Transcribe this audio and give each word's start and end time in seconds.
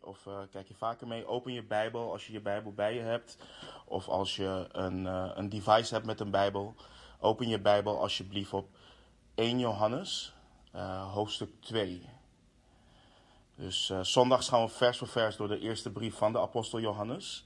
of 0.00 0.26
uh, 0.26 0.38
kijk 0.50 0.68
je 0.68 0.74
vaker 0.74 1.06
mee, 1.06 1.26
open 1.26 1.52
je 1.52 1.62
Bijbel 1.62 2.12
als 2.12 2.26
je 2.26 2.32
je 2.32 2.40
Bijbel 2.40 2.72
bij 2.72 2.94
je 2.94 3.00
hebt. 3.00 3.38
Of 3.84 4.08
als 4.08 4.36
je 4.36 4.68
een, 4.72 5.04
uh, 5.04 5.30
een 5.34 5.48
device 5.48 5.94
hebt 5.94 6.06
met 6.06 6.20
een 6.20 6.30
Bijbel. 6.30 6.74
Open 7.20 7.48
je 7.48 7.60
Bijbel 7.60 8.00
alsjeblieft 8.00 8.52
op 8.52 8.68
1 9.34 9.58
Johannes, 9.58 10.34
uh, 10.74 11.12
hoofdstuk 11.12 11.50
2. 11.60 12.08
Dus 13.54 13.92
zondags 14.02 14.48
gaan 14.48 14.62
we 14.62 14.68
vers 14.68 14.98
voor 14.98 15.08
vers 15.08 15.36
door 15.36 15.48
de 15.48 15.58
eerste 15.58 15.90
brief 15.90 16.14
van 16.14 16.32
de 16.32 16.40
apostel 16.40 16.80
Johannes. 16.80 17.44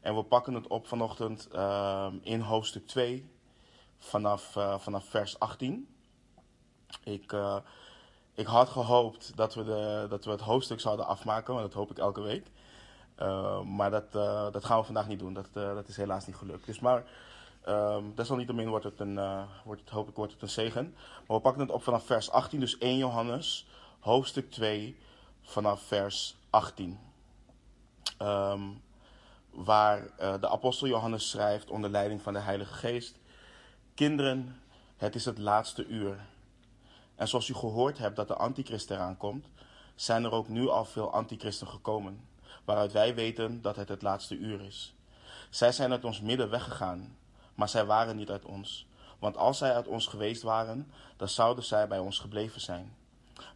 En 0.00 0.14
we 0.14 0.22
pakken 0.22 0.54
het 0.54 0.66
op 0.66 0.86
vanochtend 0.86 1.48
in 2.22 2.40
hoofdstuk 2.40 2.86
2 2.86 3.30
vanaf, 3.98 4.50
vanaf 4.78 5.04
vers 5.04 5.38
18. 5.38 5.88
Ik 7.04 7.32
ik 8.34 8.46
had 8.46 8.68
gehoopt 8.68 9.36
dat 9.36 9.54
we, 9.54 9.64
de, 9.64 10.06
dat 10.08 10.24
we 10.24 10.30
het 10.30 10.40
hoofdstuk 10.40 10.80
zouden 10.80 11.06
afmaken, 11.06 11.54
maar 11.54 11.62
dat 11.62 11.72
hoop 11.72 11.90
ik 11.90 11.98
elke 11.98 12.20
week. 12.20 12.46
Uh, 13.22 13.60
maar 13.60 13.90
dat, 13.90 14.14
uh, 14.14 14.52
dat 14.52 14.64
gaan 14.64 14.78
we 14.78 14.84
vandaag 14.84 15.08
niet 15.08 15.18
doen. 15.18 15.34
Dat, 15.34 15.48
uh, 15.54 15.74
dat 15.74 15.88
is 15.88 15.96
helaas 15.96 16.26
niet 16.26 16.36
gelukt. 16.36 16.66
Dus 16.66 16.80
maar 16.80 17.04
um, 17.68 18.12
desalniettemin 18.14 18.68
wordt 18.68 18.84
het 18.84 19.00
een, 19.00 19.46
wordt 19.64 19.80
het, 19.80 19.90
hoop 19.90 20.08
ik, 20.08 20.16
wordt 20.16 20.32
het 20.32 20.42
een 20.42 20.48
zegen. 20.48 20.94
Maar 21.26 21.36
we 21.36 21.42
pakken 21.42 21.62
het 21.62 21.70
op 21.70 21.82
vanaf 21.82 22.06
vers 22.06 22.30
18, 22.30 22.60
dus 22.60 22.78
1 22.78 22.96
Johannes, 22.96 23.66
hoofdstuk 24.00 24.50
2, 24.50 24.96
vanaf 25.42 25.82
vers 25.82 26.36
18. 26.50 26.98
Um, 28.22 28.82
waar 29.50 30.10
de 30.40 30.48
apostel 30.48 30.86
Johannes 30.86 31.30
schrijft 31.30 31.70
onder 31.70 31.90
leiding 31.90 32.22
van 32.22 32.32
de 32.32 32.38
Heilige 32.38 32.74
Geest. 32.74 33.18
Kinderen, 33.94 34.60
het 34.96 35.14
is 35.14 35.24
het 35.24 35.38
laatste 35.38 35.86
uur. 35.86 36.26
En 37.14 37.28
zoals 37.28 37.48
u 37.48 37.54
gehoord 37.54 37.98
hebt 37.98 38.16
dat 38.16 38.28
de 38.28 38.36
antichrist 38.36 38.90
eraan 38.90 39.16
komt, 39.16 39.46
zijn 39.94 40.24
er 40.24 40.32
ook 40.32 40.48
nu 40.48 40.68
al 40.68 40.84
veel 40.84 41.12
antichristen 41.12 41.68
gekomen, 41.68 42.28
waaruit 42.64 42.92
wij 42.92 43.14
weten 43.14 43.62
dat 43.62 43.76
het 43.76 43.88
het 43.88 44.02
laatste 44.02 44.36
uur 44.36 44.60
is. 44.60 44.94
Zij 45.50 45.72
zijn 45.72 45.90
uit 45.90 46.04
ons 46.04 46.20
midden 46.20 46.50
weggegaan, 46.50 47.16
maar 47.54 47.68
zij 47.68 47.84
waren 47.84 48.16
niet 48.16 48.30
uit 48.30 48.44
ons. 48.44 48.86
Want 49.18 49.36
als 49.36 49.58
zij 49.58 49.74
uit 49.74 49.86
ons 49.86 50.06
geweest 50.06 50.42
waren, 50.42 50.90
dan 51.16 51.28
zouden 51.28 51.64
zij 51.64 51.88
bij 51.88 51.98
ons 51.98 52.18
gebleven 52.18 52.60
zijn. 52.60 52.96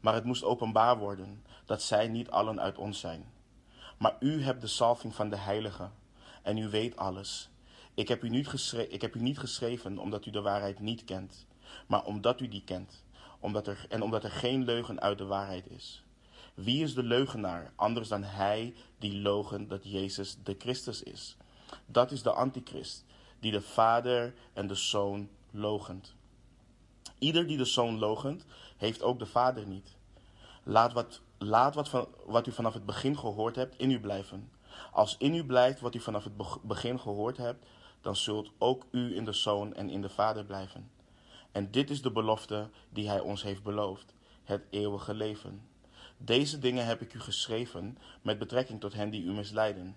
Maar 0.01 0.15
het 0.15 0.25
moest 0.25 0.45
openbaar 0.45 0.99
worden 0.99 1.45
dat 1.65 1.83
zij 1.83 2.09
niet 2.09 2.31
allen 2.31 2.61
uit 2.61 2.79
ons 2.79 3.01
zijn. 3.01 3.33
Maar 3.99 4.17
u 4.21 4.43
hebt 4.43 4.61
de 4.61 4.67
salving 4.67 5.15
van 5.15 5.29
de 5.29 5.37
Heilige 5.37 5.89
en 6.43 6.57
u 6.57 6.69
weet 6.69 6.97
alles. 6.97 7.51
Ik 7.95 8.09
heb 8.09 8.25
u 8.25 8.29
niet, 8.29 8.73
ik 8.89 9.01
heb 9.01 9.15
u 9.15 9.21
niet 9.21 9.39
geschreven 9.39 9.99
omdat 9.99 10.27
u 10.27 10.31
de 10.31 10.41
waarheid 10.41 10.81
niet 10.81 11.05
kent, 11.05 11.47
maar 11.87 12.05
omdat 12.05 12.41
u 12.41 12.49
die 12.49 12.65
kent 12.65 13.05
omdat 13.41 13.67
er, 13.67 13.87
en 13.89 14.03
omdat 14.03 14.25
er 14.25 14.31
geen 14.31 14.65
leugen 14.65 15.01
uit 15.01 15.19
de 15.19 15.25
waarheid 15.25 15.71
is. 15.71 16.03
Wie 16.55 16.83
is 16.83 16.95
de 16.95 17.03
leugenaar 17.03 17.73
anders 17.77 18.09
dan 18.09 18.23
hij 18.23 18.75
die 18.99 19.21
logen 19.21 19.69
dat 19.69 19.85
Jezus 19.85 20.37
de 20.43 20.55
Christus 20.59 21.03
is? 21.03 21.37
Dat 21.87 22.11
is 22.11 22.23
de 22.23 22.33
antichrist, 22.33 23.05
die 23.41 23.53
de 23.53 23.61
Vader 23.61 24.35
en 24.53 24.67
de 24.67 24.75
Zoon 24.75 25.29
logent. 25.51 26.15
Ieder 27.19 27.47
die 27.47 27.57
de 27.57 27.65
Zoon 27.65 27.99
logent, 27.99 28.45
heeft 28.77 29.03
ook 29.03 29.19
de 29.19 29.27
Vader 29.27 29.67
niet. 29.67 29.97
Laat 30.63 30.93
wat, 30.93 31.21
laat 31.39 31.75
wat, 31.75 31.89
van, 31.89 32.09
wat 32.27 32.47
u 32.47 32.53
vanaf 32.53 32.75
het 32.75 32.87
begin 32.87 33.19
gehoord 33.19 33.57
hebt 33.57 33.79
in 33.79 33.91
u 33.91 34.01
blijven. 34.01 34.51
Als 34.93 35.17
in 35.19 35.35
u 35.35 35.45
blijft 35.45 35.81
wat 35.81 35.95
u 35.95 36.01
vanaf 36.01 36.25
het 36.25 36.37
begin 36.63 37.01
gehoord 37.01 37.37
hebt, 37.37 37.67
dan 38.01 38.17
zult 38.17 38.51
ook 38.59 38.87
u 38.91 39.17
in 39.17 39.25
de 39.25 39.33
Zoon 39.33 39.75
en 39.75 39.91
in 39.91 40.03
de 40.03 40.09
Vader 40.09 40.45
blijven. 40.45 40.91
En 41.59 41.71
dit 41.71 41.91
is 41.91 42.03
de 42.03 42.11
belofte 42.11 42.69
die 42.91 43.09
hij 43.09 43.21
ons 43.21 43.43
heeft 43.43 43.63
beloofd: 43.63 44.15
het 44.45 44.63
eeuwige 44.71 45.15
leven. 45.15 45.63
Deze 46.17 46.59
dingen 46.59 46.87
heb 46.87 47.01
ik 47.01 47.15
u 47.15 47.21
geschreven 47.21 47.99
met 48.23 48.39
betrekking 48.39 48.81
tot 48.81 48.93
hen 48.93 49.11
die 49.11 49.23
u 49.23 49.33
misleiden. 49.33 49.97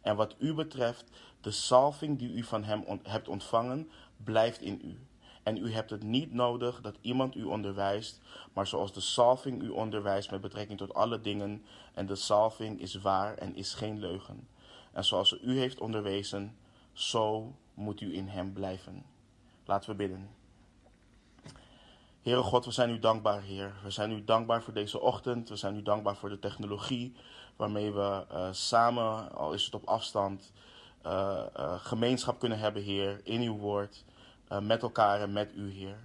En 0.00 0.16
wat 0.16 0.34
u 0.38 0.54
betreft, 0.54 1.10
de 1.40 1.50
salving 1.50 2.18
die 2.18 2.32
u 2.32 2.42
van 2.42 2.64
hem 2.64 3.00
hebt 3.02 3.28
ontvangen, 3.28 3.90
blijft 4.16 4.60
in 4.60 4.80
u. 4.84 4.98
En 5.42 5.56
u 5.56 5.72
hebt 5.72 5.90
het 5.90 6.02
niet 6.02 6.32
nodig 6.32 6.80
dat 6.80 6.98
iemand 7.00 7.36
u 7.36 7.44
onderwijst, 7.44 8.20
maar 8.52 8.66
zoals 8.66 8.92
de 8.92 9.00
salving 9.00 9.62
u 9.62 9.68
onderwijst 9.68 10.30
met 10.30 10.40
betrekking 10.40 10.78
tot 10.78 10.94
alle 10.94 11.20
dingen, 11.20 11.64
en 11.94 12.06
de 12.06 12.16
salving 12.16 12.80
is 12.80 12.94
waar 12.94 13.34
en 13.34 13.56
is 13.56 13.74
geen 13.74 13.98
leugen. 13.98 14.48
En 14.92 15.04
zoals 15.04 15.38
u 15.42 15.58
heeft 15.58 15.80
onderwezen, 15.80 16.56
zo 16.92 17.54
moet 17.74 18.00
u 18.00 18.14
in 18.14 18.28
hem 18.28 18.52
blijven. 18.52 19.04
Laten 19.64 19.90
we 19.90 19.96
bidden. 19.96 20.39
Heere 22.22 22.42
God, 22.42 22.64
we 22.64 22.70
zijn 22.70 22.90
u 22.90 22.98
dankbaar, 22.98 23.42
Heer. 23.42 23.72
We 23.82 23.90
zijn 23.90 24.10
u 24.10 24.24
dankbaar 24.24 24.62
voor 24.62 24.72
deze 24.72 25.00
ochtend. 25.00 25.48
We 25.48 25.56
zijn 25.56 25.76
u 25.76 25.82
dankbaar 25.82 26.16
voor 26.16 26.28
de 26.28 26.38
technologie 26.38 27.14
waarmee 27.56 27.92
we 27.92 28.24
uh, 28.32 28.48
samen, 28.50 29.32
al 29.32 29.52
is 29.52 29.64
het 29.64 29.74
op 29.74 29.84
afstand, 29.84 30.52
uh, 31.06 31.42
uh, 31.56 31.74
gemeenschap 31.78 32.38
kunnen 32.38 32.58
hebben, 32.58 32.82
Heer, 32.82 33.20
in 33.24 33.40
uw 33.40 33.56
woord, 33.56 34.04
met 34.62 34.82
elkaar 34.82 35.20
en 35.20 35.32
met 35.32 35.52
u, 35.54 35.70
Heer. 35.70 35.98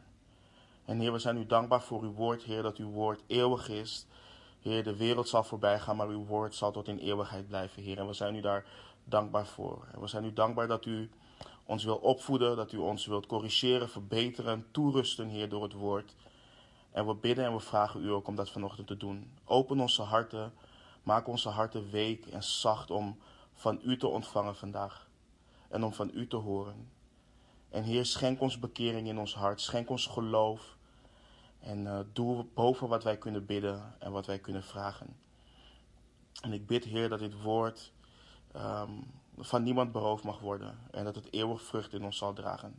En 0.86 1.00
Heer, 1.00 1.12
we 1.12 1.20
zijn 1.20 1.38
u 1.38 1.46
dankbaar 1.46 1.82
voor 1.82 2.02
uw 2.02 2.14
woord, 2.14 2.44
Heer, 2.44 2.62
dat 2.62 2.78
uw 2.78 2.90
woord 2.90 3.24
eeuwig 3.28 3.70
is. 3.70 4.06
Heer, 4.62 4.84
de 4.84 4.96
wereld 4.96 5.30
zal 5.30 5.44
voorbij 5.44 5.80
gaan, 5.80 5.96
maar 5.96 6.08
uw 6.08 6.26
woord 6.26 6.56
zal 6.56 6.72
tot 6.72 6.88
in 6.88 6.98
eeuwigheid 6.98 7.48
blijven, 7.48 7.84
Heer. 7.84 7.98
En 7.98 8.08
we 8.08 8.14
zijn 8.14 8.36
u 8.36 8.42
daar 8.42 8.66
dankbaar 9.04 9.48
voor. 9.48 9.88
En 9.94 10.02
we 10.02 10.08
zijn 10.08 10.26
u 10.26 10.34
dankbaar 10.34 10.68
dat 10.68 10.86
u 10.86 11.10
ons 11.66 11.84
wil 11.84 11.96
opvoeden, 11.96 12.56
dat 12.56 12.72
u 12.72 12.78
ons 12.78 13.06
wilt 13.06 13.26
corrigeren, 13.26 13.90
verbeteren, 13.90 14.66
toerusten, 14.72 15.30
Heer, 15.30 15.50
door 15.50 15.64
het 15.64 15.74
woord. 15.74 16.16
En 16.92 17.08
we 17.08 17.16
bidden 17.16 17.46
en 17.46 17.54
we 17.54 17.60
vragen 17.60 18.04
u 18.04 18.12
ook 18.12 18.28
om 18.28 18.36
dat 18.36 18.50
vanochtend 18.50 18.88
te 18.88 18.98
doen. 18.98 19.32
Open 19.46 19.80
onze 19.80 20.02
harten, 20.02 20.54
maak 21.04 21.28
onze 21.28 21.50
harten 21.50 21.90
week 21.90 22.26
en 22.26 22.44
zacht 22.44 22.92
om 22.92 23.18
van 23.54 23.80
u 23.84 23.98
te 23.98 24.08
ontvangen 24.08 24.56
vandaag 24.56 25.08
en 25.70 25.84
om 25.84 25.94
van 25.94 26.12
u 26.14 26.28
te 26.28 26.36
horen. 26.36 26.90
En 27.70 27.84
Heer, 27.84 28.06
schenk 28.06 28.42
ons 28.42 28.60
bekering 28.60 29.08
in 29.08 29.20
ons 29.20 29.36
hart, 29.36 29.62
schenk 29.62 29.90
ons 29.90 30.08
geloof 30.08 30.78
en 31.60 31.86
uh, 31.86 32.00
doe 32.14 32.46
boven 32.54 32.88
wat 32.88 33.04
wij 33.04 33.18
kunnen 33.18 33.46
bidden 33.46 33.96
en 34.00 34.12
wat 34.12 34.26
wij 34.26 34.40
kunnen 34.40 34.64
vragen. 34.64 35.18
En 36.42 36.54
ik 36.54 36.68
bid, 36.68 36.84
Heer, 36.84 37.10
dat 37.10 37.20
dit 37.20 37.42
woord 37.42 37.92
um, 38.56 39.12
van 39.38 39.64
niemand 39.64 39.92
beroofd 39.92 40.24
mag 40.24 40.40
worden 40.40 40.78
en 40.92 41.04
dat 41.04 41.16
het 41.16 41.34
eeuwig 41.34 41.62
vrucht 41.62 41.94
in 41.94 42.04
ons 42.04 42.18
zal 42.18 42.34
dragen. 42.34 42.76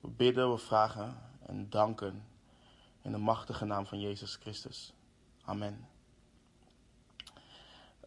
We 0.00 0.08
bidden, 0.08 0.50
we 0.50 0.58
vragen 0.58 1.16
en 1.46 1.70
danken 1.70 2.24
in 3.02 3.12
de 3.12 3.18
machtige 3.18 3.64
naam 3.64 3.86
van 3.86 4.00
Jezus 4.00 4.36
Christus. 4.36 4.92
Amen. 5.44 5.86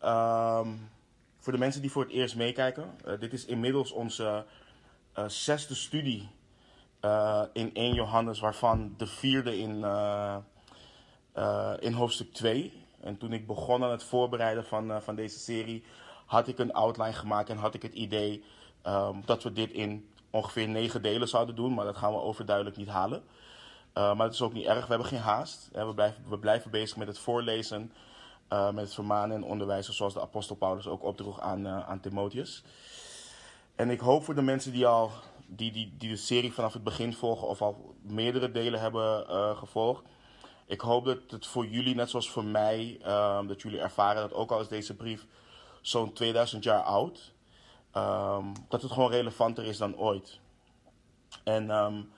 Um, 0.03 0.89
voor 1.37 1.53
de 1.53 1.59
mensen 1.59 1.81
die 1.81 1.91
voor 1.91 2.03
het 2.03 2.11
eerst 2.11 2.35
meekijken, 2.35 2.95
uh, 3.05 3.19
dit 3.19 3.33
is 3.33 3.45
inmiddels 3.45 3.91
onze 3.91 4.45
uh, 5.17 5.27
zesde 5.27 5.75
studie 5.75 6.29
uh, 7.01 7.43
in 7.53 7.73
1 7.73 7.93
Johannes, 7.93 8.39
waarvan 8.39 8.93
de 8.97 9.07
vierde 9.07 9.57
in, 9.57 9.75
in 11.79 11.93
hoofdstuk 11.93 12.33
2. 12.33 12.83
En 12.99 13.17
toen 13.17 13.33
ik 13.33 13.47
begon 13.47 13.83
aan 13.83 13.91
het 13.91 14.03
voorbereiden 14.03 14.65
van, 14.65 15.01
van 15.01 15.15
deze 15.15 15.39
serie, 15.39 15.83
had 16.25 16.47
ik 16.47 16.59
een 16.59 16.73
outline 16.73 17.13
gemaakt 17.13 17.49
en 17.49 17.57
had 17.57 17.73
ik 17.73 17.81
het 17.81 17.93
idee 17.93 18.43
um, 18.87 19.23
dat 19.25 19.43
we 19.43 19.53
dit 19.53 19.71
in 19.71 20.09
ongeveer 20.29 20.67
negen 20.67 21.01
delen 21.01 21.27
zouden 21.27 21.55
doen. 21.55 21.73
Maar 21.73 21.85
dat 21.85 21.97
gaan 21.97 22.11
we 22.11 22.21
overduidelijk 22.21 22.77
niet 22.77 22.87
halen. 22.87 23.23
Uh, 23.97 24.15
maar 24.15 24.25
het 24.25 24.33
is 24.33 24.41
ook 24.41 24.53
niet 24.53 24.65
erg, 24.65 24.81
we 24.81 24.89
hebben 24.89 25.07
geen 25.07 25.19
haast. 25.19 25.69
We 25.71 25.93
blijven, 25.93 26.23
we 26.29 26.37
blijven 26.37 26.71
bezig 26.71 26.97
met 26.97 27.07
het 27.07 27.19
voorlezen, 27.19 27.93
uh, 28.53 28.71
met 28.71 28.83
het 28.83 28.93
vermanen 28.93 29.35
en 29.35 29.43
onderwijzen, 29.43 29.93
zoals 29.93 30.13
de 30.13 30.21
apostel 30.21 30.55
Paulus 30.55 30.87
ook 30.87 31.03
opdroeg 31.03 31.39
aan, 31.39 31.65
uh, 31.67 31.89
aan 31.89 31.99
Timotheus. 31.99 32.63
En 33.75 33.89
ik 33.89 33.99
hoop 33.99 34.23
voor 34.23 34.35
de 34.35 34.41
mensen 34.41 34.71
die 34.71 34.87
al 34.87 35.11
die, 35.47 35.71
die, 35.71 35.93
die 35.97 36.09
de 36.09 36.15
serie 36.15 36.53
vanaf 36.53 36.73
het 36.73 36.83
begin 36.83 37.13
volgen 37.13 37.47
of 37.47 37.61
al 37.61 37.95
meerdere 38.01 38.51
delen 38.51 38.79
hebben 38.79 39.25
gevolgd. 39.57 40.03
Ik 40.65 40.81
hoop 40.81 41.05
dat 41.05 41.19
het 41.27 41.47
voor 41.47 41.65
jullie, 41.65 41.95
net 41.95 42.09
zoals 42.09 42.29
voor 42.29 42.45
mij, 42.45 42.99
dat 43.47 43.61
jullie 43.61 43.79
ervaren 43.79 44.21
dat 44.21 44.33
ook 44.33 44.51
al 44.51 44.59
is 44.59 44.67
deze 44.67 44.95
brief 44.95 45.25
zo'n 45.87 46.13
2000 46.13 46.63
jaar 46.63 46.81
oud, 46.81 47.33
um, 47.95 48.53
dat 48.69 48.81
het 48.81 48.91
gewoon 48.91 49.11
relevanter 49.11 49.65
is 49.65 49.77
dan 49.77 49.97
ooit. 49.97 50.39
En 51.43 51.69
um, 51.69 52.11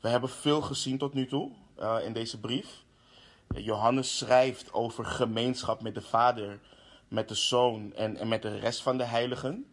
we 0.00 0.08
hebben 0.08 0.30
veel 0.30 0.60
gezien 0.60 0.98
tot 0.98 1.14
nu 1.14 1.26
toe 1.26 1.50
uh, 1.80 1.96
in 2.04 2.12
deze 2.12 2.40
brief. 2.40 2.84
Johannes 3.54 4.18
schrijft 4.18 4.72
over 4.72 5.04
gemeenschap 5.04 5.82
met 5.82 5.94
de 5.94 6.00
Vader, 6.00 6.60
met 7.08 7.28
de 7.28 7.34
Zoon 7.34 7.92
en, 7.94 8.16
en 8.16 8.28
met 8.28 8.42
de 8.42 8.58
rest 8.58 8.82
van 8.82 8.98
de 8.98 9.04
heiligen. 9.04 9.66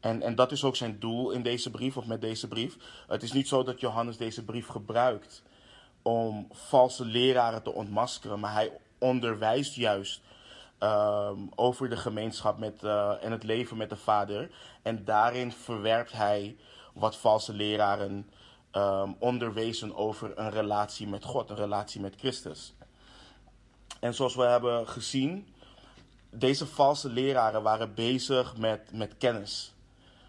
En, 0.00 0.22
en 0.22 0.34
dat 0.34 0.52
is 0.52 0.64
ook 0.64 0.76
zijn 0.76 0.98
doel 0.98 1.30
in 1.30 1.42
deze 1.42 1.70
brief, 1.70 1.96
of 1.96 2.06
met 2.06 2.20
deze 2.20 2.48
brief. 2.48 2.76
Het 3.06 3.22
is 3.22 3.32
niet 3.32 3.48
zo 3.48 3.62
dat 3.62 3.80
Johannes 3.80 4.16
deze 4.16 4.44
brief 4.44 4.66
gebruikt 4.66 5.42
om 6.02 6.48
valse 6.50 7.04
leraren 7.04 7.62
te 7.62 7.72
ontmaskeren, 7.72 8.40
maar 8.40 8.52
hij 8.52 8.72
onderwijst 8.98 9.74
juist 9.74 10.20
um, 10.80 11.50
over 11.54 11.88
de 11.88 11.96
gemeenschap 11.96 12.58
met, 12.58 12.82
uh, 12.82 13.24
en 13.24 13.32
het 13.32 13.42
leven 13.42 13.76
met 13.76 13.90
de 13.90 13.96
Vader. 13.96 14.50
En 14.82 15.04
daarin 15.04 15.52
verwerpt 15.52 16.12
hij 16.12 16.56
wat 16.94 17.16
valse 17.16 17.52
leraren 17.52 18.30
um, 18.72 19.16
onderwezen 19.18 19.96
over 19.96 20.38
een 20.38 20.50
relatie 20.50 21.08
met 21.08 21.24
God, 21.24 21.50
een 21.50 21.56
relatie 21.56 22.00
met 22.00 22.14
Christus. 22.18 22.74
En 24.00 24.14
zoals 24.14 24.34
we 24.34 24.42
hebben 24.42 24.88
gezien, 24.88 25.54
deze 26.30 26.66
valse 26.66 27.08
leraren 27.08 27.62
waren 27.62 27.94
bezig 27.94 28.56
met, 28.56 28.92
met 28.92 29.16
kennis. 29.18 29.74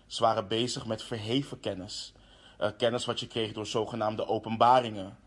Ze 0.06 0.24
waren 0.24 0.48
bezig 0.48 0.86
met 0.86 1.04
verheven 1.04 1.60
kennis. 1.60 2.14
Uh, 2.62 2.70
kennis 2.78 3.06
wat 3.06 3.20
je 3.20 3.28
kreeg 3.28 3.54
door 3.54 3.66
zogenaamde 3.66 4.28
openbaringen. 4.28 5.18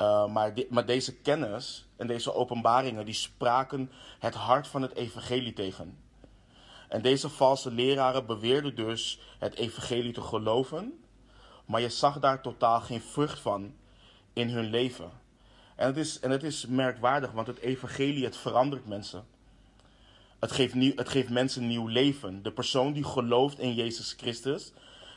Uh, 0.00 0.26
maar, 0.26 0.52
maar 0.70 0.86
deze 0.86 1.14
kennis 1.16 1.88
en 1.96 2.06
deze 2.06 2.34
openbaringen 2.34 3.04
die 3.04 3.14
spraken 3.14 3.90
het 4.18 4.34
hart 4.34 4.66
van 4.66 4.82
het 4.82 4.94
evangelie 4.94 5.52
tegen. 5.52 5.98
En 6.88 7.02
deze 7.02 7.28
valse 7.28 7.70
leraren 7.70 8.26
beweerden 8.26 8.74
dus 8.74 9.20
het 9.38 9.54
evangelie 9.54 10.12
te 10.12 10.20
geloven, 10.20 11.04
maar 11.64 11.80
je 11.80 11.88
zag 11.88 12.18
daar 12.18 12.42
totaal 12.42 12.80
geen 12.80 13.00
vrucht 13.00 13.38
van 13.40 13.74
in 14.32 14.48
hun 14.48 14.70
leven. 14.70 15.10
En 15.76 15.86
het 15.86 15.96
is, 15.96 16.20
en 16.20 16.30
het 16.30 16.42
is 16.42 16.66
merkwaardig, 16.66 17.32
want 17.32 17.46
het 17.46 17.58
evangelie, 17.58 18.24
het 18.24 18.36
verandert 18.36 18.86
mensen. 18.86 19.24
Het 20.38 20.52
geeft, 20.52 20.74
nieuw, 20.74 20.92
het 20.96 21.08
geeft 21.08 21.30
mensen 21.30 21.66
nieuw 21.66 21.86
leven. 21.86 22.42
De 22.42 22.52
persoon 22.52 22.92
die 22.92 23.04
gelooft 23.04 23.58
in 23.58 23.74
Jezus 23.74 24.14
Christus, 24.16 24.72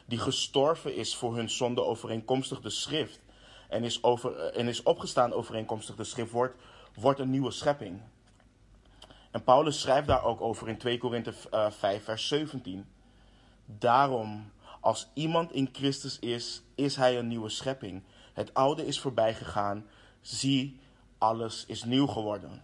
die 0.05 0.19
gestorven 0.19 0.95
is 0.95 1.15
voor 1.15 1.35
hun 1.35 1.49
zonde 1.49 1.83
overeenkomstig 1.83 2.61
de 2.61 2.69
schrift 2.69 3.19
en 3.67 3.83
is, 3.83 4.03
over, 4.03 4.35
en 4.37 4.67
is 4.67 4.83
opgestaan 4.83 5.33
overeenkomstig 5.33 5.95
de 5.95 6.03
schrift, 6.03 6.31
wordt, 6.31 6.55
wordt 6.93 7.19
een 7.19 7.29
nieuwe 7.29 7.51
schepping. 7.51 8.01
En 9.31 9.43
Paulus 9.43 9.79
schrijft 9.79 10.07
daar 10.07 10.23
ook 10.23 10.41
over 10.41 10.67
in 10.67 10.77
2 10.77 10.97
Korinthe 10.97 11.33
5, 11.33 11.81
eh, 11.81 11.99
vers 11.99 12.27
17. 12.27 12.85
Daarom, 13.65 14.51
als 14.79 15.07
iemand 15.13 15.51
in 15.51 15.69
Christus 15.71 16.19
is, 16.19 16.61
is 16.75 16.95
hij 16.95 17.17
een 17.17 17.27
nieuwe 17.27 17.49
schepping. 17.49 18.03
Het 18.33 18.53
oude 18.53 18.85
is 18.85 18.99
voorbij 18.99 19.33
gegaan. 19.33 19.85
Zie, 20.21 20.79
alles 21.17 21.65
is 21.65 21.83
nieuw 21.83 22.07
geworden. 22.07 22.63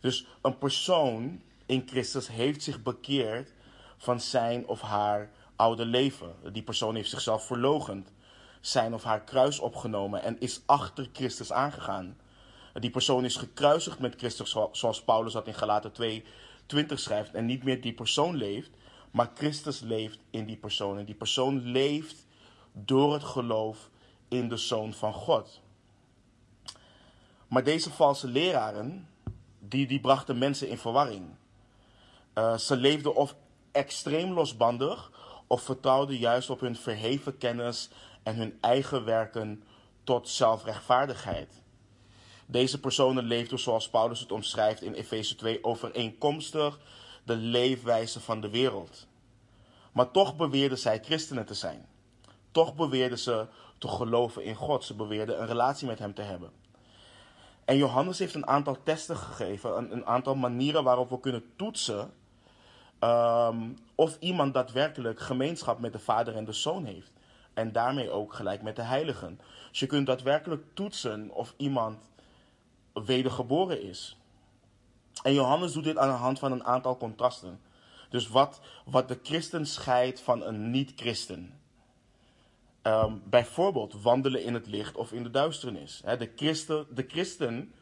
Dus 0.00 0.26
een 0.42 0.58
persoon 0.58 1.42
in 1.66 1.82
Christus 1.86 2.28
heeft 2.28 2.62
zich 2.62 2.82
bekeerd 2.82 3.52
van 3.96 4.20
zijn 4.20 4.66
of 4.66 4.80
haar 4.80 5.30
oude 5.56 5.84
leven. 5.84 6.34
Die 6.52 6.62
persoon 6.62 6.94
heeft 6.94 7.10
zichzelf 7.10 7.46
verlogend, 7.46 8.12
zijn 8.60 8.94
of 8.94 9.02
haar 9.02 9.24
kruis 9.24 9.58
opgenomen 9.58 10.22
en 10.22 10.40
is 10.40 10.62
achter 10.66 11.08
Christus 11.12 11.52
aangegaan. 11.52 12.16
Die 12.74 12.90
persoon 12.90 13.24
is 13.24 13.36
gekruisigd 13.36 13.98
met 13.98 14.14
Christus, 14.16 14.56
zoals 14.72 15.02
Paulus 15.02 15.32
dat 15.32 15.46
in 15.46 15.54
Galaten 15.54 15.92
2, 15.92 16.24
20 16.66 17.00
schrijft. 17.00 17.34
En 17.34 17.46
niet 17.46 17.64
meer 17.64 17.80
die 17.80 17.92
persoon 17.92 18.36
leeft, 18.36 18.70
maar 19.10 19.30
Christus 19.34 19.80
leeft 19.80 20.18
in 20.30 20.46
die 20.46 20.56
persoon. 20.56 20.98
En 20.98 21.04
die 21.04 21.14
persoon 21.14 21.60
leeft 21.62 22.26
door 22.72 23.12
het 23.12 23.24
geloof 23.24 23.90
in 24.28 24.48
de 24.48 24.56
Zoon 24.56 24.92
van 24.92 25.12
God. 25.12 25.60
Maar 27.48 27.64
deze 27.64 27.90
valse 27.90 28.28
leraren, 28.28 29.08
die, 29.58 29.86
die 29.86 30.00
brachten 30.00 30.38
mensen 30.38 30.68
in 30.68 30.78
verwarring. 30.78 31.24
Uh, 32.34 32.56
ze 32.56 32.76
leefden 32.76 33.14
of 33.14 33.34
extreem 33.72 34.32
losbandig, 34.32 35.10
of 35.46 35.62
vertrouwden 35.62 36.16
juist 36.16 36.50
op 36.50 36.60
hun 36.60 36.76
verheven 36.76 37.38
kennis 37.38 37.90
en 38.22 38.36
hun 38.36 38.58
eigen 38.60 39.04
werken 39.04 39.62
tot 40.04 40.28
zelfrechtvaardigheid. 40.28 41.62
Deze 42.46 42.80
personen 42.80 43.24
leefden, 43.24 43.58
zoals 43.58 43.90
Paulus 43.90 44.20
het 44.20 44.32
omschrijft 44.32 44.82
in 44.82 44.92
Efeze 44.92 45.34
2, 45.34 45.64
overeenkomstig 45.64 46.78
de 47.24 47.36
leefwijze 47.36 48.20
van 48.20 48.40
de 48.40 48.50
wereld. 48.50 49.06
Maar 49.92 50.10
toch 50.10 50.36
beweerden 50.36 50.78
zij 50.78 51.00
christenen 51.04 51.46
te 51.46 51.54
zijn. 51.54 51.86
Toch 52.50 52.74
beweerden 52.74 53.18
ze 53.18 53.46
te 53.78 53.88
geloven 53.88 54.44
in 54.44 54.54
God. 54.54 54.84
Ze 54.84 54.94
beweerden 54.94 55.40
een 55.40 55.46
relatie 55.46 55.86
met 55.86 55.98
Hem 55.98 56.14
te 56.14 56.22
hebben. 56.22 56.50
En 57.64 57.76
Johannes 57.76 58.18
heeft 58.18 58.34
een 58.34 58.46
aantal 58.46 58.76
testen 58.82 59.16
gegeven, 59.16 59.76
een, 59.76 59.92
een 59.92 60.06
aantal 60.06 60.34
manieren 60.34 60.84
waarop 60.84 61.10
we 61.10 61.20
kunnen 61.20 61.44
toetsen 61.56 62.12
um, 63.00 63.76
of 63.94 64.16
iemand 64.20 64.54
daadwerkelijk 64.54 65.20
gemeenschap 65.20 65.78
met 65.78 65.92
de 65.92 65.98
Vader 65.98 66.36
en 66.36 66.44
de 66.44 66.52
Zoon 66.52 66.84
heeft. 66.84 67.12
En 67.54 67.72
daarmee 67.72 68.10
ook 68.10 68.34
gelijk 68.34 68.62
met 68.62 68.76
de 68.76 68.82
heiligen. 68.82 69.40
Dus 69.70 69.80
je 69.80 69.86
kunt 69.86 70.06
daadwerkelijk 70.06 70.64
toetsen 70.74 71.30
of 71.30 71.54
iemand 71.56 71.98
wedergeboren 72.92 73.82
is. 73.82 74.16
En 75.22 75.34
Johannes 75.34 75.72
doet 75.72 75.84
dit 75.84 75.96
aan 75.96 76.08
de 76.08 76.14
hand 76.14 76.38
van 76.38 76.52
een 76.52 76.64
aantal 76.64 76.96
contrasten. 76.96 77.60
Dus 78.08 78.28
wat, 78.28 78.60
wat 78.84 79.08
de 79.08 79.18
christen 79.22 79.66
scheidt 79.66 80.20
van 80.20 80.42
een 80.42 80.70
niet-christen. 80.70 81.58
Um, 82.82 83.22
bijvoorbeeld 83.24 84.02
wandelen 84.02 84.44
in 84.44 84.54
het 84.54 84.66
licht 84.66 84.96
of 84.96 85.12
in 85.12 85.22
de 85.22 85.30
duisternis. 85.30 86.02
de, 86.04 86.32
christen, 86.36 86.86
de 86.90 87.04
christen 87.08 87.72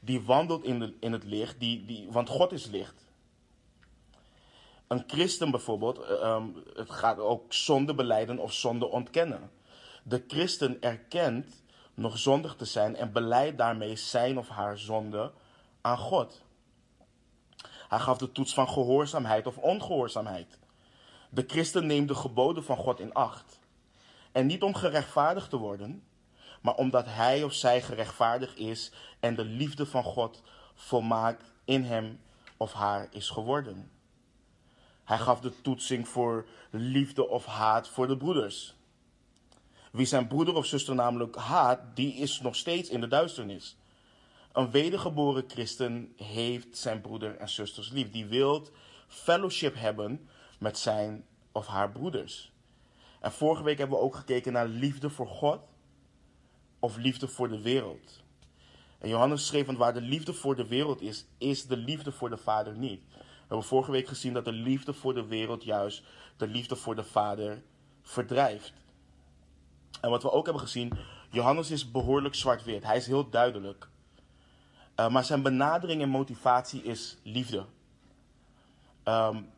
die 0.00 0.22
wandelt 0.22 0.64
in, 0.64 0.96
in 1.00 1.12
het 1.12 1.24
licht, 1.24 1.60
die, 1.60 1.84
die, 1.84 2.08
want 2.10 2.28
God 2.28 2.52
is 2.52 2.66
licht. 2.66 3.05
Een 4.88 5.04
christen 5.06 5.50
bijvoorbeeld, 5.50 6.10
um, 6.10 6.62
het 6.74 6.90
gaat 6.90 7.18
ook 7.18 7.52
zonde 7.52 7.94
beleiden 7.94 8.38
of 8.38 8.52
zonde 8.52 8.86
ontkennen. 8.86 9.50
De 10.02 10.24
christen 10.26 10.82
erkent 10.82 11.62
nog 11.94 12.18
zondig 12.18 12.54
te 12.54 12.64
zijn 12.64 12.96
en 12.96 13.12
beleidt 13.12 13.58
daarmee 13.58 13.96
zijn 13.96 14.38
of 14.38 14.48
haar 14.48 14.78
zonde 14.78 15.32
aan 15.80 15.98
God. 15.98 16.42
Hij 17.88 17.98
gaf 17.98 18.18
de 18.18 18.32
toets 18.32 18.54
van 18.54 18.68
gehoorzaamheid 18.68 19.46
of 19.46 19.58
ongehoorzaamheid. 19.58 20.58
De 21.30 21.44
christen 21.46 21.86
neemt 21.86 22.08
de 22.08 22.14
geboden 22.14 22.64
van 22.64 22.76
God 22.76 23.00
in 23.00 23.14
acht. 23.14 23.58
En 24.32 24.46
niet 24.46 24.62
om 24.62 24.74
gerechtvaardigd 24.74 25.50
te 25.50 25.56
worden, 25.56 26.04
maar 26.60 26.74
omdat 26.74 27.06
hij 27.08 27.42
of 27.42 27.52
zij 27.52 27.82
gerechtvaardigd 27.82 28.58
is 28.58 28.92
en 29.20 29.34
de 29.34 29.44
liefde 29.44 29.86
van 29.86 30.04
God 30.04 30.42
volmaakt 30.74 31.52
in 31.64 31.84
hem 31.84 32.20
of 32.56 32.72
haar 32.72 33.08
is 33.10 33.28
geworden. 33.30 33.90
Hij 35.06 35.18
gaf 35.18 35.40
de 35.40 35.60
toetsing 35.62 36.08
voor 36.08 36.46
liefde 36.70 37.28
of 37.28 37.44
haat 37.44 37.88
voor 37.88 38.06
de 38.06 38.16
broeders. 38.16 38.74
Wie 39.92 40.06
zijn 40.06 40.26
broeder 40.26 40.54
of 40.54 40.66
zuster 40.66 40.94
namelijk 40.94 41.36
haat, 41.36 41.80
die 41.94 42.14
is 42.14 42.40
nog 42.40 42.56
steeds 42.56 42.88
in 42.88 43.00
de 43.00 43.08
duisternis. 43.08 43.76
Een 44.52 44.70
wedergeboren 44.70 45.44
christen 45.46 46.12
heeft 46.16 46.76
zijn 46.76 47.00
broeder 47.00 47.36
en 47.36 47.48
zusters 47.48 47.90
lief. 47.90 48.10
Die 48.10 48.26
wil 48.26 48.68
fellowship 49.08 49.74
hebben 49.74 50.28
met 50.58 50.78
zijn 50.78 51.24
of 51.52 51.66
haar 51.66 51.90
broeders. 51.90 52.52
En 53.20 53.32
vorige 53.32 53.62
week 53.62 53.78
hebben 53.78 53.98
we 53.98 54.04
ook 54.04 54.16
gekeken 54.16 54.52
naar 54.52 54.68
liefde 54.68 55.10
voor 55.10 55.28
God 55.28 55.60
of 56.78 56.96
liefde 56.96 57.28
voor 57.28 57.48
de 57.48 57.60
wereld. 57.60 58.22
En 58.98 59.08
Johannes 59.08 59.46
schreef, 59.46 59.66
want 59.66 59.78
waar 59.78 59.94
de 59.94 60.00
liefde 60.00 60.32
voor 60.32 60.56
de 60.56 60.66
wereld 60.66 61.00
is, 61.00 61.26
is 61.38 61.66
de 61.66 61.76
liefde 61.76 62.12
voor 62.12 62.30
de 62.30 62.36
Vader 62.36 62.76
niet. 62.76 63.02
We 63.46 63.52
hebben 63.54 63.68
vorige 63.68 63.90
week 63.90 64.08
gezien 64.08 64.32
dat 64.32 64.44
de 64.44 64.52
liefde 64.52 64.92
voor 64.92 65.14
de 65.14 65.26
wereld 65.26 65.64
juist 65.64 66.02
de 66.36 66.46
liefde 66.46 66.76
voor 66.76 66.94
de 66.94 67.04
Vader 67.04 67.62
verdrijft. 68.02 68.72
En 70.00 70.10
wat 70.10 70.22
we 70.22 70.32
ook 70.32 70.44
hebben 70.44 70.62
gezien, 70.62 70.92
Johannes 71.30 71.70
is 71.70 71.90
behoorlijk 71.90 72.34
zwart-wit. 72.34 72.84
Hij 72.84 72.96
is 72.96 73.06
heel 73.06 73.30
duidelijk. 73.30 73.88
Uh, 74.96 75.08
maar 75.08 75.24
zijn 75.24 75.42
benadering 75.42 76.02
en 76.02 76.08
motivatie 76.08 76.82
is 76.82 77.16
liefde. 77.22 77.64
Um, 79.04 79.48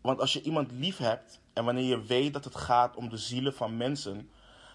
want 0.00 0.20
als 0.20 0.32
je 0.32 0.42
iemand 0.42 0.72
lief 0.72 0.96
hebt 0.96 1.40
en 1.52 1.64
wanneer 1.64 1.84
je 1.84 2.02
weet 2.02 2.32
dat 2.32 2.44
het 2.44 2.56
gaat 2.56 2.96
om 2.96 3.08
de 3.08 3.16
zielen 3.16 3.54
van 3.54 3.76
mensen, 3.76 4.30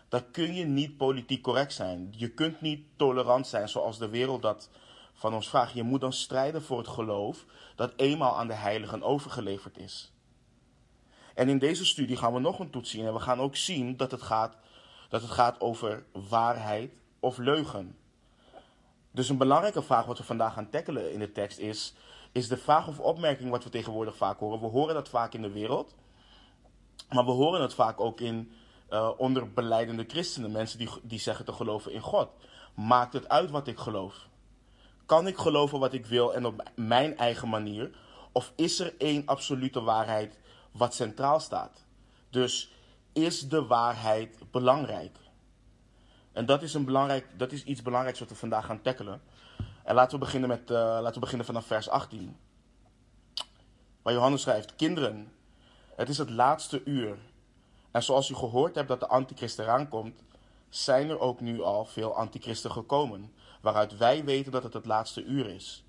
dan 0.10 0.32
kun 0.32 0.54
je 0.54 0.66
niet 0.66 0.98
politiek 0.98 1.42
correct 1.42 1.74
zijn. 1.74 2.14
Je 2.18 2.30
kunt 2.30 2.62
niet 2.62 2.86
tolerant 2.96 3.48
zijn 3.48 3.70
zoals 3.70 3.98
de 3.98 4.10
wereld 4.10 4.42
dat 4.42 4.70
van 5.16 5.34
ons 5.34 5.50
vraagt. 5.50 5.74
Je 5.74 5.84
moet 5.84 6.02
dan 6.02 6.14
strijden 6.14 6.64
voor 6.64 6.78
het 6.78 6.88
geloof 6.88 7.46
dat 7.76 7.94
eenmaal 7.96 8.38
aan 8.38 8.48
de 8.48 8.54
heiligen 8.54 9.04
overgeleverd 9.04 9.78
is. 9.78 10.14
En 11.34 11.50
in 11.50 11.60
deze 11.60 11.86
studie 11.86 12.18
gaan 12.18 12.34
we 12.34 12.40
nog 12.40 12.60
een 12.60 12.70
toets 12.70 12.90
zien 12.90 13.06
en 13.06 13.14
we 13.14 13.20
gaan 13.20 13.40
ook 13.40 13.56
zien 13.56 13.98
dat 13.98 14.12
het 14.12 14.22
gaat 14.22 14.58
dat 15.10 15.22
het 15.22 15.32
gaat 15.32 15.62
over 15.62 16.06
waarheid 16.30 16.94
of 17.20 17.38
leugen. 17.38 17.98
Dus 19.12 19.30
een 19.30 19.38
belangrijke 19.38 19.82
vraag 19.82 20.06
wat 20.06 20.18
we 20.18 20.24
vandaag 20.24 20.54
gaan 20.54 20.70
tackelen 20.70 21.14
in 21.14 21.20
de 21.20 21.32
tekst 21.32 21.58
is, 21.58 21.94
is 22.32 22.48
de 22.48 22.58
vraag 22.58 22.88
of 22.88 23.00
opmerking 23.00 23.50
wat 23.50 23.64
we 23.64 23.70
tegenwoordig 23.70 24.16
vaak 24.16 24.40
horen. 24.40 24.60
We 24.60 24.66
horen 24.66 24.94
dat 24.94 25.10
vaak 25.10 25.34
in 25.34 25.42
de 25.42 25.52
wereld, 25.52 25.96
maar 27.10 27.26
we 27.26 27.32
horen 27.32 27.62
het 27.62 27.74
vaak 27.74 28.00
ook 28.00 28.20
in, 28.20 28.52
uh, 28.90 29.12
onder 29.18 29.54
beleidende 29.54 30.06
christenen, 30.08 30.52
mensen 30.52 30.80
die, 30.80 30.90
die 31.02 31.20
zeggen 31.20 31.46
te 31.46 31.54
geloven 31.54 31.92
in 31.92 32.02
God. 32.02 32.30
Maakt 32.74 33.14
het 33.14 33.30
uit 33.30 33.50
wat 33.50 33.68
ik 33.68 33.78
geloof? 33.78 34.28
Kan 35.06 35.28
ik 35.28 35.38
geloven 35.38 35.80
wat 35.80 35.94
ik 35.94 36.06
wil 36.06 36.34
en 36.34 36.46
op 36.46 36.64
mijn 36.76 37.18
eigen 37.18 37.50
manier? 37.50 37.98
Of 38.32 38.54
is 38.56 38.80
er 38.80 38.94
één 38.98 39.26
absolute 39.26 39.82
waarheid 39.82 40.40
wat 40.72 40.94
centraal 40.94 41.40
staat? 41.40 41.86
Dus 42.30 42.72
is 43.14 43.50
de 43.50 43.66
waarheid 43.66 44.52
belangrijk? 44.52 45.18
En 46.32 46.46
dat 46.46 46.62
is, 46.62 46.74
een 46.74 46.86
belangrijk, 46.86 47.28
dat 47.38 47.52
is 47.52 47.64
iets 47.64 47.82
belangrijks 47.82 48.20
wat 48.20 48.30
we 48.30 48.36
vandaag 48.36 48.66
gaan 48.66 48.82
tackelen. 48.82 49.22
En 49.84 49.96
laten 49.96 50.20
we 50.20 50.26
beginnen, 50.26 50.50
met, 50.50 50.62
uh, 50.62 50.78
laten 50.78 51.14
we 51.14 51.20
beginnen 51.20 51.46
vanaf 51.46 51.66
vers 51.66 51.90
18. 51.90 52.38
Waar 54.02 54.14
Johannes 54.14 54.42
schrijft: 54.42 54.76
Kinderen, 54.76 55.34
het 55.96 56.10
is 56.10 56.18
het 56.18 56.30
laatste 56.30 56.82
uur. 56.84 57.18
En 57.92 58.04
zoals 58.04 58.30
u 58.30 58.36
gehoord 58.36 58.76
hebt 58.76 58.88
dat 58.88 59.00
de 59.00 59.08
antichrist 59.08 59.60
eraan 59.60 59.90
komt, 59.90 60.24
zijn 60.70 61.10
er 61.10 61.20
ook 61.20 61.40
nu 61.40 61.62
al 61.62 61.86
veel 61.86 62.16
antichristen 62.16 62.72
gekomen, 62.72 63.34
waaruit 63.66 63.98
wij 63.98 64.24
weten 64.24 64.52
dat 64.52 64.64
het 64.64 64.74
het 64.74 64.86
laatste 64.86 65.24
uur 65.24 65.48
is. 65.50 65.84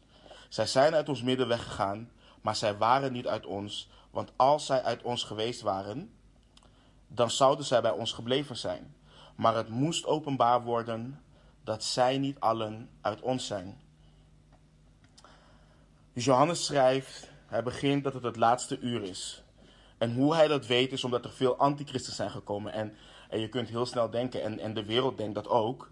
Zij 0.49 0.66
zijn 0.66 0.95
uit 0.95 1.09
ons 1.09 1.23
midden 1.23 1.49
weggegaan, 1.49 2.11
maar 2.40 2.56
zij 2.56 2.76
waren 2.76 3.12
niet 3.12 3.26
uit 3.26 3.47
ons, 3.47 3.88
want 4.11 4.33
als 4.37 4.66
zij 4.66 4.83
uit 4.83 5.02
ons 5.02 5.25
geweest 5.25 5.61
waren, 5.61 6.11
dan 7.09 7.30
zouden 7.30 7.64
zij 7.64 7.80
bij 7.83 7.90
ons 7.90 8.12
gebleven 8.12 8.56
zijn. 8.56 8.95
Maar 9.35 9.56
het 9.56 9.68
moest 9.68 10.06
openbaar 10.06 10.62
worden 10.62 11.23
dat 11.64 11.85
zij 11.85 12.18
niet 12.18 12.40
allen 12.40 12.90
uit 13.00 13.21
ons 13.21 13.47
zijn. 13.47 13.80
Johannes 16.12 16.64
schrijft, 16.64 17.30
hij 17.47 17.62
begint 17.62 18.04
dat 18.04 18.14
het 18.14 18.23
het 18.23 18.37
laatste 18.37 18.78
uur 18.78 19.02
is. 19.02 19.42
En 19.99 20.14
hoe 20.14 20.35
hij 20.35 20.49
dat 20.49 20.66
weet 20.66 20.92
is 20.92 21.04
omdat 21.04 21.25
er 21.25 21.33
veel 21.33 21.56
antichristen 21.56 22.12
zijn 22.12 22.30
gekomen. 22.30 22.73
En, 22.73 22.97
en 23.28 23.40
je 23.40 23.49
kunt 23.49 23.68
heel 23.68 23.87
snel 23.87 24.11
denken, 24.11 24.42
en, 24.42 24.59
en 24.59 24.75
de 24.75 24.85
wereld 24.85 25.16
denkt 25.16 25.35
dat 25.35 25.49
ook. 25.49 25.90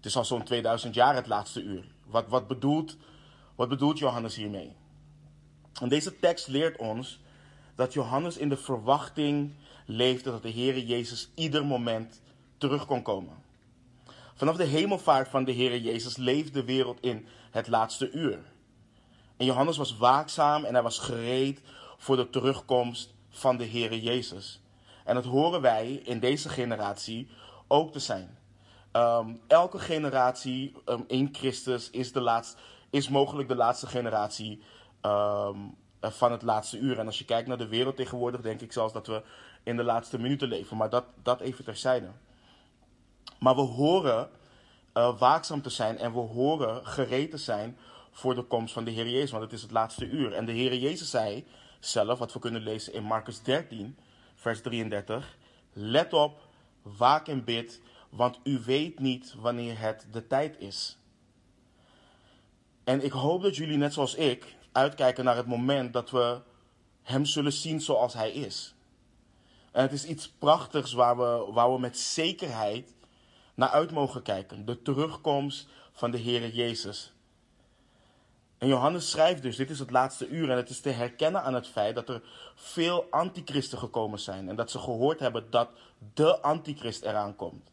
Het 0.00 0.08
is 0.08 0.16
al 0.16 0.24
zo'n 0.24 0.44
2000 0.44 0.94
jaar 0.94 1.14
het 1.14 1.26
laatste 1.26 1.62
uur. 1.62 1.84
Wat, 2.06 2.28
wat, 2.28 2.46
bedoelt, 2.46 2.96
wat 3.54 3.68
bedoelt 3.68 3.98
Johannes 3.98 4.36
hiermee? 4.36 4.76
En 5.80 5.88
deze 5.88 6.18
tekst 6.18 6.48
leert 6.48 6.78
ons 6.78 7.20
dat 7.74 7.92
Johannes 7.92 8.36
in 8.36 8.48
de 8.48 8.56
verwachting 8.56 9.54
leefde 9.86 10.30
dat 10.30 10.42
de 10.42 10.52
Heere 10.52 10.86
Jezus 10.86 11.30
ieder 11.34 11.66
moment 11.66 12.20
terug 12.58 12.86
kon 12.86 13.02
komen. 13.02 13.42
Vanaf 14.34 14.56
de 14.56 14.64
hemelvaart 14.64 15.28
van 15.28 15.44
de 15.44 15.54
Heere 15.54 15.82
Jezus 15.82 16.16
leefde 16.16 16.50
de 16.50 16.64
wereld 16.64 17.00
in 17.00 17.26
het 17.50 17.68
laatste 17.68 18.10
uur. 18.10 18.38
En 19.36 19.46
Johannes 19.46 19.76
was 19.76 19.96
waakzaam 19.96 20.64
en 20.64 20.74
hij 20.74 20.82
was 20.82 20.98
gereed 20.98 21.60
voor 21.96 22.16
de 22.16 22.30
terugkomst 22.30 23.14
van 23.28 23.56
de 23.56 23.66
Heere 23.66 24.00
Jezus. 24.00 24.60
En 25.04 25.14
dat 25.14 25.24
horen 25.24 25.60
wij 25.60 25.92
in 26.04 26.20
deze 26.20 26.48
generatie 26.48 27.28
ook 27.68 27.92
te 27.92 27.98
zijn. 27.98 28.38
Ehm, 28.92 29.34
elke 29.46 29.78
generatie 29.78 30.74
um, 30.86 31.04
in 31.06 31.28
Christus 31.32 31.90
is, 31.90 32.12
de 32.12 32.42
is 32.90 33.08
mogelijk 33.08 33.48
de 33.48 33.54
laatste 33.54 33.86
generatie 33.86 34.62
ehm, 35.00 35.58
van 36.00 36.32
het 36.32 36.42
laatste 36.42 36.78
uur. 36.78 36.98
En 36.98 37.06
als 37.06 37.18
je 37.18 37.24
kijkt 37.24 37.48
naar 37.48 37.58
de 37.58 37.68
wereld 37.68 37.96
tegenwoordig, 37.96 38.40
denk 38.40 38.60
ik 38.60 38.72
zelfs 38.72 38.92
dat 38.92 39.06
we 39.06 39.22
in 39.62 39.76
de 39.76 39.84
laatste 39.84 40.18
minuten 40.18 40.48
leven. 40.48 40.76
Maar 40.76 40.90
dat, 40.90 41.04
dat 41.22 41.40
even 41.40 41.64
terzijde. 41.64 42.10
Maar 43.38 43.54
we 43.54 43.60
horen 43.60 44.30
uh, 44.94 45.18
waakzaam 45.18 45.62
te 45.62 45.70
zijn 45.70 45.98
en 45.98 46.12
we 46.12 46.18
horen 46.18 46.86
gereed 46.86 47.30
te 47.30 47.36
zijn 47.36 47.78
voor 48.10 48.34
de 48.34 48.42
komst 48.42 48.72
van 48.72 48.84
de 48.84 48.90
Heer 48.90 49.08
Jezus. 49.08 49.30
Want 49.30 49.42
het 49.42 49.52
is 49.52 49.62
het 49.62 49.70
laatste 49.70 50.08
uur. 50.08 50.32
En 50.32 50.44
de 50.44 50.52
Heer 50.52 50.74
Jezus 50.74 51.10
zei 51.10 51.46
zelf, 51.80 52.18
wat 52.18 52.32
we 52.32 52.38
kunnen 52.38 52.62
lezen 52.62 52.92
in 52.92 53.02
Marcus 53.02 53.42
13, 53.42 53.96
vers 54.34 54.60
33. 54.60 55.36
Let 55.72 56.12
op, 56.12 56.40
waak 56.82 57.28
en 57.28 57.44
bid, 57.44 57.80
want 58.10 58.38
u 58.44 58.58
weet 58.64 58.98
niet 58.98 59.34
wanneer 59.38 59.78
het 59.78 60.06
de 60.10 60.26
tijd 60.26 60.58
is. 60.58 60.98
En 62.84 63.04
ik 63.04 63.12
hoop 63.12 63.42
dat 63.42 63.56
jullie, 63.56 63.76
net 63.76 63.92
zoals 63.92 64.14
ik, 64.14 64.56
uitkijken 64.72 65.24
naar 65.24 65.36
het 65.36 65.46
moment 65.46 65.92
dat 65.92 66.10
we 66.10 66.40
Hem 67.02 67.24
zullen 67.24 67.52
zien 67.52 67.80
zoals 67.80 68.14
Hij 68.14 68.30
is. 68.32 68.74
En 69.72 69.82
het 69.82 69.92
is 69.92 70.04
iets 70.04 70.28
prachtigs 70.28 70.92
waar 70.92 71.16
we, 71.16 71.52
waar 71.52 71.72
we 71.72 71.78
met 71.78 71.98
zekerheid 71.98 72.94
naar 73.54 73.68
uit 73.68 73.90
mogen 73.90 74.22
kijken. 74.22 74.64
De 74.64 74.82
terugkomst 74.82 75.68
van 75.92 76.10
de 76.10 76.18
Heer 76.18 76.50
Jezus. 76.50 77.12
En 78.58 78.68
Johannes 78.68 79.10
schrijft 79.10 79.42
dus, 79.42 79.56
dit 79.56 79.70
is 79.70 79.78
het 79.78 79.90
laatste 79.90 80.28
uur 80.28 80.50
en 80.50 80.56
het 80.56 80.68
is 80.68 80.80
te 80.80 80.90
herkennen 80.90 81.42
aan 81.42 81.54
het 81.54 81.66
feit 81.66 81.94
dat 81.94 82.08
er 82.08 82.22
veel 82.54 83.06
antichristen 83.10 83.78
gekomen 83.78 84.18
zijn. 84.18 84.48
En 84.48 84.56
dat 84.56 84.70
ze 84.70 84.78
gehoord 84.78 85.20
hebben 85.20 85.50
dat 85.50 85.70
de 86.14 86.40
antichrist 86.40 87.02
eraan 87.02 87.36
komt. 87.36 87.70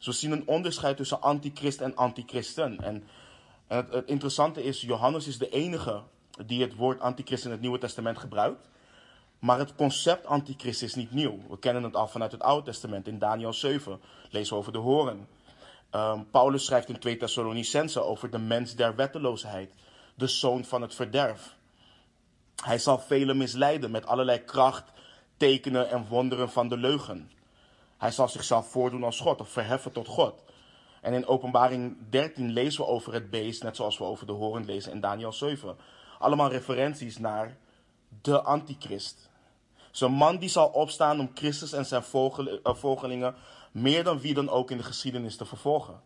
Dus 0.00 0.08
we 0.08 0.12
zien 0.12 0.32
een 0.32 0.46
onderscheid 0.46 0.96
tussen 0.96 1.22
antichrist 1.22 1.80
en 1.80 1.96
antichristen. 1.96 2.78
En, 2.80 3.04
het, 3.66 3.92
het, 3.92 4.08
interessante 4.08 4.62
is, 4.62 4.80
Johannes 4.80 5.26
is 5.26 5.38
de 5.38 5.48
enige 5.48 6.02
die 6.46 6.62
het 6.62 6.74
woord 6.74 7.00
antichrist 7.00 7.44
in 7.44 7.50
het 7.50 7.60
Nieuwe 7.60 7.78
Testament 7.78 8.18
gebruikt. 8.18 8.68
Maar 9.38 9.58
het 9.58 9.74
concept 9.74 10.26
antichrist 10.26 10.82
is 10.82 10.94
niet 10.94 11.12
nieuw. 11.12 11.38
We 11.48 11.58
kennen 11.58 11.82
het 11.82 11.96
al 11.96 12.08
vanuit 12.08 12.32
het 12.32 12.42
Oude 12.42 12.64
Testament. 12.64 13.08
In 13.08 13.18
Daniel 13.18 13.52
7 13.52 14.00
lezen 14.30 14.52
we 14.52 14.58
over 14.58 14.72
de 14.72 14.78
horen. 14.78 15.28
Um, 15.94 16.30
Paulus 16.30 16.64
schrijft 16.64 16.88
in 16.88 16.98
2 16.98 17.16
Thessalonicense 17.16 18.02
over 18.02 18.30
de 18.30 18.38
mens 18.38 18.74
der 18.74 18.96
wetteloosheid. 18.96 19.72
De 20.14 20.26
zoon 20.26 20.64
van 20.64 20.82
het 20.82 20.94
verderf. 20.94 21.56
Hij 22.64 22.78
zal 22.78 22.98
velen 22.98 23.36
misleiden 23.36 23.90
met 23.90 24.06
allerlei 24.06 24.44
kracht, 24.44 24.84
tekenen 25.36 25.90
en 25.90 26.06
wonderen 26.08 26.50
van 26.50 26.68
de 26.68 26.76
leugen. 26.76 27.30
Hij 28.00 28.10
zal 28.10 28.28
zichzelf 28.28 28.70
voordoen 28.70 29.04
als 29.04 29.20
God 29.20 29.40
of 29.40 29.48
verheffen 29.48 29.92
tot 29.92 30.08
God. 30.08 30.42
En 31.00 31.12
in 31.12 31.26
Openbaring 31.26 31.96
13 32.10 32.50
lezen 32.50 32.84
we 32.84 32.90
over 32.90 33.12
het 33.12 33.30
beest, 33.30 33.62
net 33.62 33.76
zoals 33.76 33.98
we 33.98 34.04
over 34.04 34.26
de 34.26 34.32
horen 34.32 34.64
lezen 34.64 34.92
in 34.92 35.00
Daniel 35.00 35.32
7. 35.32 35.76
Allemaal 36.18 36.50
referenties 36.50 37.18
naar 37.18 37.56
de 38.22 38.42
antichrist. 38.42 39.30
Zo'n 39.90 40.12
man 40.12 40.38
die 40.38 40.48
zal 40.48 40.68
opstaan 40.68 41.20
om 41.20 41.30
Christus 41.34 41.72
en 41.72 41.86
zijn 41.86 42.02
eh, 42.02 42.74
volgelingen 42.74 43.34
meer 43.72 44.04
dan 44.04 44.20
wie 44.20 44.34
dan 44.34 44.48
ook 44.48 44.70
in 44.70 44.76
de 44.76 44.82
geschiedenis 44.82 45.36
te 45.36 45.44
vervolgen. 45.44 46.00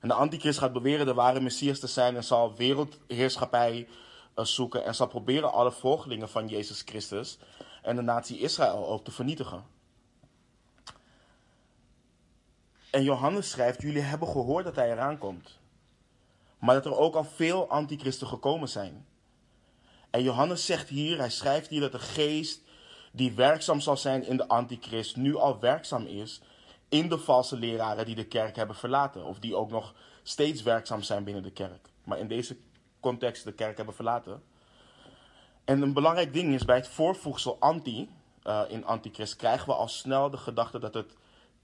En 0.00 0.08
de 0.08 0.14
antichrist 0.14 0.58
gaat 0.58 0.72
beweren 0.72 1.06
de 1.06 1.14
ware 1.14 1.40
Messias 1.40 1.78
te 1.78 1.86
zijn 1.86 2.16
en 2.16 2.24
zal 2.24 2.54
wereldheerschappij 2.54 3.88
eh, 4.34 4.44
zoeken 4.44 4.84
en 4.84 4.94
zal 4.94 5.06
proberen 5.06 5.52
alle 5.52 5.72
volgelingen 5.72 6.28
van 6.28 6.48
Jezus 6.48 6.82
Christus 6.84 7.38
en 7.82 7.96
de 7.96 8.02
natie 8.02 8.38
Israël 8.38 8.88
ook 8.88 9.04
te 9.04 9.10
vernietigen. 9.10 9.75
En 12.96 13.02
Johannes 13.02 13.50
schrijft, 13.50 13.82
jullie 13.82 14.02
hebben 14.02 14.28
gehoord 14.28 14.64
dat 14.64 14.76
hij 14.76 14.92
eraan 14.92 15.18
komt. 15.18 15.58
Maar 16.58 16.74
dat 16.74 16.84
er 16.84 16.98
ook 16.98 17.14
al 17.14 17.24
veel 17.24 17.68
antichristen 17.68 18.26
gekomen 18.26 18.68
zijn. 18.68 19.06
En 20.10 20.22
Johannes 20.22 20.66
zegt 20.66 20.88
hier, 20.88 21.18
hij 21.18 21.30
schrijft 21.30 21.68
hier 21.68 21.80
dat 21.80 21.92
de 21.92 21.98
geest 21.98 22.62
die 23.12 23.32
werkzaam 23.32 23.80
zal 23.80 23.96
zijn 23.96 24.26
in 24.26 24.36
de 24.36 24.48
antichrist, 24.48 25.16
nu 25.16 25.36
al 25.36 25.60
werkzaam 25.60 26.06
is 26.06 26.40
in 26.88 27.08
de 27.08 27.18
valse 27.18 27.56
leraren 27.56 28.04
die 28.04 28.14
de 28.14 28.26
kerk 28.26 28.56
hebben 28.56 28.76
verlaten. 28.76 29.24
Of 29.24 29.38
die 29.38 29.56
ook 29.56 29.70
nog 29.70 29.94
steeds 30.22 30.62
werkzaam 30.62 31.02
zijn 31.02 31.24
binnen 31.24 31.42
de 31.42 31.52
kerk. 31.52 31.88
Maar 32.04 32.18
in 32.18 32.28
deze 32.28 32.56
context 33.00 33.44
de 33.44 33.52
kerk 33.52 33.76
hebben 33.76 33.94
verlaten. 33.94 34.42
En 35.64 35.82
een 35.82 35.92
belangrijk 35.92 36.32
ding 36.32 36.54
is 36.54 36.64
bij 36.64 36.76
het 36.76 36.88
voorvoegsel 36.88 37.56
anti, 37.60 38.10
uh, 38.44 38.62
in 38.68 38.86
antichrist, 38.86 39.36
krijgen 39.36 39.66
we 39.66 39.74
al 39.74 39.88
snel 39.88 40.30
de 40.30 40.36
gedachte 40.36 40.78
dat 40.78 40.94
het 40.94 41.12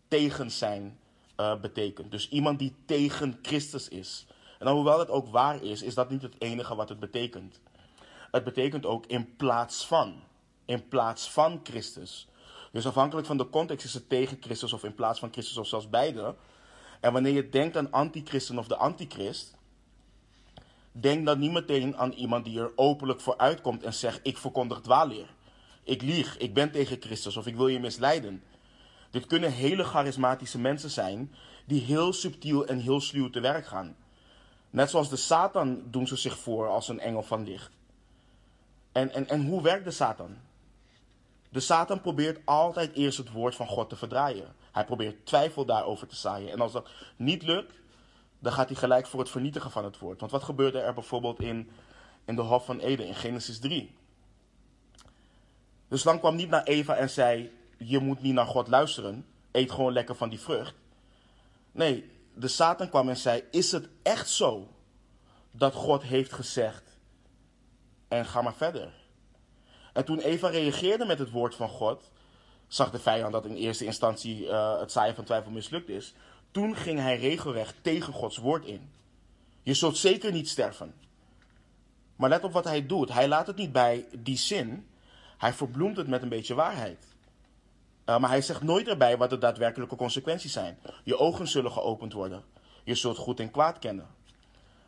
tegen 0.09 0.51
zijn 0.51 1.01
uh, 1.37 1.61
betekent. 1.61 2.11
Dus 2.11 2.29
iemand 2.29 2.59
die 2.59 2.75
tegen 2.87 3.39
Christus 3.43 3.89
is. 3.89 4.27
En 4.59 4.69
hoewel 4.69 4.99
het 4.99 5.11
ook 5.11 5.29
waar 5.29 5.63
is, 5.63 5.83
is 5.83 5.95
dat 5.95 6.11
niet 6.11 6.23
het 6.23 6.35
enige 6.39 6.75
wat 6.75 6.89
het 6.89 7.01
betekent. 7.01 7.61
Het 8.31 8.45
betekent 8.45 8.87
ook 8.87 9.07
in 9.07 9.37
plaats 9.37 9.87
van. 9.87 10.15
In 10.65 10.89
plaats 10.89 11.31
van 11.31 11.61
Christus. 11.63 12.29
Dus 12.73 12.87
afhankelijk 12.87 13.27
van 13.27 13.37
de 13.37 13.49
context 13.49 13.87
is 13.87 13.95
het 13.95 14.09
tegen 14.09 14.37
Christus 14.41 14.73
of 14.73 14.85
in 14.85 14.95
plaats 14.95 15.19
van 15.19 15.33
Christus 15.33 15.57
of 15.57 15.67
zelfs 15.67 15.91
beide. 15.91 16.35
En 17.01 17.13
wanneer 17.13 17.33
je 17.33 17.49
denkt 17.49 17.77
aan 17.77 17.91
antichristen 17.91 18.59
of 18.59 18.67
de 18.67 18.77
antichrist, 18.77 19.57
denk 20.93 21.27
dan 21.27 21.39
niet 21.39 21.53
meteen 21.53 21.97
aan 21.97 22.13
iemand 22.13 22.45
die 22.45 22.61
er 22.61 22.73
openlijk 22.77 23.21
voor 23.21 23.39
uitkomt 23.39 23.83
en 23.83 23.95
zegt: 23.95 24.21
Ik 24.23 24.39
verkondig 24.39 24.81
dwaalleer. 24.81 25.35
Ik 25.83 26.03
lieg, 26.03 26.39
ik 26.39 26.55
ben 26.55 26.71
tegen 26.71 27.01
Christus 27.01 27.37
of 27.37 27.47
ik 27.47 27.57
wil 27.57 27.69
je 27.69 27.81
misleiden. 27.81 28.43
Dit 29.13 29.27
kunnen 29.27 29.53
hele 29.53 29.85
charismatische 29.85 30.59
mensen 30.59 30.91
zijn 30.91 31.33
die 31.65 31.81
heel 31.81 32.13
subtiel 32.13 32.67
en 32.67 32.79
heel 32.79 33.01
sluw 33.01 33.31
te 33.31 33.41
werk 33.41 33.67
gaan. 33.67 33.97
Net 34.71 34.91
zoals 34.91 35.09
de 35.09 35.17
Satan 35.17 35.83
doen 35.91 36.07
ze 36.07 36.17
zich 36.17 36.39
voor 36.39 36.69
als 36.69 36.89
een 36.89 37.01
engel 37.01 37.23
van 37.23 37.45
licht. 37.45 37.71
En, 38.93 39.13
en, 39.13 39.29
en 39.29 39.47
hoe 39.47 39.63
werkt 39.63 39.85
de 39.85 39.91
Satan? 39.91 40.37
De 41.49 41.61
Satan 41.61 42.01
probeert 42.01 42.41
altijd 42.45 42.95
eerst 42.95 43.19
het 43.19 43.33
woord 43.33 43.55
van 43.55 43.67
God 43.67 43.89
te 43.89 43.97
verdraaien. 43.97 44.55
Hij 44.73 44.85
probeert 44.85 45.27
twijfel 45.27 45.65
daarover 45.65 46.07
te 46.07 46.17
zaaien. 46.17 46.53
En 46.53 46.61
als 46.61 46.73
dat 46.73 46.89
niet 47.17 47.43
lukt, 47.43 47.75
dan 48.39 48.53
gaat 48.53 48.69
hij 48.69 48.77
gelijk 48.77 49.07
voor 49.07 49.21
het 49.21 49.31
vernietigen 49.31 49.71
van 49.71 49.85
het 49.85 49.99
woord. 49.99 50.21
Want 50.21 50.33
wat 50.33 50.43
gebeurde 50.43 50.81
er 50.81 50.95
bijvoorbeeld 50.95 51.41
in, 51.41 51.71
in 52.25 52.37
de 52.37 52.43
Hof 52.43 52.65
van 52.65 52.79
Eden 52.79 53.07
in 53.07 53.15
Genesis 53.15 53.59
3? 53.59 53.95
De 55.89 55.97
slang 55.97 56.19
kwam 56.19 56.37
niet 56.37 56.49
naar 56.49 56.63
Eva 56.63 56.95
en 56.95 57.11
zei: 57.11 57.51
Je 57.85 57.99
moet 57.99 58.23
niet 58.23 58.35
naar 58.35 58.47
God 58.47 58.69
luisteren. 58.69 59.27
Eet 59.53 59.71
gewoon 59.71 59.93
lekker 59.93 60.15
van 60.15 60.29
die 60.29 60.41
vrucht. 60.41 60.75
Nee, 61.73 62.11
de 62.35 62.49
Satan 62.49 62.89
kwam 62.89 63.09
en 63.09 63.17
zei: 63.17 63.43
Is 63.51 63.73
het 63.73 63.89
echt 64.03 64.29
zo 64.29 64.69
dat 65.51 65.75
God 65.75 66.03
heeft 66.03 66.33
gezegd 66.33 66.97
en 68.09 68.27
ga 68.27 68.43
maar 68.43 68.55
verder. 68.55 68.93
En 69.93 70.05
toen 70.05 70.19
Eva 70.19 70.49
reageerde 70.49 71.05
met 71.05 71.19
het 71.19 71.31
woord 71.31 71.55
van 71.55 71.69
God, 71.69 72.11
zag 72.67 72.91
de 72.91 72.99
vijand 72.99 73.33
dat 73.33 73.47
in 73.47 73.55
eerste 73.55 73.85
instantie 73.85 74.45
uh, 74.45 74.81
het 74.81 74.93
zaaien 74.93 75.15
van 75.15 75.25
twijfel 75.25 75.51
mislukt 75.51 75.89
is. 75.89 76.15
Toen 76.51 76.77
ging 76.77 76.99
hij 76.99 77.19
regelrecht 77.19 77.75
tegen 77.83 78.13
Gods 78.13 78.37
woord 78.37 78.65
in. 78.65 78.91
Je 79.63 79.75
zult 79.75 79.97
zeker 79.97 80.33
niet 80.33 80.49
sterven. 80.49 80.95
Maar 82.17 82.29
let 82.29 82.45
op 82.45 82.53
wat 82.53 82.65
hij 82.65 82.87
doet. 82.87 83.13
Hij 83.13 83.29
laat 83.29 83.47
het 83.47 83.57
niet 83.57 83.73
bij 83.73 84.07
die 84.19 84.37
zin. 84.37 84.89
Hij 85.39 85.53
verbloemt 85.53 85.97
het 85.97 86.09
met 86.09 86.23
een 86.23 86.29
beetje 86.29 86.55
waarheid. 86.55 87.12
Uh, 88.13 88.19
maar 88.19 88.31
hij 88.31 88.43
zegt 88.43 88.63
nooit 88.63 88.89
erbij 88.89 89.17
wat 89.17 89.31
de 89.31 89.39
daadwerkelijke 89.39 89.97
consequenties 89.97 90.53
zijn. 90.53 90.79
Je 91.05 91.19
ogen 91.19 91.49
zullen 91.49 91.73
geopend 91.73 92.13
worden. 92.13 92.45
Je 92.85 92.95
zult 92.95 93.17
goed 93.17 93.41
en 93.41 93.51
kwaad 93.51 93.79
kennen. 93.79 94.07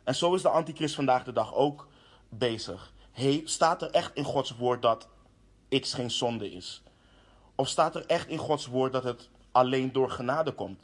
En 0.03 0.15
zo 0.15 0.33
is 0.33 0.41
de 0.41 0.49
antichrist 0.49 0.95
vandaag 0.95 1.23
de 1.23 1.33
dag 1.33 1.53
ook 1.53 1.87
bezig. 2.29 2.93
hey, 3.11 3.41
staat 3.45 3.81
er 3.81 3.91
echt 3.91 4.15
in 4.15 4.23
Gods 4.23 4.55
woord 4.55 4.81
dat 4.81 5.07
X 5.79 5.93
geen 5.93 6.11
zonde 6.11 6.51
is? 6.51 6.83
Of 7.55 7.67
staat 7.67 7.95
er 7.95 8.05
echt 8.05 8.27
in 8.27 8.37
Gods 8.37 8.65
woord 8.65 8.93
dat 8.93 9.03
het 9.03 9.29
alleen 9.51 9.91
door 9.91 10.09
genade 10.09 10.51
komt? 10.51 10.79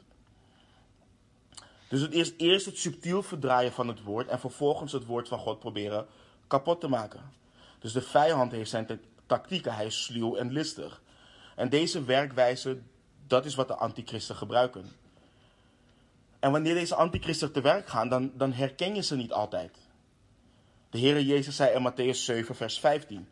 Dus 1.87 2.01
het 2.01 2.13
is 2.13 2.33
eerst 2.37 2.65
het 2.65 2.77
subtiel 2.77 3.23
verdraaien 3.23 3.71
van 3.71 3.87
het 3.87 4.03
woord 4.03 4.27
en 4.27 4.39
vervolgens 4.39 4.91
het 4.91 5.05
woord 5.05 5.27
van 5.27 5.39
God 5.39 5.59
proberen 5.59 6.07
kapot 6.47 6.79
te 6.79 6.87
maken. 6.87 7.31
Dus 7.79 7.93
de 7.93 8.01
vijand 8.01 8.51
heeft 8.51 8.69
zijn 8.69 9.01
tactieken, 9.25 9.73
hij 9.73 9.85
is 9.85 10.03
sluw 10.03 10.35
en 10.35 10.51
listig. 10.51 11.01
En 11.55 11.69
deze 11.69 12.03
werkwijze, 12.03 12.79
dat 13.27 13.45
is 13.45 13.55
wat 13.55 13.67
de 13.67 13.75
antichristen 13.75 14.35
gebruiken. 14.35 14.85
En 16.39 16.51
wanneer 16.51 16.73
deze 16.73 16.95
antichristen 16.95 17.51
te 17.51 17.61
werk 17.61 17.87
gaan, 17.87 18.09
dan, 18.09 18.31
dan 18.35 18.53
herken 18.53 18.95
je 18.95 19.03
ze 19.03 19.15
niet 19.15 19.31
altijd. 19.31 19.77
De 20.89 20.99
Heere 20.99 21.25
Jezus 21.25 21.55
zei 21.55 21.75
in 21.75 21.91
Matthäus 21.91 22.17
7, 22.17 22.55
vers 22.55 22.79
15. 22.79 23.27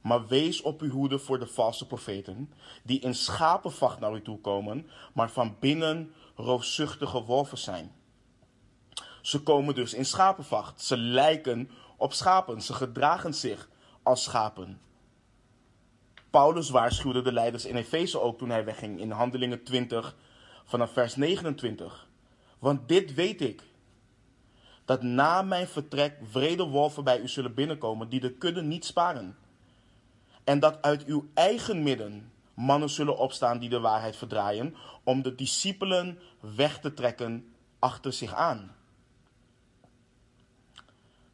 Maar 0.00 0.26
wees 0.26 0.62
op 0.62 0.80
uw 0.80 0.90
hoede 0.90 1.18
voor 1.18 1.38
de 1.38 1.46
valse 1.46 1.86
profeten, 1.86 2.52
die 2.82 3.00
in 3.00 3.14
schapenvacht 3.14 4.00
naar 4.00 4.14
u 4.14 4.22
toe 4.22 4.40
komen, 4.40 4.86
maar 5.14 5.30
van 5.30 5.56
binnen 5.60 6.12
roofzuchtige 6.36 7.22
wolven 7.22 7.58
zijn. 7.58 7.92
Ze 9.26 9.40
komen 9.40 9.74
dus 9.74 9.94
in 9.94 10.04
schapenvacht. 10.04 10.82
Ze 10.82 10.96
lijken 10.96 11.70
op 11.96 12.12
schapen. 12.12 12.62
Ze 12.62 12.74
gedragen 12.74 13.34
zich 13.34 13.68
als 14.02 14.22
schapen. 14.22 14.80
Paulus 16.36 16.70
waarschuwde 16.70 17.22
de 17.22 17.32
leiders 17.32 17.64
in 17.64 17.76
Efeze 17.76 18.20
ook 18.20 18.38
toen 18.38 18.50
hij 18.50 18.64
wegging 18.64 19.00
in 19.00 19.10
Handelingen 19.10 19.62
20 19.62 20.16
vanaf 20.64 20.92
vers 20.92 21.16
29. 21.16 22.08
Want 22.58 22.88
dit 22.88 23.14
weet 23.14 23.40
ik, 23.40 23.62
dat 24.84 25.02
na 25.02 25.42
mijn 25.42 25.66
vertrek 25.66 26.18
vrede 26.30 26.64
wolven 26.64 27.04
bij 27.04 27.20
u 27.20 27.28
zullen 27.28 27.54
binnenkomen 27.54 28.08
die 28.08 28.20
de 28.20 28.32
kudde 28.32 28.62
niet 28.62 28.84
sparen. 28.84 29.36
En 30.44 30.58
dat 30.58 30.82
uit 30.82 31.04
uw 31.04 31.28
eigen 31.34 31.82
midden 31.82 32.32
mannen 32.54 32.90
zullen 32.90 33.18
opstaan 33.18 33.58
die 33.58 33.68
de 33.68 33.80
waarheid 33.80 34.16
verdraaien, 34.16 34.74
om 35.04 35.22
de 35.22 35.34
discipelen 35.34 36.18
weg 36.40 36.80
te 36.80 36.94
trekken 36.94 37.52
achter 37.78 38.12
zich 38.12 38.34
aan. 38.34 38.74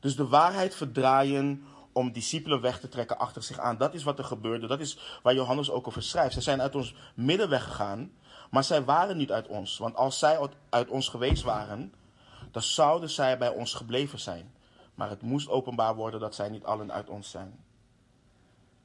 Dus 0.01 0.17
de 0.17 0.27
waarheid 0.27 0.75
verdraaien 0.75 1.65
om 1.93 2.13
discipelen 2.13 2.61
weg 2.61 2.81
te 2.81 2.89
trekken 2.89 3.19
achter 3.19 3.43
zich 3.43 3.59
aan. 3.59 3.77
Dat 3.77 3.95
is 3.95 4.03
wat 4.03 4.19
er 4.19 4.25
gebeurde. 4.25 4.67
Dat 4.67 4.81
is 4.81 5.21
waar 5.23 5.35
Johannes 5.35 5.71
ook 5.71 5.87
over 5.87 6.03
schrijft. 6.03 6.33
Zij 6.33 6.43
zijn 6.43 6.63
uit 6.63 6.75
ons 6.75 6.95
midden 7.15 7.49
weggegaan, 7.49 8.13
maar 8.51 8.65
zij 8.65 8.85
waren 8.85 9.17
niet 9.17 9.33
uit 9.33 9.47
ons. 9.47 9.79
Want 9.79 9.97
als 9.97 10.19
zij 10.19 10.39
uit 10.69 10.89
ons 10.89 11.09
geweest 11.09 11.43
waren, 11.43 11.95
dan 12.51 12.63
zouden 12.63 13.11
zij 13.11 13.39
bij 13.39 13.49
ons 13.49 13.75
gebleven 13.75 14.19
zijn. 14.19 14.53
Maar 14.95 15.11
het 15.11 15.23
moest 15.23 15.49
openbaar 15.49 15.95
worden 15.95 16.21
dat 16.21 16.35
zij 16.35 16.49
niet 16.49 16.65
allen 16.65 16.93
uit 16.93 17.09
ons 17.09 17.31
zijn. 17.31 17.65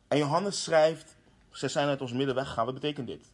En 0.07 0.17
Johannes 0.17 0.63
schrijft, 0.63 1.17
zij 1.51 1.69
zijn 1.69 1.87
uit 1.87 2.01
ons 2.01 2.11
midden 2.11 2.35
weggegaan. 2.35 2.65
Wat 2.65 2.73
betekent 2.73 3.07
dit? 3.07 3.31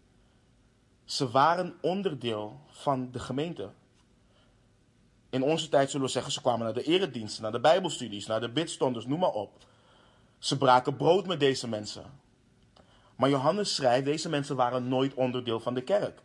Ze 1.05 1.29
waren 1.29 1.75
onderdeel 1.81 2.59
van 2.71 3.11
de 3.11 3.19
gemeente. 3.19 3.69
In 5.33 5.43
onze 5.43 5.69
tijd 5.69 5.89
zullen 5.89 6.05
we 6.05 6.11
zeggen, 6.11 6.31
ze 6.31 6.41
kwamen 6.41 6.65
naar 6.65 6.73
de 6.73 6.83
erediensten, 6.83 7.43
naar 7.43 7.51
de 7.51 7.59
bijbelstudies, 7.59 8.25
naar 8.25 8.39
de 8.39 8.49
bidstonders, 8.49 9.05
noem 9.05 9.19
maar 9.19 9.31
op. 9.31 9.51
Ze 10.39 10.57
braken 10.57 10.95
brood 10.95 11.27
met 11.27 11.39
deze 11.39 11.67
mensen. 11.67 12.03
Maar 13.15 13.29
Johannes 13.29 13.75
schrijft, 13.75 14.05
deze 14.05 14.29
mensen 14.29 14.55
waren 14.55 14.87
nooit 14.87 15.13
onderdeel 15.13 15.59
van 15.59 15.73
de 15.73 15.81
kerk. 15.81 16.21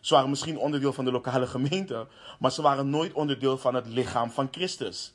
Ze 0.00 0.14
waren 0.14 0.30
misschien 0.30 0.58
onderdeel 0.58 0.92
van 0.92 1.04
de 1.04 1.10
lokale 1.10 1.46
gemeente, 1.46 2.06
maar 2.38 2.52
ze 2.52 2.62
waren 2.62 2.90
nooit 2.90 3.12
onderdeel 3.12 3.58
van 3.58 3.74
het 3.74 3.86
lichaam 3.86 4.30
van 4.30 4.48
Christus. 4.50 5.14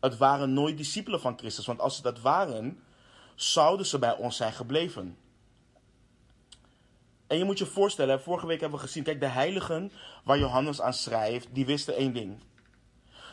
Het 0.00 0.16
waren 0.16 0.52
nooit 0.52 0.76
discipelen 0.76 1.20
van 1.20 1.38
Christus, 1.38 1.66
want 1.66 1.80
als 1.80 1.96
ze 1.96 2.02
dat 2.02 2.20
waren, 2.20 2.80
zouden 3.34 3.86
ze 3.86 3.98
bij 3.98 4.16
ons 4.16 4.36
zijn 4.36 4.52
gebleven. 4.52 5.16
En 7.26 7.38
je 7.38 7.44
moet 7.44 7.58
je 7.58 7.66
voorstellen, 7.66 8.22
vorige 8.22 8.46
week 8.46 8.60
hebben 8.60 8.78
we 8.78 8.84
gezien, 8.84 9.02
kijk, 9.02 9.20
de 9.20 9.26
heiligen 9.26 9.92
waar 10.24 10.38
Johannes 10.38 10.80
aan 10.80 10.94
schrijft, 10.94 11.48
die 11.52 11.66
wisten 11.66 11.96
één 11.96 12.12
ding. 12.12 12.38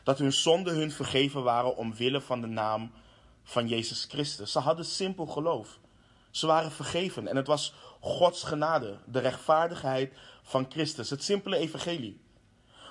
Dat 0.04 0.18
hun 0.18 0.34
zonden 0.34 0.76
hun 0.76 0.92
vergeven 0.92 1.44
waren 1.44 1.78
omwille 1.78 2.22
van 2.22 2.42
de 2.42 2.48
naam 2.48 2.92
van 3.44 3.68
Jezus 3.68 4.06
Christus. 4.10 4.52
Ze 4.52 4.60
hadden 4.60 4.86
simpel 4.86 5.26
geloof. 5.26 5.80
Ze 6.32 6.48
waren 6.48 6.72
vergeven 6.72 7.28
en 7.28 7.36
het 7.36 7.48
was 7.48 7.74
Gods 8.00 8.44
genade, 8.44 8.98
de 9.06 9.20
rechtvaardigheid 9.20 10.14
van 10.44 10.66
Christus, 10.70 11.10
het 11.10 11.24
simpele 11.24 11.58
evangelie. 11.58 12.22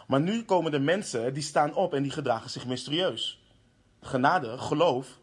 Maar 0.06 0.20
nu 0.20 0.44
komen 0.44 0.70
de 0.70 0.78
mensen 0.78 1.34
die 1.34 1.42
staan 1.42 1.74
op 1.74 1.94
en 1.94 2.02
die 2.02 2.12
gedragen 2.12 2.50
zich 2.50 2.66
mysterieus. 2.66 3.40
Genade, 4.00 4.58
geloof, 4.58 5.18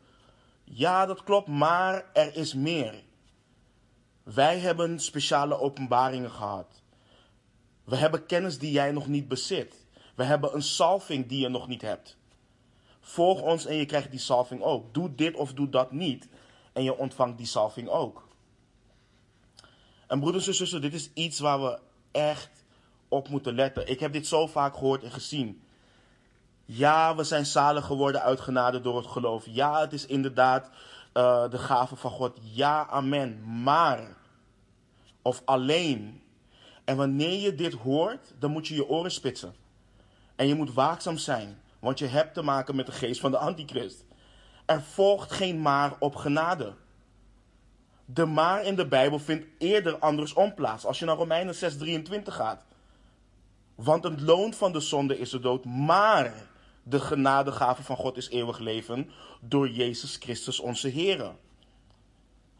ja 0.63 1.05
dat 1.05 1.23
klopt, 1.23 1.47
maar 1.47 2.05
er 2.13 2.35
is 2.35 2.53
meer. 2.53 3.03
Wij 4.23 4.59
hebben 4.59 4.99
speciale 4.99 5.59
openbaringen 5.59 6.31
gehad. 6.31 6.81
We 7.83 7.95
hebben 7.95 8.25
kennis 8.25 8.59
die 8.59 8.71
jij 8.71 8.91
nog 8.91 9.07
niet 9.07 9.27
bezit. 9.27 9.75
We 10.19 10.25
hebben 10.25 10.55
een 10.55 10.61
salving 10.61 11.27
die 11.27 11.39
je 11.39 11.49
nog 11.49 11.67
niet 11.67 11.81
hebt. 11.81 12.17
Volg 12.99 13.41
ons 13.41 13.65
en 13.65 13.75
je 13.75 13.85
krijgt 13.85 14.11
die 14.11 14.19
salving 14.19 14.61
ook. 14.61 14.93
Doe 14.93 15.15
dit 15.15 15.35
of 15.35 15.53
doe 15.53 15.69
dat 15.69 15.91
niet 15.91 16.27
en 16.73 16.83
je 16.83 16.97
ontvangt 16.97 17.37
die 17.37 17.47
salving 17.47 17.89
ook. 17.89 18.27
En 20.07 20.19
broeders 20.19 20.47
en 20.47 20.53
zussen, 20.53 20.81
dit 20.81 20.93
is 20.93 21.09
iets 21.13 21.39
waar 21.39 21.61
we 21.61 21.79
echt 22.11 22.63
op 23.07 23.29
moeten 23.29 23.55
letten. 23.55 23.89
Ik 23.89 23.99
heb 23.99 24.13
dit 24.13 24.27
zo 24.27 24.47
vaak 24.47 24.73
gehoord 24.73 25.03
en 25.03 25.11
gezien. 25.11 25.61
Ja, 26.65 27.15
we 27.15 27.23
zijn 27.23 27.45
zalig 27.45 27.85
geworden 27.85 28.21
uit 28.21 28.39
genade 28.39 28.81
door 28.81 28.97
het 28.97 29.07
geloof. 29.07 29.45
Ja, 29.45 29.79
het 29.79 29.93
is 29.93 30.05
inderdaad 30.05 30.69
uh, 31.13 31.49
de 31.49 31.57
gave 31.57 31.95
van 31.95 32.11
God. 32.11 32.37
Ja, 32.41 32.87
amen. 32.87 33.61
Maar, 33.63 34.17
of 35.21 35.41
alleen. 35.45 36.21
En 36.83 36.97
wanneer 36.97 37.39
je 37.39 37.55
dit 37.55 37.73
hoort, 37.73 38.33
dan 38.39 38.51
moet 38.51 38.67
je 38.67 38.75
je 38.75 38.87
oren 38.87 39.11
spitsen. 39.11 39.67
En 40.39 40.47
je 40.47 40.55
moet 40.55 40.73
waakzaam 40.73 41.17
zijn, 41.17 41.61
want 41.79 41.99
je 41.99 42.05
hebt 42.05 42.33
te 42.33 42.41
maken 42.41 42.75
met 42.75 42.85
de 42.85 42.91
geest 42.91 43.19
van 43.19 43.31
de 43.31 43.37
antichrist. 43.37 44.05
Er 44.65 44.81
volgt 44.81 45.31
geen 45.31 45.61
maar 45.61 45.93
op 45.99 46.15
genade. 46.15 46.73
De 48.05 48.25
maar 48.25 48.63
in 48.63 48.75
de 48.75 48.87
Bijbel 48.87 49.19
vindt 49.19 49.45
eerder 49.57 49.97
andersom 49.97 50.53
plaats. 50.53 50.85
Als 50.85 50.99
je 50.99 51.05
naar 51.05 51.15
Romeinen 51.15 51.55
6:23 51.55 52.23
gaat. 52.23 52.65
Want 53.75 54.03
het 54.03 54.21
loon 54.21 54.53
van 54.53 54.71
de 54.71 54.79
zonde 54.79 55.19
is 55.19 55.29
de 55.29 55.39
dood, 55.39 55.65
maar 55.65 56.33
de 56.83 56.99
genadegave 56.99 57.83
van 57.83 57.95
God 57.95 58.17
is 58.17 58.29
eeuwig 58.29 58.59
leven 58.59 59.09
door 59.39 59.69
Jezus 59.69 60.15
Christus 60.15 60.59
onze 60.59 60.87
Heer. 60.87 61.31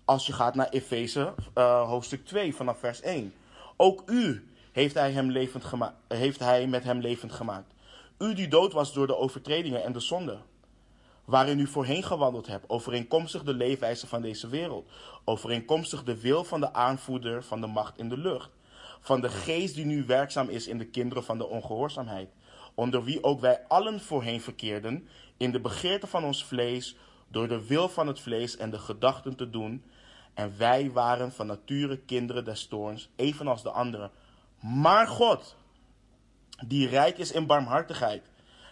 Als 0.06 0.28
je 0.28 0.34
gaat 0.34 0.56
naar 0.56 0.70
Efeze 0.70 1.34
uh, 1.56 1.88
hoofdstuk 1.88 2.26
2 2.26 2.56
vanaf 2.56 2.80
vers 2.80 3.02
1. 3.02 3.34
Ook 3.78 4.04
u 4.06 4.49
heeft 4.72 4.94
hij, 4.94 5.12
hem 5.12 5.32
levend 5.32 5.64
heeft 6.08 6.40
hij 6.40 6.68
met 6.68 6.84
hem 6.84 7.00
levend 7.00 7.32
gemaakt. 7.32 7.74
U 8.18 8.34
die 8.34 8.48
dood 8.48 8.74
was 8.74 8.94
door 8.94 9.08
de 9.08 9.18
overtredingen 9.18 9.84
en 9.84 9.92
de 9.92 10.00
zonde. 10.00 10.38
Waarin 11.26 11.60
u 11.60 11.68
voorheen 11.68 12.04
gewandeld 12.04 12.48
hebt, 12.48 12.70
overeenkomstig 12.70 13.44
de 13.44 13.54
leefwijze 13.54 14.08
van 14.08 14.22
deze 14.22 14.48
wereld. 14.48 14.92
Overeenkomstig 15.26 16.04
de 16.04 16.20
wil 16.20 16.44
van 16.44 16.60
de 16.60 16.74
aanvoerder 16.74 17.44
van 17.44 17.62
de 17.62 17.68
macht 17.68 17.98
in 17.98 18.10
de 18.10 18.18
lucht. 18.18 18.50
Van 19.00 19.22
de 19.22 19.30
geest 19.30 19.76
die 19.76 19.86
nu 19.86 20.06
werkzaam 20.06 20.50
is 20.50 20.68
in 20.68 20.78
de 20.78 20.86
kinderen 20.86 21.24
van 21.24 21.38
de 21.38 21.48
ongehoorzaamheid. 21.48 22.30
Onder 22.74 23.04
wie 23.04 23.24
ook 23.24 23.40
wij 23.40 23.66
allen 23.68 24.00
voorheen 24.00 24.42
verkeerden, 24.42 25.08
in 25.38 25.52
de 25.52 25.60
begeerte 25.60 26.08
van 26.08 26.24
ons 26.24 26.46
vlees, 26.46 26.96
door 27.28 27.48
de 27.48 27.68
wil 27.68 27.90
van 27.90 28.08
het 28.08 28.20
vlees 28.20 28.58
en 28.58 28.70
de 28.70 28.80
gedachten 28.80 29.36
te 29.36 29.50
doen. 29.50 29.84
En 30.34 30.54
wij 30.58 30.92
waren 30.92 31.32
van 31.32 31.48
nature 31.48 31.98
kinderen 31.98 32.46
des 32.46 32.68
toorns, 32.68 33.10
evenals 33.16 33.64
de 33.64 33.72
anderen. 33.72 34.12
Maar 34.60 35.08
God, 35.08 35.56
die 36.68 36.88
rijk 36.88 37.18
is 37.18 37.32
in 37.32 37.46
barmhartigheid, 37.46 38.24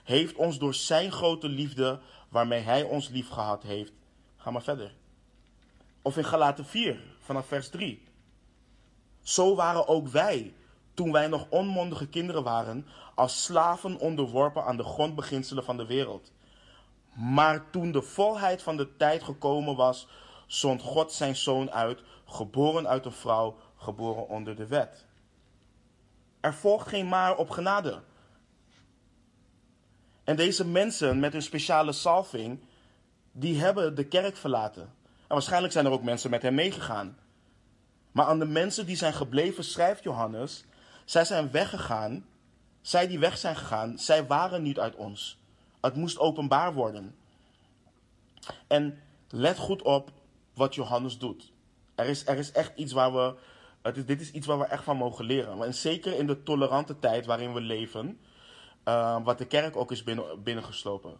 heeft 0.04 0.36
ons 0.36 0.60
door 0.60 0.74
zijn 0.74 1.12
grote 1.12 1.48
liefde, 1.48 2.00
waarmee 2.30 2.62
hij 2.62 2.84
ons 2.84 3.10
lief 3.10 3.30
gehad 3.30 3.64
heeft. 3.64 3.94
Ga 4.38 4.52
maar 4.52 4.62
verder. 4.62 4.96
Of 6.02 6.18
in 6.18 6.26
Galaten 6.26 6.66
4, 6.66 7.02
vanaf 7.20 7.48
vers 7.48 7.70
3. 7.70 8.04
Zo 9.22 9.56
waren 9.56 9.88
ook 9.88 10.08
wij, 10.08 10.54
toen 10.94 11.12
wij 11.12 11.28
nog 11.28 11.46
onmondige 11.50 12.08
kinderen 12.08 12.44
waren, 12.44 12.88
als 13.16 13.44
slaven 13.44 14.00
onderworpen 14.00 14.64
aan 14.64 14.78
de 14.78 14.84
grondbeginselen 14.84 15.64
van 15.64 15.78
de 15.78 15.86
wereld. 15.86 16.32
Maar 17.14 17.70
toen 17.70 17.92
de 17.92 18.02
volheid 18.02 18.64
van 18.64 18.78
de 18.78 18.96
tijd 18.96 19.24
gekomen 19.24 19.76
was, 19.76 20.08
zond 20.48 20.82
God 20.82 21.12
zijn 21.12 21.36
zoon 21.36 21.72
uit, 21.72 22.02
geboren 22.26 22.88
uit 22.88 23.06
een 23.06 23.12
vrouw, 23.12 23.58
geboren 23.76 24.28
onder 24.28 24.56
de 24.56 24.68
wet. 24.68 25.07
Er 26.48 26.54
volgt 26.54 26.88
geen 26.88 27.08
maar 27.08 27.36
op 27.38 27.50
genade. 27.50 28.02
En 30.24 30.36
deze 30.36 30.66
mensen 30.66 31.20
met 31.20 31.34
hun 31.34 31.42
speciale 31.42 31.92
salving, 31.92 32.60
die 33.32 33.60
hebben 33.60 33.96
de 33.96 34.04
kerk 34.04 34.38
verlaten. 34.38 34.82
En 34.82 35.28
waarschijnlijk 35.28 35.74
zijn 35.74 35.86
er 35.86 35.92
ook 35.92 36.04
mensen 36.04 36.30
met 36.30 36.42
hem 36.42 36.56
meegegaan. 36.56 37.18
Maar 38.12 38.26
aan 38.26 38.40
de 38.40 38.46
mensen 38.46 38.86
die 38.86 38.96
zijn 38.96 39.14
gebleven, 39.14 39.64
schrijft 39.64 40.04
Johannes, 40.04 40.66
zij 41.06 41.26
zijn 41.26 41.52
weggegaan. 41.52 42.26
Zij 42.82 43.08
die 43.08 43.20
weg 43.20 43.38
zijn 43.38 43.56
gegaan, 43.56 44.00
zij 44.00 44.26
waren 44.26 44.62
niet 44.62 44.80
uit 44.80 44.96
ons. 44.96 45.40
Het 45.82 45.96
moest 45.96 46.20
openbaar 46.20 46.74
worden. 46.74 47.16
En 48.68 49.02
let 49.30 49.58
goed 49.58 49.82
op 49.82 50.12
wat 50.54 50.76
Johannes 50.76 51.18
doet. 51.18 51.52
Er 51.96 52.06
is, 52.06 52.28
er 52.28 52.38
is 52.38 52.52
echt 52.52 52.72
iets 52.76 52.92
waar 52.92 53.14
we. 53.14 53.36
Is, 53.82 54.06
dit 54.06 54.22
is 54.22 54.32
iets 54.32 54.48
waar 54.48 54.60
we 54.60 54.66
echt 54.66 54.84
van 54.84 54.98
mogen 54.98 55.26
leren. 55.26 55.64
En 55.64 55.74
zeker 55.74 56.14
in 56.14 56.28
de 56.28 56.44
tolerante 56.44 57.00
tijd 57.00 57.26
waarin 57.26 57.54
we 57.54 57.62
leven, 57.62 58.20
uh, 58.86 59.18
wat 59.24 59.38
de 59.38 59.46
kerk 59.46 59.76
ook 59.76 59.92
is 59.92 60.04
binnen, 60.04 60.44
binnengeslopen. 60.44 61.18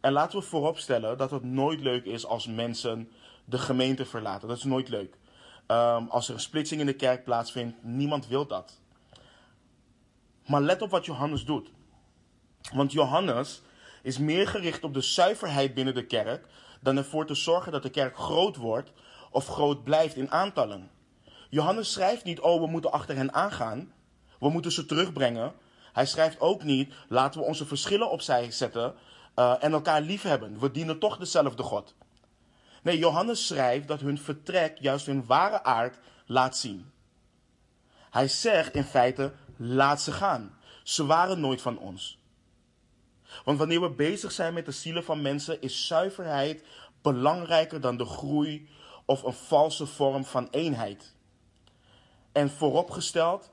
En 0.00 0.12
laten 0.12 0.38
we 0.38 0.44
vooropstellen 0.44 1.18
dat 1.18 1.30
het 1.30 1.42
nooit 1.42 1.80
leuk 1.80 2.04
is 2.04 2.26
als 2.26 2.46
mensen 2.46 3.10
de 3.44 3.58
gemeente 3.58 4.04
verlaten. 4.04 4.48
Dat 4.48 4.56
is 4.56 4.64
nooit 4.64 4.88
leuk. 4.88 5.18
Um, 5.66 6.08
als 6.08 6.28
er 6.28 6.34
een 6.34 6.40
splitsing 6.40 6.80
in 6.80 6.86
de 6.86 6.92
kerk 6.92 7.24
plaatsvindt, 7.24 7.84
niemand 7.84 8.26
wil 8.26 8.46
dat. 8.46 8.80
Maar 10.46 10.60
let 10.60 10.82
op 10.82 10.90
wat 10.90 11.04
Johannes 11.04 11.44
doet. 11.44 11.70
Want 12.72 12.92
Johannes 12.92 13.62
is 14.02 14.18
meer 14.18 14.48
gericht 14.48 14.84
op 14.84 14.94
de 14.94 15.00
zuiverheid 15.00 15.74
binnen 15.74 15.94
de 15.94 16.06
kerk 16.06 16.46
dan 16.80 16.96
ervoor 16.96 17.26
te 17.26 17.34
zorgen 17.34 17.72
dat 17.72 17.82
de 17.82 17.90
kerk 17.90 18.16
groot 18.16 18.56
wordt 18.56 18.92
of 19.30 19.46
groot 19.46 19.84
blijft 19.84 20.16
in 20.16 20.30
aantallen. 20.30 20.90
Johannes 21.50 21.92
schrijft 21.92 22.24
niet, 22.24 22.40
oh 22.40 22.60
we 22.60 22.66
moeten 22.66 22.92
achter 22.92 23.16
hen 23.16 23.32
aangaan, 23.32 23.92
we 24.38 24.50
moeten 24.50 24.72
ze 24.72 24.86
terugbrengen. 24.86 25.52
Hij 25.92 26.06
schrijft 26.06 26.40
ook 26.40 26.62
niet, 26.62 26.94
laten 27.08 27.40
we 27.40 27.46
onze 27.46 27.66
verschillen 27.66 28.10
opzij 28.10 28.50
zetten 28.50 28.94
uh, 29.36 29.54
en 29.60 29.72
elkaar 29.72 30.00
liefhebben. 30.00 30.58
We 30.58 30.70
dienen 30.70 30.98
toch 30.98 31.16
dezelfde 31.16 31.62
God. 31.62 31.94
Nee, 32.82 32.98
Johannes 32.98 33.46
schrijft 33.46 33.88
dat 33.88 34.00
hun 34.00 34.18
vertrek 34.18 34.78
juist 34.78 35.06
hun 35.06 35.26
ware 35.26 35.62
aard 35.62 35.98
laat 36.26 36.56
zien. 36.56 36.90
Hij 38.10 38.28
zegt 38.28 38.74
in 38.74 38.84
feite, 38.84 39.32
laat 39.56 40.00
ze 40.00 40.12
gaan. 40.12 40.58
Ze 40.82 41.06
waren 41.06 41.40
nooit 41.40 41.62
van 41.62 41.78
ons. 41.78 42.18
Want 43.44 43.58
wanneer 43.58 43.80
we 43.80 43.90
bezig 43.90 44.32
zijn 44.32 44.54
met 44.54 44.64
de 44.64 44.72
zielen 44.72 45.04
van 45.04 45.22
mensen, 45.22 45.62
is 45.62 45.86
zuiverheid 45.86 46.64
belangrijker 47.02 47.80
dan 47.80 47.96
de 47.96 48.04
groei 48.04 48.68
of 49.04 49.22
een 49.22 49.32
valse 49.32 49.86
vorm 49.86 50.24
van 50.24 50.48
eenheid. 50.50 51.14
En 52.32 52.50
vooropgesteld, 52.50 53.50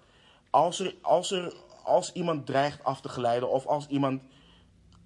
als, 0.50 0.80
er, 0.80 0.96
als, 1.02 1.32
er, 1.32 1.54
als 1.84 2.12
iemand 2.14 2.46
dreigt 2.46 2.84
af 2.84 3.02
te 3.02 3.10
glijden 3.10 3.50
of 3.50 3.66
als 3.66 3.88
iemand 3.88 4.22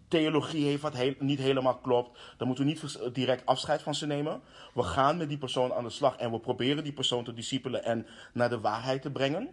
theologie 0.07 0.65
heeft 0.65 0.81
wat 0.81 1.19
niet 1.19 1.39
helemaal 1.39 1.77
klopt, 1.77 2.19
dan 2.37 2.47
moeten 2.47 2.65
we 2.65 2.71
niet 2.71 3.13
direct 3.13 3.45
afscheid 3.45 3.81
van 3.81 3.95
ze 3.95 4.05
nemen. 4.05 4.41
We 4.73 4.83
gaan 4.83 5.17
met 5.17 5.29
die 5.29 5.37
persoon 5.37 5.73
aan 5.73 5.83
de 5.83 5.89
slag 5.89 6.15
en 6.15 6.31
we 6.31 6.39
proberen 6.39 6.83
die 6.83 6.93
persoon 6.93 7.23
te 7.23 7.33
discipelen 7.33 7.83
en 7.83 8.07
naar 8.33 8.49
de 8.49 8.59
waarheid 8.59 9.01
te 9.01 9.11
brengen. 9.11 9.49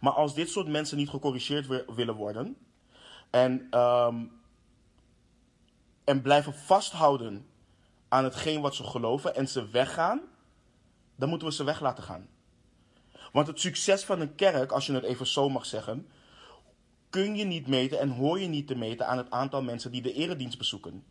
Maar 0.00 0.12
als 0.12 0.34
dit 0.34 0.50
soort 0.50 0.68
mensen 0.68 0.96
niet 0.96 1.08
gecorrigeerd 1.08 1.66
willen 1.94 2.14
worden 2.14 2.56
en, 3.30 3.78
um, 3.80 4.40
en 6.04 6.22
blijven 6.22 6.54
vasthouden 6.54 7.46
aan 8.08 8.24
hetgeen 8.24 8.60
wat 8.60 8.74
ze 8.74 8.84
geloven 8.84 9.34
en 9.34 9.48
ze 9.48 9.68
weggaan, 9.68 10.20
dan 11.16 11.28
moeten 11.28 11.48
we 11.48 11.54
ze 11.54 11.64
weg 11.64 11.80
laten 11.80 12.04
gaan. 12.04 12.28
Want 13.34 13.46
het 13.46 13.60
succes 13.60 14.04
van 14.04 14.20
een 14.20 14.34
kerk, 14.34 14.72
als 14.72 14.86
je 14.86 14.92
het 14.92 15.04
even 15.04 15.26
zo 15.26 15.48
mag 15.48 15.66
zeggen, 15.66 16.08
kun 17.10 17.36
je 17.36 17.44
niet 17.44 17.66
meten 17.66 17.98
en 17.98 18.10
hoor 18.10 18.40
je 18.40 18.46
niet 18.46 18.66
te 18.66 18.74
meten 18.74 19.06
aan 19.06 19.16
het 19.16 19.30
aantal 19.30 19.62
mensen 19.62 19.90
die 19.90 20.02
de 20.02 20.12
eredienst 20.12 20.58
bezoeken. 20.58 21.04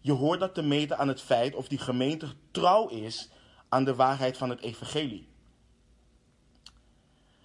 Je 0.00 0.12
hoort 0.12 0.40
dat 0.40 0.54
te 0.54 0.62
meten 0.62 0.98
aan 0.98 1.08
het 1.08 1.20
feit 1.20 1.54
of 1.54 1.68
die 1.68 1.78
gemeente 1.78 2.26
trouw 2.50 2.88
is 2.88 3.30
aan 3.68 3.84
de 3.84 3.94
waarheid 3.94 4.36
van 4.36 4.50
het 4.50 4.60
evangelie. 4.60 5.28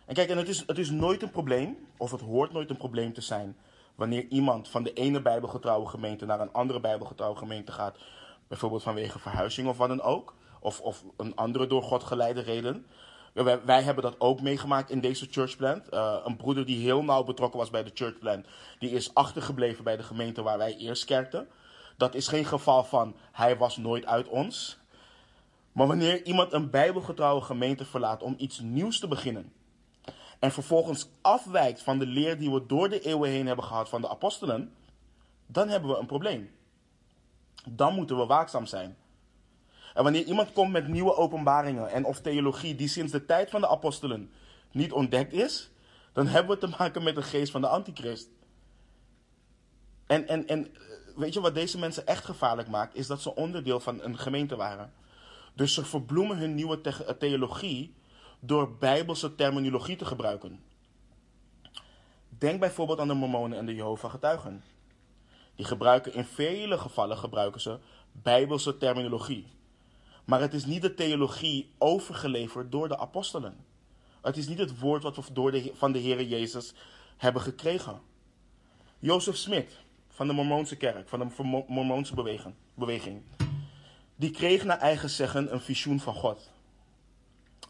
En 0.06 0.13
kijk, 0.13 0.30
en 0.30 0.38
het 0.38 0.48
is, 0.48 0.63
het 0.67 0.78
is 0.78 0.89
nooit 0.89 1.22
een 1.22 1.32
probleem, 1.32 1.78
of 1.98 2.12
het 2.12 2.22
hoort 2.22 2.52
nooit 2.52 2.69
een 2.69 2.78
probleem 2.78 3.13
te 3.13 3.22
zijn, 3.22 3.58
wanneer 3.96 4.28
iemand 4.28 4.69
van 4.69 4.84
de 4.84 4.93
ene 4.93 5.22
bijbelgetrouwe 5.22 5.88
gemeente 5.88 6.26
naar 6.26 6.39
een 6.39 6.54
andere 6.54 6.80
bijbelgetrouwe 6.80 7.38
gemeente 7.38 7.72
gaat, 7.72 7.98
bijvoorbeeld 8.48 8.84
vanwege 8.84 9.19
verhuizing 9.19 9.67
of 9.67 9.78
wat 9.78 9.88
dan 9.88 10.02
ook, 10.02 10.36
of, 10.60 10.82
of 10.82 11.04
een 11.17 11.36
andere 11.36 11.67
door 11.67 11.84
God 11.84 12.04
geleide 12.04 12.41
reden. 12.41 12.86
Wij, 13.34 13.65
wij, 13.65 13.82
hebben 13.82 14.04
dat 14.04 14.19
ook 14.19 14.41
meegemaakt 14.41 14.89
in 14.89 15.00
deze 15.00 15.28
churchplant. 15.32 15.93
Uh, 15.93 16.17
een 16.24 16.36
broeder 16.36 16.65
die 16.65 16.84
heel 16.84 17.04
nauw 17.04 17.24
betrokken 17.24 17.60
was 17.60 17.69
bij 17.69 17.84
de 17.84 17.91
churchplant, 17.93 18.46
die 18.80 18.91
is 18.91 19.13
achtergebleven 19.13 19.84
bij 19.84 19.98
de 19.98 20.04
gemeente 20.04 20.41
waar 20.41 20.58
wij 20.58 20.76
eerst 20.76 21.06
kerkten. 21.06 21.48
Dat 21.98 22.15
is 22.15 22.28
geen 22.28 22.46
geval 22.46 22.84
van 22.84 23.15
hij 23.32 23.58
was 23.58 23.78
nooit 23.78 24.06
uit 24.06 24.28
ons. 24.28 24.78
Maar 25.72 25.88
wanneer 25.88 26.26
iemand 26.26 26.54
een 26.54 26.69
bijbelgetrouwe 26.69 27.41
gemeente 27.41 27.86
verlaat 27.86 28.24
om 28.24 28.36
iets 28.38 28.60
nieuws 28.60 29.00
te 29.00 29.08
beginnen. 29.08 29.52
En 30.39 30.52
vervolgens 30.52 31.10
afwijkt 31.22 31.82
van 31.82 32.00
de 32.00 32.06
leer 32.06 32.38
die 32.38 32.52
we 32.52 32.65
door 32.65 32.89
de 32.89 33.02
eeuwen 33.02 33.30
heen 33.30 33.48
hebben 33.48 33.65
gehad 33.65 33.89
van 33.89 34.02
de 34.02 34.10
apostelen. 34.10 34.74
Dan 35.46 35.69
hebben 35.69 35.89
we 35.89 35.98
een 35.98 36.06
probleem. 36.06 36.52
Dan 37.69 37.96
moeten 37.96 38.17
we 38.17 38.26
waakzaam 38.26 38.65
zijn. 38.65 38.98
En 39.93 40.03
wanneer 40.03 40.23
iemand 40.23 40.51
komt 40.51 40.71
met 40.71 40.88
nieuwe 40.88 41.15
openbaringen 41.15 41.89
en 41.89 42.06
of 42.06 42.21
theologie 42.21 42.75
die 42.75 42.88
sinds 42.88 43.12
de 43.12 43.25
tijd 43.25 43.49
van 43.49 43.62
de 43.62 43.67
apostelen 43.67 44.32
niet 44.71 44.91
ontdekt 44.91 45.34
is, 45.34 45.69
dan 46.13 46.27
hebben 46.27 46.60
we 46.60 46.67
te 46.67 46.75
maken 46.77 47.03
met 47.03 47.15
de 47.15 47.21
geest 47.21 47.51
van 47.51 47.62
de 47.62 47.67
antichrist. 47.67 48.29
En, 50.06 50.27
en, 50.27 50.47
en 50.47 50.71
weet 51.15 51.34
je 51.34 51.41
wat 51.41 51.56
deze 51.56 51.79
mensen 51.79 52.08
echt 52.08 52.25
gevaarlijk 52.25 52.67
maakt, 52.67 52.95
is 52.95 53.08
dat 53.08 53.21
ze 53.21 53.36
onderdeel 53.36 53.79
van 53.79 54.01
een 54.01 54.17
gemeente 54.17 54.56
waren. 54.56 54.93
Dus 55.53 55.73
ze 55.73 55.86
verbloemen 55.86 56.38
hun 56.38 56.56
nieuwe 56.56 56.82
theologie 57.19 57.95
door 58.39 58.77
bijbelse 58.77 59.36
terminologie 59.36 59.95
te 59.95 60.06
gebruiken. 60.06 60.63
Denk 62.29 62.60
bijvoorbeeld 62.60 62.99
aan 62.99 63.08
de 63.08 63.13
Mormonen 63.13 63.58
en 63.58 63.65
de 63.65 63.75
Jehovah 63.75 64.12
getuigen. 64.12 64.63
Die 65.56 65.65
gebruiken 65.65 66.13
in 66.13 66.25
vele 66.25 66.77
gevallen 66.77 67.17
gebruiken 67.17 67.62
ze 67.62 67.79
bijbelse 68.12 68.77
terminologie. 68.77 69.47
Maar 70.25 70.41
het 70.41 70.53
is 70.53 70.65
niet 70.65 70.81
de 70.81 70.93
theologie 70.93 71.71
overgeleverd 71.77 72.71
door 72.71 72.88
de 72.88 72.97
apostelen. 72.97 73.65
Het 74.21 74.38
is 74.38 74.47
niet 74.47 74.57
het 74.57 74.79
woord 74.79 75.03
wat 75.03 75.15
we 75.15 75.33
door 75.33 75.51
de, 75.51 75.71
van 75.73 75.91
de 75.91 75.99
Heer 75.99 76.23
Jezus 76.23 76.73
hebben 77.17 77.41
gekregen. 77.41 78.01
Jozef 78.99 79.36
Smit 79.36 79.79
van 80.09 80.27
de 80.27 80.33
Mormoonse 80.33 80.75
kerk, 80.75 81.09
van 81.09 81.19
de 81.19 81.43
Mormoonse 81.67 82.15
beweging, 82.15 82.53
beweging, 82.73 83.21
die 84.15 84.31
kreeg 84.31 84.63
naar 84.63 84.77
eigen 84.77 85.09
zeggen 85.09 85.53
een 85.53 85.62
visioen 85.62 85.99
van 85.99 86.13
God. 86.15 86.51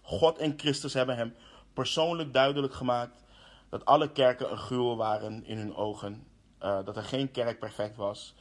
God 0.02 0.38
en 0.38 0.54
Christus 0.58 0.94
hebben 0.94 1.16
hem 1.16 1.36
persoonlijk 1.74 2.34
duidelijk 2.34 2.74
gemaakt 2.74 3.24
dat 3.70 3.86
alle 3.86 4.12
kerken 4.12 4.52
een 4.52 4.58
gruwel 4.58 4.98
waren 4.98 5.46
in 5.46 5.58
hun 5.58 5.76
ogen, 5.76 6.28
uh, 6.64 6.86
dat 6.86 6.98
er 6.98 7.04
geen 7.04 7.32
kerk 7.32 7.60
perfect 7.60 7.96
was. 7.96 8.36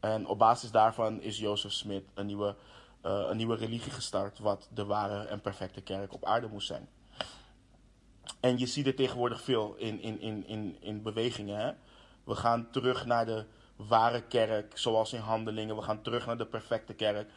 En 0.00 0.26
op 0.26 0.38
basis 0.38 0.70
daarvan 0.70 1.20
is 1.20 1.38
Jozef 1.38 1.72
Smit 1.72 2.04
een 2.14 2.26
nieuwe 2.26 2.56
een 3.04 3.36
nieuwe 3.36 3.56
religie 3.56 3.92
gestart, 3.92 4.38
wat 4.38 4.68
de 4.74 4.84
ware 4.84 5.24
en 5.24 5.40
perfecte 5.40 5.80
kerk 5.80 6.12
op 6.12 6.24
aarde 6.24 6.48
moest 6.48 6.66
zijn. 6.66 6.88
En 8.40 8.58
je 8.58 8.66
ziet 8.66 8.86
het 8.86 8.96
tegenwoordig 8.96 9.42
veel 9.42 9.74
in, 9.74 10.00
in, 10.00 10.20
in, 10.20 10.46
in, 10.46 10.76
in 10.80 11.02
bewegingen. 11.02 11.58
Hè? 11.58 11.72
We 12.24 12.34
gaan 12.34 12.70
terug 12.70 13.06
naar 13.06 13.26
de 13.26 13.44
ware 13.76 14.22
kerk, 14.22 14.78
zoals 14.78 15.12
in 15.12 15.20
handelingen. 15.20 15.76
We 15.76 15.82
gaan 15.82 16.02
terug 16.02 16.26
naar 16.26 16.38
de 16.38 16.46
perfecte 16.46 16.94
kerk. 16.94 17.30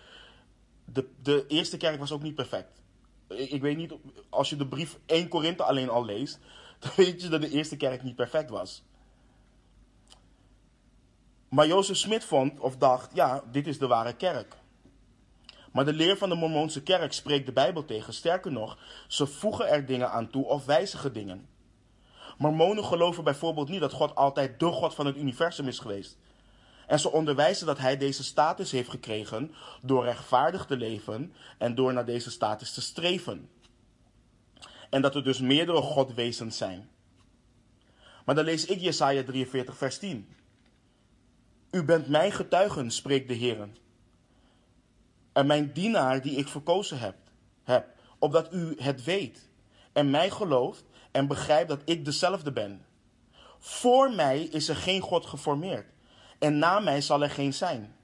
De, 0.85 1.09
de 1.21 1.45
eerste 1.47 1.77
kerk 1.77 1.99
was 1.99 2.11
ook 2.11 2.21
niet 2.21 2.35
perfect. 2.35 2.81
Ik, 3.27 3.49
ik 3.49 3.61
weet 3.61 3.77
niet, 3.77 3.93
als 4.29 4.49
je 4.49 4.55
de 4.55 4.67
brief 4.67 4.99
1 5.05 5.27
Korinthe 5.27 5.63
alleen 5.63 5.89
al 5.89 6.05
leest, 6.05 6.39
dan 6.79 6.91
weet 6.95 7.21
je 7.21 7.29
dat 7.29 7.41
de 7.41 7.49
eerste 7.49 7.77
kerk 7.77 8.03
niet 8.03 8.15
perfect 8.15 8.49
was. 8.49 8.83
Maar 11.49 11.67
Jozef 11.67 11.97
Smit 11.97 12.23
vond 12.23 12.59
of 12.59 12.77
dacht, 12.77 13.15
ja, 13.15 13.43
dit 13.51 13.67
is 13.67 13.79
de 13.79 13.87
ware 13.87 14.13
kerk. 14.13 14.55
Maar 15.77 15.85
de 15.85 15.93
leer 15.93 16.17
van 16.17 16.29
de 16.29 16.35
Mormoonse 16.35 16.83
kerk 16.83 17.13
spreekt 17.13 17.45
de 17.45 17.51
Bijbel 17.51 17.85
tegen. 17.85 18.13
Sterker 18.13 18.51
nog, 18.51 18.77
ze 19.07 19.27
voegen 19.27 19.69
er 19.69 19.85
dingen 19.85 20.11
aan 20.11 20.29
toe 20.29 20.45
of 20.45 20.65
wijzigen 20.65 21.13
dingen. 21.13 21.47
Mormonen 22.37 22.83
geloven 22.83 23.23
bijvoorbeeld 23.23 23.69
niet 23.69 23.79
dat 23.79 23.91
God 23.91 24.15
altijd 24.15 24.59
de 24.59 24.65
God 24.65 24.95
van 24.95 25.05
het 25.05 25.17
universum 25.17 25.67
is 25.67 25.79
geweest. 25.79 26.17
En 26.87 26.99
ze 26.99 27.11
onderwijzen 27.11 27.65
dat 27.65 27.77
hij 27.77 27.97
deze 27.97 28.23
status 28.23 28.71
heeft 28.71 28.89
gekregen 28.89 29.53
door 29.81 30.03
rechtvaardig 30.03 30.65
te 30.65 30.77
leven 30.77 31.33
en 31.57 31.75
door 31.75 31.93
naar 31.93 32.05
deze 32.05 32.31
status 32.31 32.73
te 32.73 32.81
streven. 32.81 33.49
En 34.89 35.01
dat 35.01 35.15
er 35.15 35.23
dus 35.23 35.39
meerdere 35.39 35.81
Godwezens 35.81 36.57
zijn. 36.57 36.89
Maar 38.25 38.35
dan 38.35 38.45
lees 38.45 38.65
ik 38.65 38.79
Jesaja 38.79 39.23
43, 39.23 39.77
vers 39.77 39.97
10. 39.97 40.27
U 41.71 41.83
bent 41.83 42.07
mijn 42.07 42.31
getuigen, 42.31 42.91
spreekt 42.91 43.27
de 43.27 43.33
Heer 43.33 43.67
en 45.37 45.45
mijn 45.45 45.71
dienaar 45.73 46.21
die 46.21 46.37
ik 46.37 46.47
verkozen 46.47 46.99
heb, 46.99 47.15
heb, 47.63 47.87
opdat 48.19 48.53
u 48.53 48.75
het 48.77 49.03
weet 49.03 49.49
en 49.93 50.09
mij 50.09 50.29
gelooft 50.29 50.83
en 51.11 51.27
begrijpt 51.27 51.69
dat 51.69 51.81
ik 51.85 52.05
dezelfde 52.05 52.51
ben. 52.51 52.85
Voor 53.59 54.11
mij 54.11 54.41
is 54.41 54.69
er 54.69 54.75
geen 54.75 55.01
God 55.01 55.25
geformeerd 55.25 55.85
en 56.39 56.57
na 56.57 56.79
mij 56.79 57.01
zal 57.01 57.23
er 57.23 57.29
geen 57.29 57.53
zijn. 57.53 57.95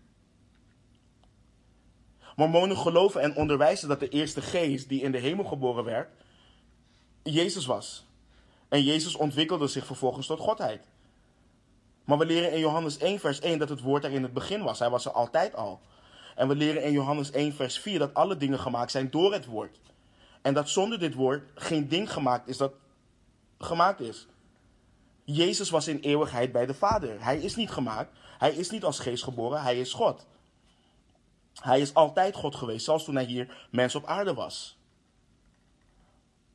Mormonen 2.36 2.78
geloven 2.78 3.22
en 3.22 3.36
onderwijzen 3.36 3.88
dat 3.88 4.00
de 4.00 4.10
eerste 4.10 4.42
geest 4.42 4.90
die 4.90 5.02
in 5.02 5.12
de 5.12 5.20
hemel 5.20 5.46
geboren 5.46 5.84
werd, 5.84 6.10
Jezus 7.24 7.66
was. 7.66 8.06
En 8.70 8.84
Jezus 8.84 9.16
ontwikkelde 9.16 9.68
zich 9.68 9.86
vervolgens 9.86 10.28
tot 10.28 10.40
Godheid. 10.40 10.88
Maar 12.04 12.18
we 12.18 12.26
leren 12.26 12.52
in 12.52 12.60
Johannes 12.60 12.98
1, 12.98 13.20
vers 13.20 13.40
1 13.40 13.60
dat 13.60 13.70
het 13.70 13.82
woord 13.82 14.04
er 14.04 14.12
in 14.12 14.24
het 14.24 14.34
begin 14.34 14.64
was. 14.64 14.80
Hij 14.80 14.90
was 14.90 15.06
er 15.06 15.12
altijd 15.12 15.56
al. 15.56 15.82
En 16.36 16.48
we 16.48 16.56
leren 16.56 16.84
in 16.84 16.92
Johannes 16.92 17.32
1, 17.32 17.54
vers 17.54 17.80
4 17.80 18.00
dat 18.00 18.14
alle 18.14 18.38
dingen 18.38 18.60
gemaakt 18.60 18.92
zijn 18.92 19.10
door 19.10 19.34
het 19.34 19.46
woord. 19.46 19.80
En 20.42 20.54
dat 20.54 20.70
zonder 20.70 21.00
dit 21.00 21.14
woord 21.14 21.44
geen 21.56 21.88
ding 21.88 22.12
gemaakt 22.14 22.48
is 22.48 22.58
dat 22.58 22.74
gemaakt 23.58 24.00
is. 24.00 24.28
Jezus 25.24 25.70
was 25.70 25.88
in 25.88 26.00
eeuwigheid 26.00 26.52
bij 26.52 26.66
de 26.66 26.74
Vader. 26.74 27.24
Hij 27.24 27.38
is 27.38 27.56
niet 27.56 27.72
gemaakt. 27.72 28.18
Hij 28.38 28.52
is 28.52 28.70
niet 28.70 28.84
als 28.84 29.00
geest 29.00 29.24
geboren. 29.24 29.62
Hij 29.62 29.80
is 29.80 29.94
God. 29.94 30.26
Hij 31.62 31.82
is 31.82 31.94
altijd 31.94 32.36
God 32.36 32.56
geweest, 32.56 32.86
zelfs 32.86 33.04
toen 33.04 33.16
hij 33.16 33.26
hier 33.26 33.68
mens 33.72 33.96
op 33.96 34.06
aarde 34.06 34.34
was. 34.34 34.78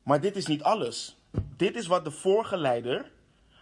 Maar 0.03 0.21
dit 0.21 0.35
is 0.35 0.45
niet 0.45 0.63
alles. 0.63 1.17
Dit 1.57 1.75
is 1.75 1.87
wat 1.87 2.03
de 2.03 2.11
vorige 2.11 2.57
leider 2.57 3.11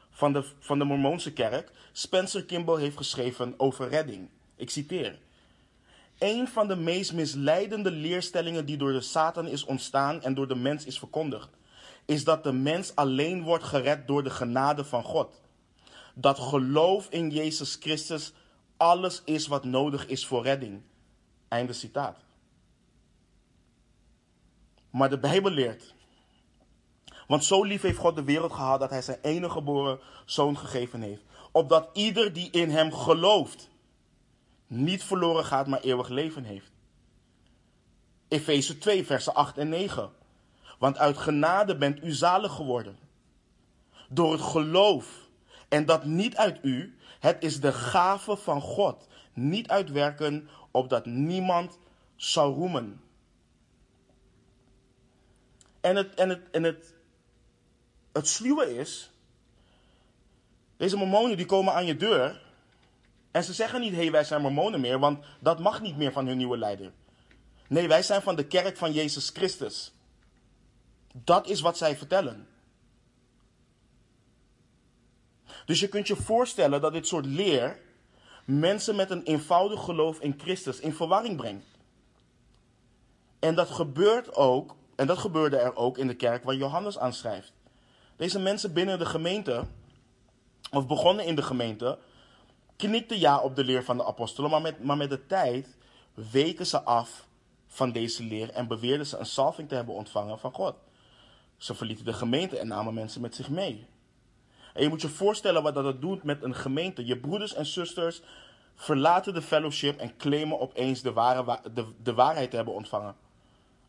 van 0.10 0.34
de, 0.34 0.46
van 0.60 0.80
de 0.80 0.86
Mormoonse 0.86 1.34
kerk, 1.34 1.72
Spencer 1.92 2.46
Kimball, 2.46 2.80
heeft 2.80 2.98
geschreven 2.98 3.54
over 3.58 3.90
redding. 3.90 4.30
Ik 4.56 4.70
citeer. 4.70 5.20
Een 6.18 6.48
van 6.48 6.68
de 6.68 6.76
meest 6.76 7.14
misleidende 7.14 7.92
leerstellingen 7.92 8.66
die 8.66 8.78
door 8.78 8.92
de 8.92 9.02
Satan 9.02 9.48
is 9.48 9.66
ontstaan 9.66 10.22
en 10.22 10.34
door 10.34 10.48
de 10.48 10.56
mens 10.56 10.86
is 10.86 11.00
verkondigd, 11.00 11.50
is 12.06 12.24
dat 12.24 12.44
de 12.44 12.52
mens 12.52 12.96
alleen 12.96 13.44
wordt 13.44 13.64
gered 13.64 14.08
door 14.08 14.24
de 14.24 14.30
genade 14.30 14.84
van 14.84 15.04
God. 15.04 15.42
Dat 16.14 16.40
geloof 16.40 17.08
in 17.10 17.30
Jezus 17.30 17.78
Christus 17.80 18.34
alles 18.78 19.22
is 19.26 19.48
wat 19.48 19.64
nodig 19.64 20.08
is 20.08 20.26
voor 20.26 20.44
redding. 20.44 20.82
Einde 21.48 21.74
citaat. 21.74 22.18
Maar 24.90 25.10
de 25.10 25.20
Bijbel 25.20 25.52
leert. 25.52 25.96
Want 27.28 27.44
zo 27.44 27.64
lief 27.64 27.82
heeft 27.82 27.98
God 27.98 28.16
de 28.16 28.24
wereld 28.24 28.52
gehad 28.52 28.80
dat 28.80 28.90
hij 28.90 29.02
zijn 29.02 29.20
enige 29.22 29.52
geboren 29.52 30.00
zoon 30.26 30.58
gegeven 30.58 31.02
heeft. 31.02 31.22
Opdat 31.52 31.90
ieder 31.94 32.34
die 32.34 32.52
in 32.52 32.70
hem 32.70 32.94
gelooft 32.94 33.70
niet 34.68 35.04
verloren 35.04 35.46
gaat, 35.46 35.68
maar 35.68 35.80
eeuwig 35.82 36.08
leven 36.08 36.44
heeft. 36.44 36.72
Efeze 38.28 38.78
2, 38.78 39.06
versen 39.06 39.34
8 39.34 39.58
en 39.58 39.70
9. 39.70 40.12
Want 40.80 40.98
uit 40.98 41.18
genade 41.18 41.78
bent 41.78 42.04
u 42.04 42.12
zalig 42.12 42.54
geworden. 42.54 42.98
Door 44.10 44.32
het 44.32 44.42
geloof. 44.42 45.28
En 45.70 45.86
dat 45.86 46.06
niet 46.06 46.36
uit 46.36 46.60
u. 46.62 46.98
Het 47.20 47.44
is 47.44 47.60
de 47.60 47.74
gave 47.74 48.36
van 48.36 48.62
God. 48.62 49.08
Niet 49.34 49.70
uit 49.70 49.92
werken, 49.92 50.50
opdat 50.72 51.06
niemand 51.06 51.80
zou 52.16 52.54
roemen. 52.54 53.02
En 55.82 55.96
het, 55.96 56.14
en 56.14 56.30
het, 56.30 56.50
en 56.52 56.64
het, 56.64 56.94
het 58.12 58.28
sluwe 58.28 58.78
is. 58.78 59.12
Deze 60.78 60.98
mormonen 60.98 61.38
die 61.38 61.46
komen 61.46 61.74
aan 61.74 61.86
je 61.86 61.96
deur. 61.96 62.42
En 63.38 63.44
ze 63.44 63.54
zeggen 63.54 63.82
niet, 63.82 63.94
hé 63.94 63.98
hey, 63.98 64.12
wij 64.12 64.24
zijn 64.24 64.42
mormonen 64.42 64.82
meer. 64.82 65.00
Want 65.00 65.26
dat 65.40 65.60
mag 65.60 65.82
niet 65.82 65.98
meer 65.98 66.12
van 66.12 66.28
hun 66.28 66.38
nieuwe 66.38 66.58
leider. 66.58 66.92
Nee, 67.68 67.88
wij 67.88 68.04
zijn 68.04 68.22
van 68.22 68.36
de 68.36 68.48
kerk 68.48 68.78
van 68.78 68.94
Jezus 68.94 69.30
Christus. 69.30 69.94
Dat 71.12 71.48
is 71.48 71.62
wat 71.62 71.78
zij 71.78 71.98
vertellen. 71.98 72.48
Dus 75.66 75.80
je 75.80 75.88
kunt 75.88 76.08
je 76.08 76.16
voorstellen 76.16 76.82
dat 76.82 76.94
dit 76.94 77.08
soort 77.08 77.26
leer 77.26 77.80
mensen 78.46 78.96
met 78.96 79.12
een 79.12 79.24
eenvoudig 79.24 79.84
geloof 79.84 80.20
in 80.20 80.36
Christus 80.38 80.80
in 80.80 80.94
verwarring 80.94 81.38
brengt. 81.38 81.68
En 83.40 83.56
dat 83.56 83.70
gebeurt 83.70 84.36
ook, 84.36 84.76
en 84.96 85.08
dat 85.08 85.18
gebeurde 85.18 85.58
er 85.58 85.76
ook 85.76 85.98
in 85.98 86.08
de 86.08 86.16
kerk 86.16 86.44
waar 86.44 86.56
Johannes 86.56 86.98
aan 86.98 87.14
schrijft. 87.14 87.54
Deze 88.16 88.40
mensen 88.40 88.74
binnen 88.74 89.00
de 89.00 89.06
gemeente, 89.06 89.66
of 90.72 90.88
begonnen 90.88 91.26
in 91.26 91.36
de 91.36 91.44
gemeente, 91.44 92.00
knikten 92.78 93.20
ja 93.20 93.40
op 93.40 93.56
de 93.56 93.64
leer 93.64 93.84
van 93.84 93.98
de 93.98 94.06
apostelen, 94.06 94.50
maar 94.50 94.62
met, 94.62 94.84
maar 94.84 94.98
met 94.98 95.10
de 95.10 95.26
tijd 95.26 95.78
weken 96.14 96.66
ze 96.66 96.82
af 96.82 97.28
van 97.68 97.92
deze 97.92 98.24
leer 98.24 98.50
en 98.50 98.68
beweerden 98.68 99.06
ze 99.06 99.18
een 99.18 99.26
salving 99.26 99.70
te 99.70 99.76
hebben 99.76 99.96
ontvangen 99.96 100.40
van 100.40 100.54
God. 100.54 100.76
Ze 101.58 101.76
verlieten 101.76 102.06
de 102.06 102.14
gemeente 102.14 102.60
en 102.60 102.68
namen 102.68 102.94
mensen 102.94 103.22
met 103.22 103.36
zich 103.36 103.50
mee. 103.50 103.88
En 104.74 104.84
je 104.84 104.90
moet 104.90 105.02
je 105.02 105.10
voorstellen 105.10 105.64
wat 105.64 105.74
dat 105.74 106.02
doet 106.02 106.24
met 106.24 106.44
een 106.44 106.56
gemeente. 106.56 107.06
Je 107.06 107.18
broeders 107.20 107.54
en 107.54 107.66
zusters 107.66 108.22
verlaten 108.76 109.34
de 109.34 109.42
fellowship 109.42 110.00
en 110.00 110.18
claimen 110.18 110.60
opeens 110.60 111.02
de, 111.02 111.14
ware, 111.14 111.60
de, 111.74 111.94
de 112.04 112.14
waarheid 112.14 112.50
te 112.50 112.56
hebben 112.56 112.74
ontvangen. 112.74 113.16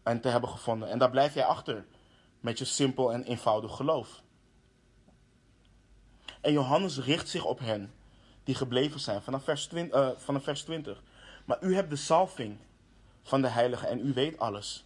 En 0.03 0.21
te 0.21 0.29
hebben 0.29 0.51
gevonden. 0.51 0.89
En 0.89 0.99
daar 0.99 1.11
blijf 1.11 1.35
jij 1.35 1.45
achter. 1.45 1.87
Met 2.41 2.59
je 2.59 2.65
simpel 2.65 3.13
en 3.13 3.25
eenvoudig 3.25 3.77
geloof. 3.77 4.23
En 6.41 6.53
Johannes 6.53 6.99
richt 6.99 7.29
zich 7.29 7.45
op 7.45 7.59
hen 7.59 7.93
die 8.49 8.57
gebleven 8.57 9.01
zijn 9.01 9.23
vanaf 9.23 9.45
vers 9.45 9.67
20. 9.67 10.01
Uh, 10.01 10.09
vanaf 10.17 10.43
vers 10.43 10.63
20. 10.63 11.03
Maar 11.45 11.59
u 11.61 11.75
hebt 11.75 11.91
de 11.91 11.97
salving 11.97 12.57
van 13.23 13.43
de 13.43 13.49
heilige 13.49 13.87
en 13.87 14.07
u 14.07 14.13
weet 14.13 14.39
alles. 14.39 14.85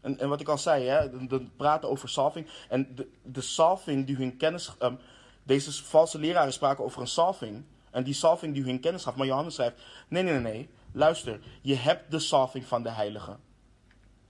En, 0.00 0.18
en 0.18 0.28
wat 0.28 0.40
ik 0.40 0.48
al 0.48 0.58
zei, 0.58 0.84
hè, 0.84 1.26
dan 1.26 1.50
praten 1.56 1.88
over 1.88 2.08
salving. 2.08 2.46
En 2.68 2.94
de, 2.94 3.08
de 3.22 3.40
salving 3.40 4.06
die 4.06 4.16
hun 4.16 4.36
kennis. 4.36 4.72
Um, 4.82 4.98
deze 5.42 5.84
valse 5.84 6.18
leraren 6.18 6.52
spraken 6.52 6.84
over 6.84 7.00
een 7.00 7.06
salving. 7.06 7.64
En 7.90 8.04
die 8.04 8.14
salving 8.14 8.54
die 8.54 8.64
hun 8.64 8.80
kennis 8.80 9.02
gaf. 9.02 9.16
Maar 9.16 9.26
Johannes 9.26 9.54
schrijft: 9.54 9.82
nee, 10.08 10.22
nee, 10.22 10.32
nee, 10.32 10.52
nee. 10.52 10.68
Luister, 10.92 11.40
je 11.62 11.74
hebt 11.74 12.10
de 12.10 12.18
salving 12.18 12.64
van 12.64 12.82
de 12.82 12.90
heilige. 12.90 13.36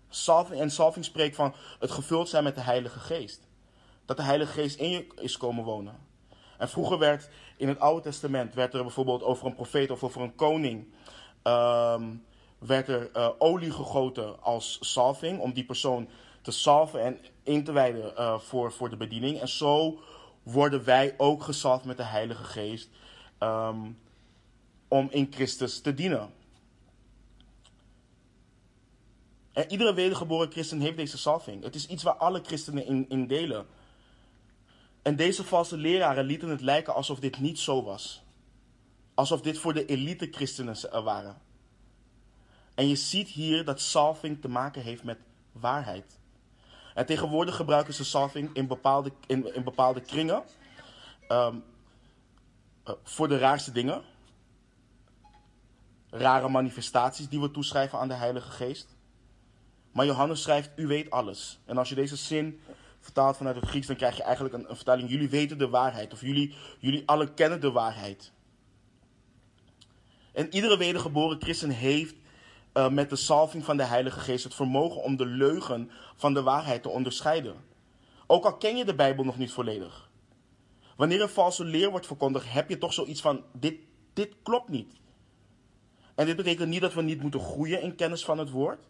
Salving, 0.08 0.60
en 0.60 0.70
salving 0.70 1.04
spreekt 1.04 1.36
van 1.36 1.54
het 1.78 1.90
gevuld 1.90 2.28
zijn 2.28 2.44
met 2.44 2.54
de 2.54 2.60
Heilige 2.60 2.98
Geest. 2.98 3.40
Dat 4.04 4.16
de 4.16 4.22
Heilige 4.22 4.52
Geest 4.52 4.78
in 4.78 4.90
je 4.90 5.06
is 5.20 5.36
komen 5.36 5.64
wonen. 5.64 6.12
En 6.58 6.68
vroeger 6.68 6.98
werd 6.98 7.28
in 7.56 7.68
het 7.68 7.80
Oude 7.80 8.02
Testament 8.02 8.54
werd 8.54 8.74
er 8.74 8.82
bijvoorbeeld 8.82 9.22
over 9.22 9.46
een 9.46 9.54
profeet 9.54 9.90
of 9.90 10.04
over 10.04 10.20
een 10.20 10.34
koning. 10.34 10.92
Um, 11.42 12.24
werd 12.58 12.88
er 12.88 13.10
uh, 13.16 13.28
olie 13.38 13.70
gegoten 13.70 14.42
als 14.42 14.78
salving 14.80 15.40
om 15.40 15.52
die 15.52 15.64
persoon 15.64 16.08
te 16.42 16.50
salven 16.50 17.00
en 17.00 17.18
in 17.42 17.64
te 17.64 17.72
wijden 17.72 18.12
uh, 18.18 18.38
voor, 18.38 18.72
voor 18.72 18.90
de 18.90 18.96
bediening. 18.96 19.40
En 19.40 19.48
zo 19.48 20.00
worden 20.42 20.84
wij 20.84 21.14
ook 21.16 21.42
gesalfd 21.42 21.84
met 21.84 21.96
de 21.96 22.02
Heilige 22.02 22.44
Geest 22.44 22.88
um, 23.40 23.98
om 24.88 25.08
in 25.10 25.28
Christus 25.30 25.80
te 25.80 25.94
dienen. 25.94 26.32
En 29.52 29.70
iedere 29.70 29.94
wedergeboren 29.94 30.50
christen 30.50 30.80
heeft 30.80 30.96
deze 30.96 31.18
salving. 31.18 31.62
Het 31.62 31.74
is 31.74 31.86
iets 31.86 32.02
waar 32.02 32.14
alle 32.14 32.40
christenen 32.42 32.86
in, 32.86 33.06
in 33.08 33.26
delen. 33.26 33.66
En 35.04 35.16
deze 35.16 35.44
valse 35.44 35.76
leraren 35.76 36.24
lieten 36.24 36.48
het 36.48 36.60
lijken 36.60 36.94
alsof 36.94 37.18
dit 37.18 37.38
niet 37.38 37.58
zo 37.58 37.82
was. 37.82 38.22
Alsof 39.14 39.40
dit 39.40 39.58
voor 39.58 39.72
de 39.74 39.86
elite 39.86 40.28
christenen 40.30 41.04
waren. 41.04 41.38
En 42.74 42.88
je 42.88 42.96
ziet 42.96 43.28
hier 43.28 43.64
dat 43.64 43.80
salving 43.80 44.40
te 44.40 44.48
maken 44.48 44.82
heeft 44.82 45.02
met 45.02 45.18
waarheid. 45.52 46.18
En 46.94 47.06
tegenwoordig 47.06 47.56
gebruiken 47.56 47.94
ze 47.94 48.04
salving 48.04 48.50
in 48.52 48.66
bepaalde, 48.66 49.12
in, 49.26 49.54
in 49.54 49.64
bepaalde 49.64 50.00
kringen 50.00 50.42
um, 51.28 51.64
uh, 52.88 52.94
voor 53.02 53.28
de 53.28 53.38
raarste 53.38 53.72
dingen. 53.72 54.02
Rare 56.10 56.48
manifestaties 56.48 57.28
die 57.28 57.40
we 57.40 57.50
toeschrijven 57.50 57.98
aan 57.98 58.08
de 58.08 58.14
Heilige 58.14 58.50
Geest. 58.50 58.96
Maar 59.92 60.06
Johannes 60.06 60.42
schrijft, 60.42 60.70
u 60.76 60.86
weet 60.86 61.10
alles. 61.10 61.58
En 61.64 61.78
als 61.78 61.88
je 61.88 61.94
deze 61.94 62.16
zin 62.16 62.60
vertaalt 63.04 63.36
vanuit 63.36 63.56
het 63.56 63.66
Grieks, 63.66 63.86
dan 63.86 63.96
krijg 63.96 64.16
je 64.16 64.22
eigenlijk 64.22 64.54
een, 64.54 64.70
een 64.70 64.76
vertaling, 64.76 65.10
jullie 65.10 65.28
weten 65.28 65.58
de 65.58 65.68
waarheid. 65.68 66.12
Of 66.12 66.20
jullie, 66.20 66.54
jullie 66.78 67.02
allen 67.06 67.34
kennen 67.34 67.60
de 67.60 67.70
waarheid. 67.70 68.32
En 70.32 70.54
iedere 70.54 70.76
wedergeboren 70.76 71.42
christen 71.42 71.70
heeft 71.70 72.14
uh, 72.74 72.88
met 72.88 73.10
de 73.10 73.16
salving 73.16 73.64
van 73.64 73.76
de 73.76 73.84
Heilige 73.84 74.20
Geest 74.20 74.44
het 74.44 74.54
vermogen 74.54 75.02
om 75.02 75.16
de 75.16 75.26
leugen 75.26 75.90
van 76.16 76.34
de 76.34 76.42
waarheid 76.42 76.82
te 76.82 76.88
onderscheiden. 76.88 77.56
Ook 78.26 78.44
al 78.44 78.56
ken 78.56 78.76
je 78.76 78.84
de 78.84 78.94
Bijbel 78.94 79.24
nog 79.24 79.38
niet 79.38 79.52
volledig. 79.52 80.10
Wanneer 80.96 81.22
een 81.22 81.28
valse 81.28 81.64
leer 81.64 81.90
wordt 81.90 82.06
verkondigd, 82.06 82.52
heb 82.52 82.68
je 82.68 82.78
toch 82.78 82.92
zoiets 82.92 83.20
van: 83.20 83.44
dit, 83.52 83.76
dit 84.12 84.34
klopt 84.42 84.68
niet. 84.68 84.92
En 86.14 86.26
dit 86.26 86.36
betekent 86.36 86.68
niet 86.68 86.80
dat 86.80 86.94
we 86.94 87.02
niet 87.02 87.22
moeten 87.22 87.40
groeien 87.40 87.82
in 87.82 87.94
kennis 87.94 88.24
van 88.24 88.38
het 88.38 88.50
woord. 88.50 88.86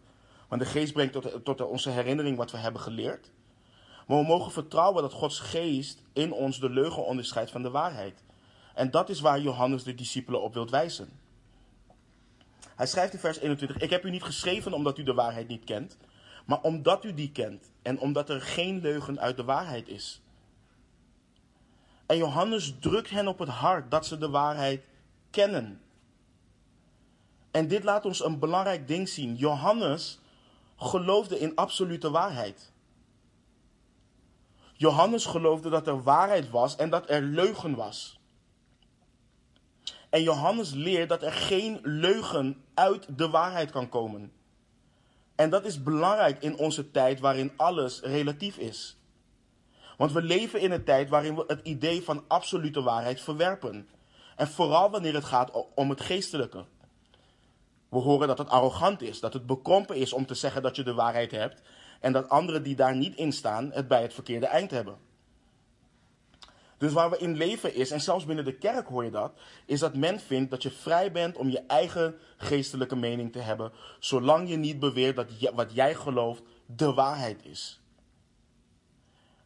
Want 0.48 0.61
de 0.61 0.68
geest 0.68 0.92
brengt 0.92 1.12
tot, 1.12 1.44
tot 1.44 1.61
onze 1.61 1.90
herinnering 1.90 2.37
wat 2.37 2.50
we 2.50 2.57
hebben 2.57 2.81
geleerd. 2.81 3.31
Maar 4.06 4.18
we 4.18 4.24
mogen 4.24 4.52
vertrouwen 4.52 5.02
dat 5.02 5.12
Gods 5.12 5.38
geest 5.38 6.02
in 6.12 6.32
ons 6.32 6.60
de 6.60 6.70
leugen 6.70 7.06
onderscheidt 7.06 7.50
van 7.50 7.62
de 7.62 7.70
waarheid. 7.70 8.22
En 8.74 8.90
dat 8.90 9.08
is 9.08 9.20
waar 9.20 9.40
Johannes 9.40 9.82
de 9.82 9.94
discipelen 9.94 10.42
op 10.42 10.54
wilt 10.54 10.70
wijzen. 10.70 11.08
Hij 12.76 12.86
schrijft 12.86 13.12
in 13.12 13.18
vers 13.18 13.38
21: 13.38 13.78
Ik 13.78 13.90
heb 13.90 14.04
u 14.04 14.10
niet 14.10 14.22
geschreven 14.22 14.72
omdat 14.72 14.98
u 14.98 15.02
de 15.02 15.14
waarheid 15.14 15.48
niet 15.48 15.64
kent, 15.64 15.96
maar 16.44 16.60
omdat 16.60 17.04
u 17.04 17.14
die 17.14 17.32
kent 17.32 17.72
en 17.82 17.98
omdat 17.98 18.30
er 18.30 18.40
geen 18.40 18.80
leugen 18.80 19.20
uit 19.20 19.36
de 19.36 19.44
waarheid 19.44 19.88
is. 19.88 20.20
En 22.06 22.16
Johannes 22.16 22.74
drukt 22.80 23.10
hen 23.10 23.28
op 23.28 23.38
het 23.38 23.48
hart 23.48 23.90
dat 23.90 24.06
ze 24.06 24.18
de 24.18 24.28
waarheid 24.28 24.84
kennen. 25.30 25.80
En 27.50 27.68
dit 27.68 27.84
laat 27.84 28.04
ons 28.04 28.24
een 28.24 28.38
belangrijk 28.38 28.88
ding 28.88 29.08
zien. 29.08 29.36
Johannes 29.36 30.18
geloofde 30.76 31.38
in 31.38 31.54
absolute 31.54 32.10
waarheid. 32.10 32.72
Johannes 34.85 35.25
geloofde 35.25 35.70
dat 35.70 35.87
er 35.87 36.03
waarheid 36.03 36.51
was 36.51 36.77
en 36.77 36.90
dat 36.90 37.11
er 37.11 37.23
leugen 37.23 37.75
was. 37.75 38.20
En 40.11 40.23
Johannes 40.23 40.73
leert 40.73 41.09
dat 41.09 41.23
er 41.23 41.33
geen 41.33 41.79
leugen 41.83 42.64
uit 42.75 43.18
de 43.18 43.29
waarheid 43.29 43.70
kan 43.70 43.88
komen. 43.88 44.33
En 45.35 45.51
dat 45.51 45.64
is 45.64 45.83
belangrijk 45.83 46.42
in 46.42 46.57
onze 46.57 46.90
tijd 46.90 47.20
waarin 47.20 47.53
alles 47.57 48.01
relatief 48.01 48.57
is. 48.57 48.97
Want 49.97 50.12
we 50.12 50.23
leven 50.23 50.61
in 50.61 50.70
een 50.70 50.85
tijd 50.85 51.09
waarin 51.09 51.35
we 51.35 51.44
het 51.47 51.61
idee 51.62 52.03
van 52.03 52.25
absolute 52.29 52.83
waarheid 52.83 53.20
verwerpen. 53.20 53.88
En 54.37 54.49
vooral 54.49 54.90
wanneer 54.90 55.14
het 55.14 55.25
gaat 55.25 55.51
om 55.75 55.90
het 55.90 56.01
geestelijke. 56.01 56.64
We 57.88 57.99
horen 57.99 58.29
dat 58.29 58.38
het 58.38 58.49
arrogant 58.49 59.03
is, 59.03 59.20
dat 59.20 59.33
het 59.33 59.47
bekrompen 59.47 59.97
is 59.97 60.12
om 60.12 60.27
te 60.27 60.35
zeggen 60.35 60.62
dat 60.62 60.77
je 60.77 60.83
de 60.83 60.94
waarheid 60.94 61.31
hebt. 61.31 61.62
En 62.04 62.12
dat 62.12 62.28
anderen 62.28 62.62
die 62.62 62.76
daar 62.76 62.96
niet 62.96 63.16
in 63.16 63.32
staan 63.32 63.70
het 63.72 63.88
bij 63.88 64.02
het 64.02 64.14
verkeerde 64.14 64.46
eind 64.46 64.70
hebben. 64.70 64.96
Dus 66.78 66.92
waar 66.92 67.10
we 67.10 67.18
in 67.18 67.36
leven 67.36 67.74
is, 67.74 67.90
en 67.90 68.00
zelfs 68.00 68.24
binnen 68.24 68.44
de 68.44 68.58
kerk 68.58 68.86
hoor 68.86 69.04
je 69.04 69.10
dat, 69.10 69.32
is 69.66 69.80
dat 69.80 69.96
men 69.96 70.20
vindt 70.20 70.50
dat 70.50 70.62
je 70.62 70.70
vrij 70.70 71.12
bent 71.12 71.36
om 71.36 71.48
je 71.48 71.60
eigen 71.66 72.18
geestelijke 72.36 72.96
mening 72.96 73.32
te 73.32 73.38
hebben, 73.38 73.72
zolang 73.98 74.48
je 74.48 74.56
niet 74.56 74.78
beweert 74.78 75.16
dat 75.16 75.26
wat 75.54 75.74
jij 75.74 75.94
gelooft 75.94 76.42
de 76.66 76.92
waarheid 76.92 77.44
is. 77.44 77.80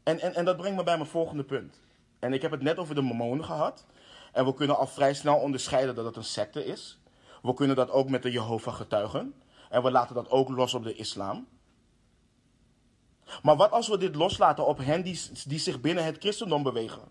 En, 0.02 0.20
en, 0.20 0.34
en 0.34 0.44
dat 0.44 0.56
brengt 0.56 0.76
me 0.76 0.84
bij 0.84 0.96
mijn 0.96 1.08
volgende 1.08 1.44
punt. 1.44 1.80
En 2.18 2.32
ik 2.32 2.42
heb 2.42 2.50
het 2.50 2.62
net 2.62 2.78
over 2.78 2.94
de 2.94 3.02
Mormonen 3.02 3.44
gehad. 3.44 3.86
En 4.32 4.44
we 4.44 4.54
kunnen 4.54 4.76
al 4.76 4.86
vrij 4.86 5.14
snel 5.14 5.36
onderscheiden 5.36 5.94
dat 5.94 6.04
het 6.04 6.16
een 6.16 6.24
secte 6.24 6.64
is. 6.64 6.98
We 7.42 7.54
kunnen 7.54 7.76
dat 7.76 7.90
ook 7.90 8.08
met 8.08 8.22
de 8.22 8.30
Jehovah 8.30 8.74
getuigen. 8.74 9.34
En 9.70 9.82
we 9.82 9.90
laten 9.90 10.14
dat 10.14 10.30
ook 10.30 10.48
los 10.48 10.74
op 10.74 10.84
de 10.84 10.94
islam. 10.94 11.46
Maar 13.42 13.56
wat 13.56 13.70
als 13.70 13.88
we 13.88 13.98
dit 13.98 14.14
loslaten 14.14 14.66
op 14.66 14.78
hen 14.78 15.02
die, 15.02 15.20
die 15.46 15.58
zich 15.58 15.80
binnen 15.80 16.04
het 16.04 16.16
christendom 16.18 16.62
bewegen? 16.62 17.02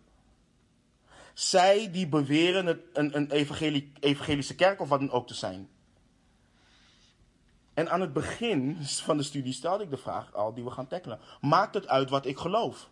Zij 1.34 1.92
die 1.92 2.08
beweren 2.08 2.66
het, 2.66 2.80
een, 2.94 3.16
een 3.16 3.32
evangelische 4.00 4.56
kerk 4.56 4.82
of 4.82 4.90
wat 4.90 5.00
dan 5.00 5.12
ook 5.12 5.28
te 5.28 5.34
zijn. 5.34 5.70
En 7.74 7.90
aan 7.90 8.02
het 8.02 8.14
begin 8.14 8.78
van 8.82 9.18
de 9.18 9.24
studie 9.24 9.54
stelde 9.54 9.84
ik 9.84 9.90
de 9.90 9.98
vraag 9.98 10.34
al 10.34 10.54
die 10.54 10.64
we 10.64 10.72
gaan 10.72 10.88
tackelen. 10.88 11.20
Maakt 11.42 11.74
het 11.74 11.88
uit 11.88 12.10
wat 12.10 12.26
ik 12.26 12.38
geloof? 12.38 12.90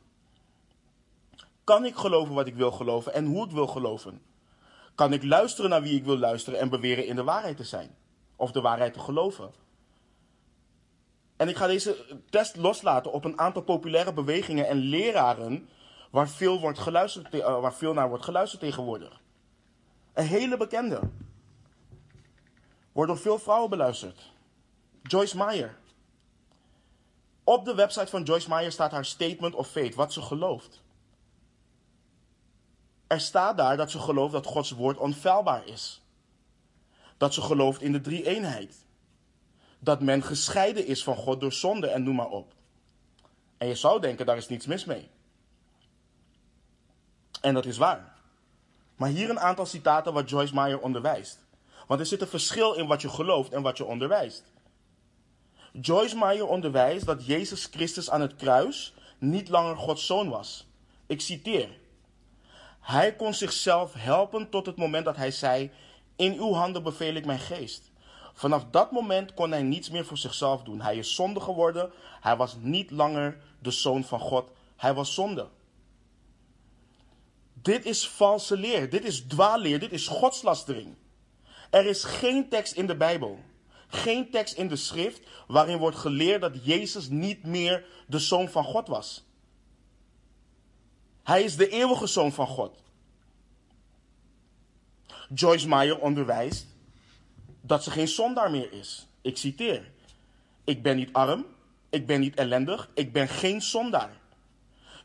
Kan 1.63 1.85
ik 1.85 1.95
geloven 1.95 2.35
wat 2.35 2.47
ik 2.47 2.55
wil 2.55 2.71
geloven 2.71 3.13
en 3.13 3.25
hoe 3.25 3.45
ik 3.45 3.51
wil 3.51 3.67
geloven? 3.67 4.21
Kan 4.95 5.13
ik 5.13 5.23
luisteren 5.23 5.69
naar 5.69 5.81
wie 5.81 5.97
ik 5.97 6.03
wil 6.03 6.17
luisteren 6.17 6.59
en 6.59 6.69
beweren 6.69 7.05
in 7.05 7.15
de 7.15 7.23
waarheid 7.23 7.57
te 7.57 7.63
zijn? 7.63 7.95
Of 8.35 8.51
de 8.51 8.61
waarheid 8.61 8.93
te 8.93 8.99
geloven? 8.99 9.51
En 11.35 11.49
ik 11.49 11.55
ga 11.55 11.67
deze 11.67 12.19
test 12.29 12.55
loslaten 12.55 13.11
op 13.11 13.25
een 13.25 13.39
aantal 13.39 13.61
populaire 13.61 14.13
bewegingen 14.13 14.67
en 14.67 14.77
leraren 14.77 15.69
waar 16.11 16.29
veel, 16.29 16.59
wordt 16.59 16.79
geluisterd, 16.79 17.33
uh, 17.33 17.59
waar 17.59 17.73
veel 17.73 17.93
naar 17.93 18.09
wordt 18.09 18.23
geluisterd 18.23 18.61
tegenwoordig. 18.61 19.21
Een 20.13 20.25
hele 20.25 20.57
bekende. 20.57 20.99
Wordt 22.91 23.11
door 23.11 23.19
veel 23.19 23.39
vrouwen 23.39 23.69
beluisterd. 23.69 24.31
Joyce 25.03 25.37
Meyer. 25.37 25.77
Op 27.43 27.65
de 27.65 27.75
website 27.75 28.07
van 28.07 28.23
Joyce 28.23 28.49
Meyer 28.49 28.71
staat 28.71 28.91
haar 28.91 29.05
statement 29.05 29.55
of 29.55 29.67
faith, 29.67 29.95
wat 29.95 30.13
ze 30.13 30.21
gelooft. 30.21 30.83
Er 33.07 33.19
staat 33.19 33.57
daar 33.57 33.77
dat 33.77 33.91
ze 33.91 33.99
gelooft 33.99 34.33
dat 34.33 34.45
Gods 34.45 34.71
woord 34.71 34.97
onfeilbaar 34.97 35.67
is. 35.67 36.01
Dat 37.17 37.33
ze 37.33 37.41
gelooft 37.41 37.81
in 37.81 37.91
de 37.91 38.01
drie 38.01 38.25
eenheid. 38.25 38.84
Dat 39.79 40.01
men 40.01 40.23
gescheiden 40.23 40.85
is 40.87 41.03
van 41.03 41.15
God 41.15 41.39
door 41.39 41.53
zonde 41.53 41.87
en 41.87 42.03
noem 42.03 42.15
maar 42.15 42.29
op. 42.29 42.53
En 43.57 43.67
je 43.67 43.75
zou 43.75 44.01
denken, 44.01 44.25
daar 44.25 44.37
is 44.37 44.47
niets 44.47 44.65
mis 44.65 44.85
mee. 44.85 45.09
En 47.41 47.53
dat 47.53 47.65
is 47.65 47.77
waar. 47.77 48.15
Maar 48.95 49.09
hier 49.09 49.29
een 49.29 49.39
aantal 49.39 49.65
citaten 49.65 50.13
wat 50.13 50.29
Joyce 50.29 50.53
Meyer 50.53 50.79
onderwijst. 50.79 51.39
Want 51.87 51.99
er 51.99 52.05
zit 52.05 52.21
een 52.21 52.27
verschil 52.27 52.73
in 52.73 52.87
wat 52.87 53.01
je 53.01 53.09
gelooft 53.09 53.51
en 53.51 53.61
wat 53.61 53.77
je 53.77 53.85
onderwijst. 53.85 54.43
Joyce 55.81 56.17
Meyer 56.17 56.47
onderwijst 56.47 57.05
dat 57.05 57.25
Jezus 57.25 57.65
Christus 57.65 58.09
aan 58.09 58.21
het 58.21 58.35
kruis 58.35 58.93
niet 59.17 59.49
langer 59.49 59.77
Gods 59.77 60.05
zoon 60.05 60.29
was. 60.29 60.67
Ik 61.07 61.21
citeer. 61.21 61.69
Hij 62.79 63.15
kon 63.15 63.33
zichzelf 63.33 63.93
helpen 63.93 64.49
tot 64.49 64.65
het 64.65 64.75
moment 64.75 65.05
dat 65.05 65.15
hij 65.15 65.31
zei: 65.31 65.71
In 66.15 66.33
uw 66.33 66.53
handen 66.53 66.83
beveel 66.83 67.13
ik 67.13 67.25
mijn 67.25 67.39
geest. 67.39 67.91
Vanaf 68.35 68.65
dat 68.71 68.91
moment 68.91 69.33
kon 69.33 69.51
hij 69.51 69.63
niets 69.63 69.89
meer 69.89 70.05
voor 70.05 70.17
zichzelf 70.17 70.63
doen. 70.63 70.81
Hij 70.81 70.97
is 70.97 71.15
zonde 71.15 71.39
geworden. 71.39 71.91
Hij 72.21 72.35
was 72.35 72.55
niet 72.59 72.91
langer 72.91 73.37
de 73.59 73.71
zoon 73.71 74.03
van 74.03 74.19
God. 74.19 74.49
Hij 74.75 74.93
was 74.93 75.13
zonde. 75.13 75.47
Dit 77.53 77.85
is 77.85 78.09
valse 78.09 78.57
leer. 78.57 78.89
Dit 78.89 79.05
is 79.05 79.21
dwaalleer. 79.21 79.79
Dit 79.79 79.91
is 79.91 80.07
godslastering. 80.07 80.95
Er 81.69 81.85
is 81.85 82.03
geen 82.03 82.49
tekst 82.49 82.73
in 82.73 82.87
de 82.87 82.95
Bijbel 82.95 83.39
geen 83.95 84.29
tekst 84.31 84.53
in 84.53 84.67
de 84.67 84.75
schrift 84.75 85.21
waarin 85.47 85.77
wordt 85.77 85.97
geleerd 85.97 86.41
dat 86.41 86.65
Jezus 86.65 87.09
niet 87.09 87.43
meer 87.43 87.85
de 88.07 88.19
zoon 88.19 88.49
van 88.49 88.63
God 88.63 88.87
was. 88.87 89.23
Hij 91.23 91.43
is 91.43 91.55
de 91.55 91.69
eeuwige 91.69 92.07
zoon 92.07 92.31
van 92.31 92.47
God. 92.47 92.83
Joyce 95.33 95.67
Meyer 95.67 95.99
onderwijst 95.99 96.74
dat 97.67 97.83
ze 97.83 97.91
geen 97.91 98.07
zondaar 98.07 98.51
meer 98.51 98.71
is. 98.71 99.07
Ik 99.21 99.37
citeer: 99.37 99.91
Ik 100.63 100.83
ben 100.83 100.95
niet 100.95 101.13
arm, 101.13 101.45
ik 101.89 102.05
ben 102.05 102.19
niet 102.19 102.35
ellendig, 102.35 102.89
ik 102.93 103.13
ben 103.13 103.27
geen 103.27 103.61
zondaar. 103.61 104.17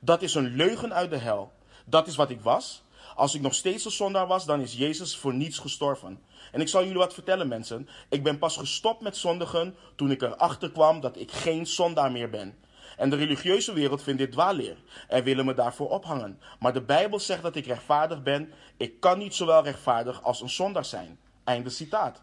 Dat 0.00 0.22
is 0.22 0.34
een 0.34 0.56
leugen 0.56 0.94
uit 0.94 1.10
de 1.10 1.16
hel. 1.16 1.52
Dat 1.86 2.06
is 2.06 2.16
wat 2.16 2.30
ik 2.30 2.40
was. 2.40 2.82
Als 3.14 3.34
ik 3.34 3.40
nog 3.40 3.54
steeds 3.54 3.84
een 3.84 3.90
zondaar 3.90 4.26
was, 4.26 4.46
dan 4.46 4.60
is 4.60 4.74
Jezus 4.74 5.16
voor 5.16 5.34
niets 5.34 5.58
gestorven. 5.58 6.20
En 6.52 6.60
ik 6.60 6.68
zal 6.68 6.82
jullie 6.82 6.98
wat 6.98 7.14
vertellen, 7.14 7.48
mensen. 7.48 7.88
Ik 8.08 8.22
ben 8.22 8.38
pas 8.38 8.56
gestopt 8.56 9.00
met 9.00 9.16
zondigen 9.16 9.74
toen 9.96 10.10
ik 10.10 10.22
erachter 10.22 10.70
kwam 10.70 11.00
dat 11.00 11.16
ik 11.16 11.30
geen 11.30 11.66
zondaar 11.66 12.12
meer 12.12 12.30
ben. 12.30 12.58
En 12.96 13.10
de 13.10 13.16
religieuze 13.16 13.72
wereld 13.72 14.02
vindt 14.02 14.18
dit 14.18 14.32
dwaalleer 14.32 14.76
en 15.08 15.24
willen 15.24 15.44
me 15.44 15.54
daarvoor 15.54 15.90
ophangen. 15.90 16.40
Maar 16.58 16.72
de 16.72 16.82
Bijbel 16.82 17.20
zegt 17.20 17.42
dat 17.42 17.56
ik 17.56 17.66
rechtvaardig 17.66 18.22
ben. 18.22 18.52
Ik 18.76 19.00
kan 19.00 19.18
niet 19.18 19.34
zowel 19.34 19.62
rechtvaardig 19.62 20.22
als 20.22 20.40
een 20.40 20.50
zondaar 20.50 20.84
zijn. 20.84 21.18
Einde 21.44 21.70
citaat. 21.70 22.22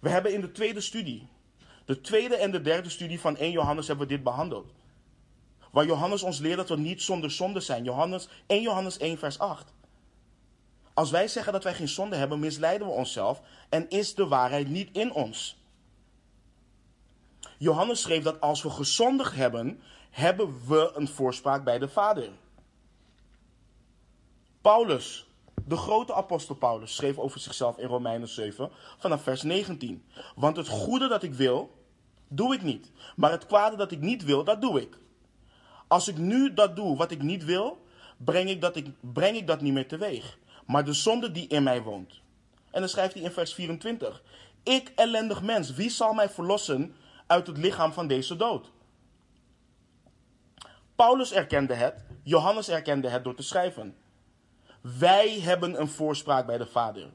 We 0.00 0.08
hebben 0.08 0.34
in 0.34 0.40
de 0.40 0.52
tweede 0.52 0.80
studie, 0.80 1.28
de 1.84 2.00
tweede 2.00 2.36
en 2.36 2.50
de 2.50 2.60
derde 2.60 2.88
studie 2.88 3.20
van 3.20 3.36
1 3.36 3.50
Johannes 3.50 3.86
hebben 3.86 4.06
we 4.06 4.14
dit 4.14 4.22
behandeld. 4.22 4.72
Waar 5.70 5.86
Johannes 5.86 6.22
ons 6.22 6.38
leert 6.38 6.56
dat 6.56 6.68
we 6.68 6.76
niet 6.76 7.02
zonder 7.02 7.30
zonde 7.30 7.60
zijn. 7.60 7.84
Johannes, 7.84 8.28
1 8.46 8.62
Johannes 8.62 8.98
1 8.98 9.18
vers 9.18 9.38
8. 9.38 9.72
Als 10.94 11.10
wij 11.10 11.28
zeggen 11.28 11.52
dat 11.52 11.64
wij 11.64 11.74
geen 11.74 11.88
zonde 11.88 12.16
hebben, 12.16 12.38
misleiden 12.38 12.86
we 12.86 12.92
onszelf 12.92 13.40
en 13.68 13.88
is 13.88 14.14
de 14.14 14.26
waarheid 14.26 14.68
niet 14.68 14.88
in 14.92 15.12
ons. 15.12 15.56
Johannes 17.58 18.00
schreef 18.00 18.22
dat 18.22 18.40
als 18.40 18.62
we 18.62 18.70
gezondigd 18.70 19.34
hebben, 19.34 19.80
hebben 20.10 20.66
we 20.66 20.92
een 20.94 21.08
voorspraak 21.08 21.64
bij 21.64 21.78
de 21.78 21.88
Vader. 21.88 22.30
Paulus, 24.60 25.27
de 25.68 25.76
grote 25.76 26.14
apostel 26.14 26.54
Paulus, 26.54 26.94
schreef 26.94 27.18
over 27.18 27.40
zichzelf 27.40 27.78
in 27.78 27.88
Romeinen 27.88 28.28
7 28.28 28.70
vanaf 28.98 29.22
vers 29.22 29.42
19. 29.42 30.04
Want 30.34 30.56
het 30.56 30.68
goede 30.68 31.08
dat 31.08 31.22
ik 31.22 31.34
wil, 31.34 31.70
doe 32.28 32.54
ik 32.54 32.62
niet. 32.62 32.90
Maar 33.16 33.30
het 33.30 33.46
kwade 33.46 33.76
dat 33.76 33.90
ik 33.90 34.00
niet 34.00 34.24
wil, 34.24 34.44
dat 34.44 34.60
doe 34.60 34.80
ik. 34.80 34.98
Als 35.86 36.08
ik 36.08 36.18
nu 36.18 36.54
dat 36.54 36.76
doe 36.76 36.96
wat 36.96 37.10
ik 37.10 37.22
niet 37.22 37.44
wil, 37.44 37.86
breng 38.16 38.50
ik 38.50 38.60
dat, 38.60 38.76
ik, 38.76 38.86
breng 39.00 39.36
ik 39.36 39.46
dat 39.46 39.60
niet 39.60 39.72
meer 39.72 39.88
teweeg 39.88 40.38
maar 40.68 40.84
de 40.84 40.92
zonde 40.92 41.30
die 41.30 41.46
in 41.48 41.62
mij 41.62 41.82
woont. 41.82 42.20
En 42.70 42.80
dan 42.80 42.88
schrijft 42.88 43.14
hij 43.14 43.22
in 43.22 43.30
vers 43.30 43.54
24: 43.54 44.22
Ik, 44.62 44.92
ellendig 44.94 45.42
mens, 45.42 45.72
wie 45.72 45.90
zal 45.90 46.12
mij 46.12 46.28
verlossen 46.28 46.94
uit 47.26 47.46
het 47.46 47.58
lichaam 47.58 47.92
van 47.92 48.06
deze 48.06 48.36
dood? 48.36 48.70
Paulus 50.94 51.32
erkende 51.32 51.74
het, 51.74 52.04
Johannes 52.22 52.68
erkende 52.68 53.08
het 53.08 53.24
door 53.24 53.34
te 53.34 53.42
schrijven. 53.42 53.96
Wij 54.80 55.40
hebben 55.40 55.80
een 55.80 55.88
voorspraak 55.88 56.46
bij 56.46 56.58
de 56.58 56.66
Vader. 56.66 57.10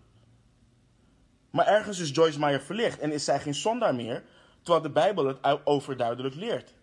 Maar 1.50 1.68
ergens 1.68 2.00
is 2.00 2.10
Joyce 2.10 2.40
Meyer 2.40 2.62
verlicht 2.62 3.00
en 3.00 3.12
is 3.12 3.26
zij 3.26 3.40
geen 3.40 3.54
zondaar 3.54 3.96
meer, 3.96 4.24
terwijl 4.62 4.84
de 4.84 4.92
Bijbel 4.92 5.26
het 5.26 5.60
overduidelijk 5.64 6.36
leert. 6.36 6.74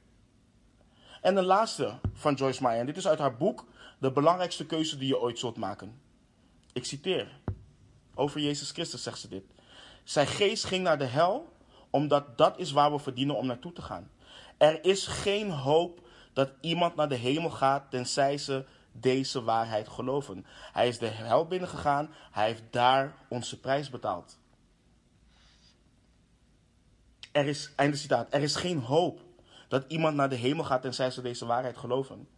En 1.20 1.34
de 1.34 1.42
laatste 1.42 1.98
van 2.12 2.34
Joyce 2.34 2.62
Meyer, 2.62 2.80
en 2.80 2.86
dit 2.86 2.96
is 2.96 3.08
uit 3.08 3.18
haar 3.18 3.36
boek 3.36 3.66
De 3.98 4.12
belangrijkste 4.12 4.66
keuze 4.66 4.98
die 4.98 5.08
je 5.08 5.20
ooit 5.20 5.38
zult 5.38 5.56
maken. 5.56 6.00
Ik 6.72 6.84
citeer. 6.84 7.28
Over 8.14 8.40
Jezus 8.40 8.70
Christus 8.70 9.02
zegt 9.02 9.18
ze 9.18 9.28
dit. 9.28 9.44
Zijn 10.04 10.26
geest 10.26 10.64
ging 10.64 10.82
naar 10.82 10.98
de 10.98 11.04
hel, 11.04 11.52
omdat 11.90 12.38
dat 12.38 12.58
is 12.58 12.72
waar 12.72 12.92
we 12.92 12.98
verdienen 12.98 13.36
om 13.36 13.46
naartoe 13.46 13.72
te 13.72 13.82
gaan. 13.82 14.10
Er 14.58 14.84
is 14.84 15.06
geen 15.06 15.50
hoop 15.50 16.00
dat 16.32 16.50
iemand 16.60 16.96
naar 16.96 17.08
de 17.08 17.14
hemel 17.14 17.50
gaat, 17.50 17.90
tenzij 17.90 18.38
ze 18.38 18.64
deze 18.92 19.42
waarheid 19.42 19.88
geloven. 19.88 20.46
Hij 20.72 20.88
is 20.88 20.98
de 20.98 21.06
hel 21.06 21.46
binnengegaan, 21.46 22.14
hij 22.30 22.46
heeft 22.46 22.62
daar 22.70 23.14
onze 23.28 23.60
prijs 23.60 23.90
betaald. 23.90 24.38
Er 27.32 27.46
is, 27.46 27.72
einde 27.76 27.96
citaat, 27.96 28.34
er 28.34 28.42
is 28.42 28.56
geen 28.56 28.78
hoop 28.78 29.20
dat 29.68 29.84
iemand 29.88 30.16
naar 30.16 30.28
de 30.28 30.36
hemel 30.36 30.64
gaat, 30.64 30.82
tenzij 30.82 31.10
ze 31.10 31.22
deze 31.22 31.46
waarheid 31.46 31.76
geloven. 31.76 32.28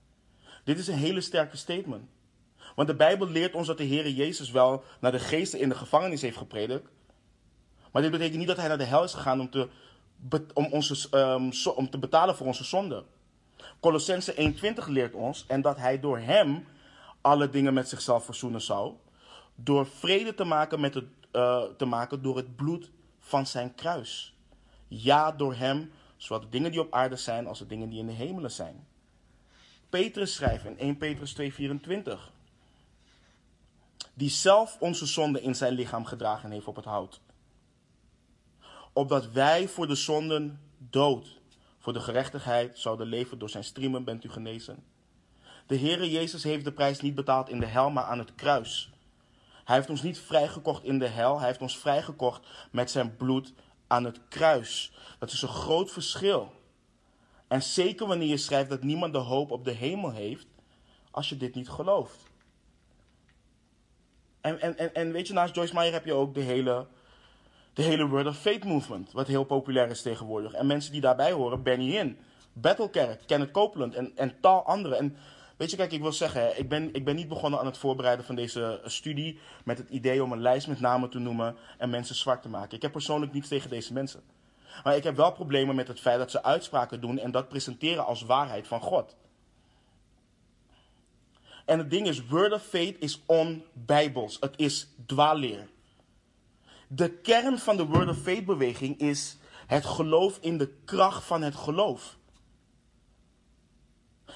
Dit 0.64 0.78
is 0.78 0.88
een 0.88 0.98
hele 0.98 1.20
sterke 1.20 1.56
statement. 1.56 2.08
Want 2.74 2.88
de 2.88 2.94
Bijbel 2.94 3.28
leert 3.28 3.54
ons 3.54 3.66
dat 3.66 3.78
de 3.78 3.84
Heer 3.84 4.08
Jezus 4.08 4.50
wel 4.50 4.84
naar 5.00 5.12
de 5.12 5.18
geesten 5.18 5.60
in 5.60 5.68
de 5.68 5.74
gevangenis 5.74 6.22
heeft 6.22 6.36
gepredikt. 6.36 6.88
Maar 7.92 8.02
dit 8.02 8.10
betekent 8.10 8.38
niet 8.38 8.46
dat 8.46 8.56
hij 8.56 8.68
naar 8.68 8.78
de 8.78 8.84
hel 8.84 9.04
is 9.04 9.14
gegaan 9.14 9.40
om 9.40 9.50
te, 9.50 9.68
om 10.54 10.66
onze, 10.72 11.16
um, 11.18 11.50
om 11.74 11.90
te 11.90 11.98
betalen 11.98 12.36
voor 12.36 12.46
onze 12.46 12.64
zonde. 12.64 13.04
Colossense 13.82 14.34
1:20 14.34 14.88
leert 14.88 15.14
ons 15.14 15.44
en 15.46 15.60
dat 15.60 15.76
hij 15.76 16.00
door 16.00 16.18
hem 16.18 16.66
alle 17.20 17.48
dingen 17.48 17.74
met 17.74 17.88
zichzelf 17.88 18.24
verzoenen 18.24 18.60
zou. 18.60 18.94
Door 19.54 19.86
vrede 19.86 20.34
te 20.34 20.44
maken, 20.44 20.80
met 20.80 20.94
het, 20.94 21.04
uh, 21.32 21.62
te 21.62 21.84
maken 21.84 22.22
door 22.22 22.36
het 22.36 22.56
bloed 22.56 22.90
van 23.18 23.46
zijn 23.46 23.74
kruis. 23.74 24.34
Ja, 24.88 25.32
door 25.32 25.54
hem, 25.54 25.92
zowel 26.16 26.40
de 26.40 26.48
dingen 26.48 26.70
die 26.70 26.80
op 26.80 26.92
aarde 26.92 27.16
zijn 27.16 27.46
als 27.46 27.58
de 27.58 27.66
dingen 27.66 27.88
die 27.88 27.98
in 27.98 28.06
de 28.06 28.12
hemelen 28.12 28.50
zijn. 28.50 28.86
Petrus 29.88 30.34
schrijft 30.34 30.64
in 30.64 30.78
1 30.78 30.96
Petrus 30.96 31.32
2:24. 31.32 32.32
Die 34.14 34.30
zelf 34.30 34.76
onze 34.80 35.06
zonde 35.06 35.42
in 35.42 35.54
zijn 35.54 35.72
lichaam 35.72 36.04
gedragen 36.04 36.50
heeft 36.50 36.66
op 36.66 36.76
het 36.76 36.84
hout. 36.84 37.20
Opdat 38.92 39.32
wij 39.32 39.68
voor 39.68 39.86
de 39.86 39.94
zonden 39.94 40.60
dood, 40.78 41.40
voor 41.82 41.92
de 41.92 42.00
gerechtigheid 42.00 42.78
zouden 42.78 43.06
leven 43.06 43.38
door 43.38 43.50
zijn 43.50 43.64
striemen 43.64 44.04
bent 44.04 44.24
u 44.24 44.28
genezen. 44.28 44.84
De 45.66 45.78
Heere 45.78 46.10
Jezus 46.10 46.42
heeft 46.42 46.64
de 46.64 46.72
prijs 46.72 47.00
niet 47.00 47.14
betaald 47.14 47.48
in 47.48 47.60
de 47.60 47.66
hel, 47.66 47.90
maar 47.90 48.04
aan 48.04 48.18
het 48.18 48.34
kruis. 48.34 48.90
Hij 49.64 49.76
heeft 49.76 49.90
ons 49.90 50.02
niet 50.02 50.18
vrijgekocht 50.18 50.84
in 50.84 50.98
de 50.98 51.06
hel, 51.06 51.38
hij 51.38 51.46
heeft 51.46 51.60
ons 51.60 51.78
vrijgekocht 51.78 52.46
met 52.70 52.90
zijn 52.90 53.16
bloed 53.16 53.52
aan 53.86 54.04
het 54.04 54.20
kruis. 54.28 54.92
Dat 55.18 55.32
is 55.32 55.42
een 55.42 55.48
groot 55.48 55.90
verschil. 55.90 56.52
En 57.48 57.62
zeker 57.62 58.06
wanneer 58.06 58.28
je 58.28 58.36
schrijft 58.36 58.70
dat 58.70 58.82
niemand 58.82 59.12
de 59.12 59.18
hoop 59.18 59.50
op 59.50 59.64
de 59.64 59.70
hemel 59.70 60.10
heeft, 60.10 60.46
als 61.10 61.28
je 61.28 61.36
dit 61.36 61.54
niet 61.54 61.68
gelooft. 61.68 62.18
En, 64.40 64.60
en, 64.60 64.78
en, 64.78 64.94
en 64.94 65.12
weet 65.12 65.26
je, 65.26 65.32
naast 65.32 65.54
Joyce 65.54 65.74
Meyer 65.74 65.92
heb 65.92 66.04
je 66.04 66.12
ook 66.12 66.34
de 66.34 66.40
hele, 66.40 66.86
de 67.72 67.82
hele 67.82 68.06
Word 68.06 68.26
of 68.26 68.38
Faith 68.38 68.64
movement, 68.64 69.12
wat 69.12 69.26
heel 69.26 69.44
populair 69.44 69.90
is 69.90 70.02
tegenwoordig. 70.02 70.52
En 70.52 70.66
mensen 70.66 70.92
die 70.92 71.00
daarbij 71.00 71.32
horen, 71.32 71.62
Benny 71.62 71.90
Hinn, 71.90 72.18
Battlekerk, 72.52 73.22
Kenneth 73.26 73.50
Copeland 73.50 73.94
en, 73.94 74.12
en 74.16 74.34
tal 74.40 74.62
anderen. 74.62 74.98
En 74.98 75.16
weet 75.56 75.70
je, 75.70 75.76
kijk, 75.76 75.92
ik 75.92 76.00
wil 76.00 76.12
zeggen, 76.12 76.58
ik 76.58 76.68
ben, 76.68 76.94
ik 76.94 77.04
ben 77.04 77.16
niet 77.16 77.28
begonnen 77.28 77.60
aan 77.60 77.66
het 77.66 77.78
voorbereiden 77.78 78.24
van 78.24 78.34
deze 78.34 78.80
studie 78.84 79.38
met 79.64 79.78
het 79.78 79.88
idee 79.88 80.22
om 80.22 80.32
een 80.32 80.40
lijst 80.40 80.68
met 80.68 80.80
namen 80.80 81.10
te 81.10 81.18
noemen 81.18 81.56
en 81.78 81.90
mensen 81.90 82.14
zwart 82.14 82.42
te 82.42 82.48
maken. 82.48 82.76
Ik 82.76 82.82
heb 82.82 82.92
persoonlijk 82.92 83.32
niets 83.32 83.48
tegen 83.48 83.70
deze 83.70 83.92
mensen. 83.92 84.22
Maar 84.84 84.96
ik 84.96 85.04
heb 85.04 85.16
wel 85.16 85.32
problemen 85.32 85.74
met 85.74 85.88
het 85.88 86.00
feit 86.00 86.18
dat 86.18 86.30
ze 86.30 86.42
uitspraken 86.42 87.00
doen 87.00 87.18
en 87.18 87.30
dat 87.30 87.48
presenteren 87.48 88.06
als 88.06 88.22
waarheid 88.22 88.66
van 88.66 88.80
God. 88.80 89.16
En 91.64 91.78
het 91.78 91.90
ding 91.90 92.06
is, 92.06 92.26
Word 92.26 92.52
of 92.52 92.62
Faith 92.62 92.96
is 92.98 93.20
on-bijbels. 93.26 94.36
Het 94.40 94.54
is 94.56 94.88
dwaalleer. 95.06 95.68
De 96.94 97.10
kern 97.10 97.58
van 97.58 97.76
de 97.76 97.86
Word 97.86 98.08
of 98.08 98.18
Faith 98.18 98.44
beweging 98.44 98.98
is 98.98 99.36
het 99.66 99.84
geloof 99.84 100.38
in 100.40 100.58
de 100.58 100.74
kracht 100.84 101.24
van 101.24 101.42
het 101.42 101.54
geloof. 101.54 102.16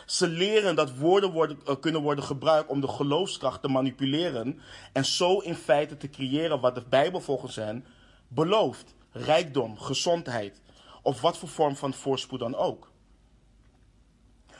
Ze 0.06 0.28
leren 0.28 0.76
dat 0.76 0.96
woorden 0.96 1.32
worden, 1.32 1.58
uh, 1.68 1.74
kunnen 1.80 2.02
worden 2.02 2.24
gebruikt 2.24 2.68
om 2.68 2.80
de 2.80 2.88
geloofskracht 2.88 3.62
te 3.62 3.68
manipuleren 3.68 4.60
en 4.92 5.04
zo 5.04 5.38
in 5.38 5.54
feite 5.54 5.96
te 5.96 6.10
creëren 6.10 6.60
wat 6.60 6.74
de 6.74 6.84
Bijbel 6.88 7.20
volgens 7.20 7.56
hen 7.56 7.84
belooft 8.28 8.94
rijkdom, 9.10 9.78
gezondheid 9.78 10.60
of 11.02 11.20
wat 11.20 11.38
voor 11.38 11.48
vorm 11.48 11.76
van 11.76 11.94
voorspoed 11.94 12.40
dan 12.40 12.54
ook. 12.54 12.90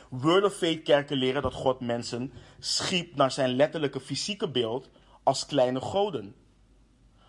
Word 0.09 0.43
of 0.43 0.53
Faith 0.53 0.83
kerken 0.83 1.17
leren 1.17 1.41
dat 1.41 1.53
God 1.53 1.79
mensen 1.79 2.33
schiep 2.59 3.15
naar 3.15 3.31
zijn 3.31 3.55
letterlijke 3.55 3.99
fysieke 3.99 4.49
beeld 4.49 4.89
als 5.23 5.45
kleine 5.45 5.81
goden. 5.81 6.35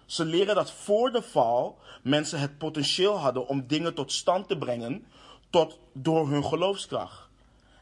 Ze 0.08 0.24
leren 0.24 0.54
dat 0.54 0.70
voor 0.70 1.12
de 1.12 1.22
val 1.22 1.78
mensen 2.02 2.40
het 2.40 2.58
potentieel 2.58 3.18
hadden 3.18 3.46
om 3.46 3.66
dingen 3.66 3.94
tot 3.94 4.12
stand 4.12 4.48
te 4.48 4.58
brengen 4.58 5.06
tot, 5.50 5.78
door 5.92 6.28
hun 6.28 6.44
geloofskracht. 6.44 7.28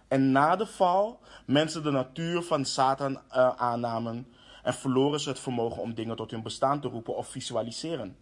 En 0.08 0.32
na 0.32 0.56
de 0.56 0.66
val 0.66 1.20
mensen 1.44 1.82
de 1.82 1.90
natuur 1.90 2.42
van 2.42 2.64
Satan 2.64 3.12
uh, 3.12 3.48
aannamen 3.56 4.26
en 4.62 4.74
verloren 4.74 5.20
ze 5.20 5.28
het 5.28 5.38
vermogen 5.38 5.82
om 5.82 5.94
dingen 5.94 6.16
tot 6.16 6.30
hun 6.30 6.42
bestaan 6.42 6.80
te 6.80 6.88
roepen 6.88 7.16
of 7.16 7.28
visualiseren. 7.28 8.16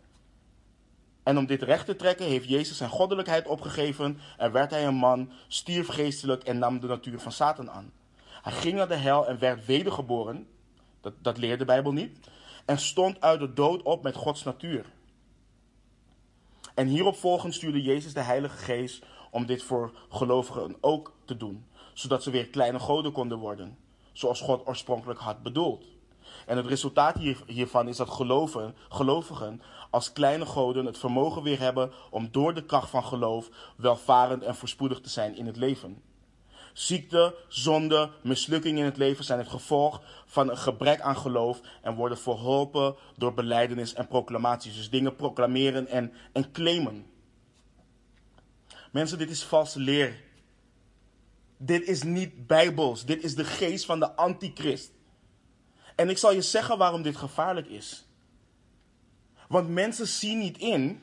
En 1.23 1.39
om 1.39 1.47
dit 1.47 1.63
recht 1.63 1.87
te 1.87 1.97
trekken 1.97 2.27
heeft 2.27 2.49
Jezus 2.49 2.77
zijn 2.77 2.91
goddelijkheid 2.91 3.47
opgegeven 3.47 4.19
en 4.37 4.53
werd 4.53 4.71
hij 4.71 4.87
een 4.87 4.95
man, 4.95 5.33
stierf 5.49 5.87
geestelijk 5.87 6.43
en 6.43 6.59
nam 6.59 6.81
de 6.81 6.87
natuur 6.87 7.21
van 7.21 7.33
Satan 7.33 7.71
aan. 7.71 7.93
Hij 8.43 8.53
ging 8.53 8.77
naar 8.77 8.89
de 8.89 8.95
hel 8.95 9.27
en 9.27 9.39
werd 9.39 9.67
wedergeboren, 9.67 10.47
dat, 11.01 11.13
dat 11.23 11.39
leert 11.39 11.59
de 11.59 11.65
Bijbel 11.65 11.93
niet, 11.93 12.19
en 12.65 12.79
stond 12.79 13.21
uit 13.21 13.41
de 13.41 13.53
dood 13.53 13.83
op 13.83 14.03
met 14.03 14.17
Gods 14.17 14.43
natuur. 14.43 14.85
En 16.75 16.87
hierop 16.87 17.17
volgend 17.17 17.55
stuurde 17.55 17.83
Jezus 17.83 18.13
de 18.13 18.21
Heilige 18.21 18.57
Geest 18.57 19.05
om 19.31 19.47
dit 19.47 19.63
voor 19.63 19.93
gelovigen 20.09 20.77
ook 20.81 21.13
te 21.25 21.37
doen, 21.37 21.67
zodat 21.93 22.23
ze 22.23 22.31
weer 22.31 22.49
kleine 22.49 22.79
goden 22.79 23.13
konden 23.13 23.39
worden, 23.39 23.79
zoals 24.13 24.41
God 24.41 24.67
oorspronkelijk 24.67 25.21
had 25.21 25.43
bedoeld. 25.43 25.85
En 26.47 26.57
het 26.57 26.67
resultaat 26.67 27.17
hier, 27.17 27.43
hiervan 27.47 27.89
is 27.89 27.97
dat 27.97 28.11
geloven, 28.11 28.75
gelovigen 28.89 29.63
als 29.91 30.13
kleine 30.13 30.47
goden 30.47 30.87
het 30.87 30.99
vermogen 30.99 31.43
weer 31.43 31.59
hebben 31.59 31.93
om 32.11 32.29
door 32.31 32.55
de 32.55 32.65
kracht 32.65 32.91
van 32.91 33.05
geloof 33.05 33.49
welvarend 33.77 34.43
en 34.43 34.55
voorspoedig 34.55 35.01
te 35.01 35.09
zijn 35.09 35.37
in 35.37 35.47
het 35.47 35.57
leven. 35.57 36.03
Ziekte, 36.75 37.35
zonde, 37.49 38.11
mislukking 38.23 38.79
in 38.79 38.85
het 38.85 38.97
leven 38.97 39.25
zijn 39.25 39.39
het 39.39 39.49
gevolg 39.49 40.03
van 40.27 40.51
een 40.51 40.59
gebrek 40.59 41.01
aan 41.01 41.17
geloof 41.17 41.61
en 41.83 41.95
worden 41.95 42.19
verholpen 42.19 42.97
door 43.17 43.35
beleidenis 43.35 43.95
en 43.95 44.09
proclamaties. 44.09 44.75
Dus 44.75 44.91
dingen 44.91 45.17
proclameren 45.17 45.87
en, 45.87 46.13
en 46.33 46.53
claimen. 46.53 47.07
Mensen, 48.93 49.19
dit 49.19 49.31
is 49.31 49.43
valse 49.43 49.81
leer. 49.81 50.23
Dit 51.57 51.89
is 51.89 52.03
niet 52.03 52.47
bijbels. 52.47 53.05
Dit 53.05 53.23
is 53.25 53.35
de 53.35 53.45
geest 53.45 53.85
van 53.85 53.99
de 53.99 54.13
antichrist. 54.13 54.93
En 55.95 56.09
ik 56.09 56.19
zal 56.19 56.33
je 56.33 56.43
zeggen 56.43 56.79
waarom 56.79 57.03
dit 57.03 57.17
gevaarlijk 57.17 57.67
is. 57.67 58.05
Want 59.49 59.69
mensen 59.69 60.07
zien 60.07 60.39
niet 60.39 60.59
in 60.59 61.03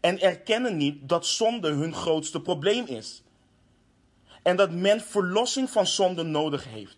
en 0.00 0.20
erkennen 0.20 0.76
niet 0.76 1.08
dat 1.08 1.26
zonde 1.26 1.70
hun 1.70 1.94
grootste 1.94 2.40
probleem 2.40 2.86
is. 2.86 3.23
En 4.44 4.56
dat 4.56 4.70
men 4.70 5.00
verlossing 5.00 5.70
van 5.70 5.86
zonde 5.86 6.22
nodig 6.22 6.64
heeft. 6.64 6.96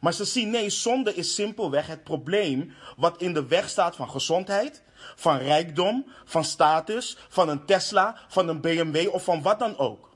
Maar 0.00 0.12
ze 0.12 0.24
zien, 0.24 0.50
nee, 0.50 0.70
zonde 0.70 1.14
is 1.14 1.34
simpelweg 1.34 1.86
het 1.86 2.04
probleem 2.04 2.72
wat 2.96 3.20
in 3.20 3.32
de 3.34 3.46
weg 3.46 3.68
staat 3.68 3.96
van 3.96 4.10
gezondheid, 4.10 4.82
van 5.16 5.36
rijkdom, 5.36 6.06
van 6.24 6.44
status, 6.44 7.16
van 7.28 7.48
een 7.48 7.64
Tesla, 7.64 8.16
van 8.28 8.48
een 8.48 8.60
BMW 8.60 9.14
of 9.14 9.24
van 9.24 9.42
wat 9.42 9.58
dan 9.58 9.78
ook. 9.78 10.10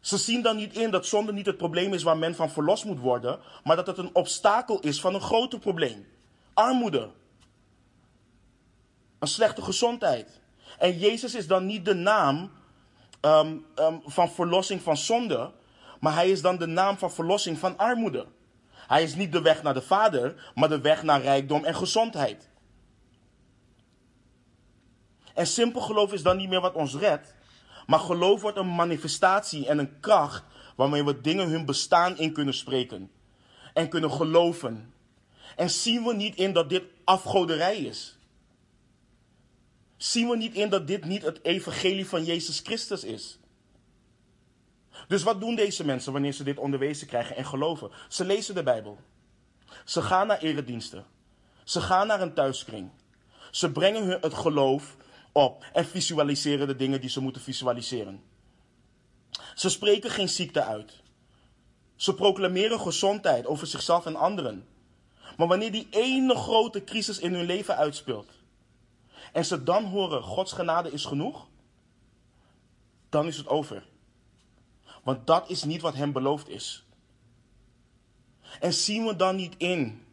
Ze 0.00 0.18
zien 0.18 0.42
dan 0.42 0.56
niet 0.56 0.76
in 0.76 0.90
dat 0.90 1.06
zonde 1.06 1.32
niet 1.32 1.46
het 1.46 1.56
probleem 1.56 1.94
is 1.94 2.02
waar 2.02 2.18
men 2.18 2.34
van 2.34 2.50
verlost 2.50 2.84
moet 2.84 2.98
worden, 2.98 3.40
maar 3.64 3.76
dat 3.76 3.86
het 3.86 3.98
een 3.98 4.14
obstakel 4.14 4.80
is 4.80 5.00
van 5.00 5.14
een 5.14 5.20
groter 5.20 5.58
probleem. 5.58 6.06
Armoede. 6.54 7.10
Een 9.18 9.28
slechte 9.28 9.62
gezondheid. 9.62 10.40
En 10.78 10.98
Jezus 10.98 11.34
is 11.34 11.46
dan 11.46 11.66
niet 11.66 11.84
de 11.84 11.94
naam 11.94 12.50
um, 13.20 13.66
van 14.04 14.30
verlossing 14.30 14.82
van 14.82 14.96
zonde, 14.96 15.52
maar 16.00 16.14
hij 16.14 16.30
is 16.30 16.42
dan 16.42 16.58
de 16.58 16.66
naam 16.66 16.98
van 16.98 17.12
verlossing 17.12 17.58
van 17.58 17.76
armoede. 17.76 18.26
Hij 18.72 19.02
is 19.02 19.14
niet 19.14 19.32
de 19.32 19.42
weg 19.42 19.62
naar 19.62 19.74
de 19.74 19.82
Vader, 19.82 20.50
maar 20.54 20.68
de 20.68 20.80
weg 20.80 21.02
naar 21.02 21.20
rijkdom 21.20 21.64
en 21.64 21.74
gezondheid. 21.74 22.48
En 25.34 25.46
simpel 25.46 25.80
geloof 25.80 26.12
is 26.12 26.22
dan 26.22 26.36
niet 26.36 26.48
meer 26.48 26.60
wat 26.60 26.74
ons 26.74 26.94
redt, 26.94 27.34
maar 27.86 27.98
geloof 27.98 28.40
wordt 28.40 28.56
een 28.56 28.74
manifestatie 28.74 29.66
en 29.66 29.78
een 29.78 30.00
kracht 30.00 30.44
waarmee 30.76 31.04
we 31.04 31.20
dingen 31.20 31.48
hun 31.48 31.64
bestaan 31.64 32.18
in 32.18 32.32
kunnen 32.32 32.54
spreken. 32.54 33.10
En 33.74 33.88
kunnen 33.88 34.12
geloven. 34.12 34.94
En 35.56 35.70
zien 35.70 36.04
we 36.04 36.14
niet 36.14 36.36
in 36.36 36.52
dat 36.52 36.68
dit 36.68 36.82
afgoderij 37.04 37.76
is. 37.76 38.18
Zien 40.00 40.28
we 40.28 40.36
niet 40.36 40.54
in 40.54 40.68
dat 40.68 40.86
dit 40.86 41.04
niet 41.04 41.22
het 41.22 41.44
evangelie 41.44 42.06
van 42.06 42.24
Jezus 42.24 42.60
Christus 42.60 43.04
is. 43.04 43.38
Dus 45.08 45.22
wat 45.22 45.40
doen 45.40 45.54
deze 45.54 45.84
mensen 45.84 46.12
wanneer 46.12 46.32
ze 46.32 46.44
dit 46.44 46.58
onderwezen 46.58 47.06
krijgen 47.06 47.36
en 47.36 47.46
geloven? 47.46 47.90
Ze 48.08 48.24
lezen 48.24 48.54
de 48.54 48.62
Bijbel. 48.62 48.98
Ze 49.84 50.02
gaan 50.02 50.26
naar 50.26 50.38
erediensten. 50.38 51.06
Ze 51.64 51.80
gaan 51.80 52.06
naar 52.06 52.20
een 52.20 52.34
thuiskring. 52.34 52.90
Ze 53.50 53.72
brengen 53.72 54.04
hun 54.04 54.20
het 54.20 54.34
geloof 54.34 54.96
op 55.32 55.64
en 55.72 55.86
visualiseren 55.86 56.66
de 56.66 56.76
dingen 56.76 57.00
die 57.00 57.10
ze 57.10 57.20
moeten 57.20 57.42
visualiseren. 57.42 58.22
Ze 59.54 59.68
spreken 59.68 60.10
geen 60.10 60.28
ziekte 60.28 60.64
uit. 60.64 61.02
Ze 61.96 62.14
proclameren 62.14 62.80
gezondheid 62.80 63.46
over 63.46 63.66
zichzelf 63.66 64.06
en 64.06 64.16
anderen. 64.16 64.66
Maar 65.36 65.48
wanneer 65.48 65.72
die 65.72 65.86
ene 65.90 66.34
grote 66.34 66.84
crisis 66.84 67.18
in 67.18 67.34
hun 67.34 67.46
leven 67.46 67.76
uitspeelt 67.76 68.39
en 69.32 69.44
ze 69.44 69.62
dan 69.62 69.84
horen 69.84 70.22
Gods 70.22 70.52
genade 70.52 70.92
is 70.92 71.04
genoeg, 71.04 71.46
dan 73.08 73.26
is 73.26 73.36
het 73.36 73.48
over. 73.48 73.88
Want 75.02 75.26
dat 75.26 75.50
is 75.50 75.64
niet 75.64 75.80
wat 75.80 75.94
hem 75.94 76.12
beloofd 76.12 76.48
is. 76.48 76.84
En 78.60 78.72
zien 78.72 79.06
we 79.06 79.16
dan 79.16 79.36
niet 79.36 79.54
in 79.56 80.06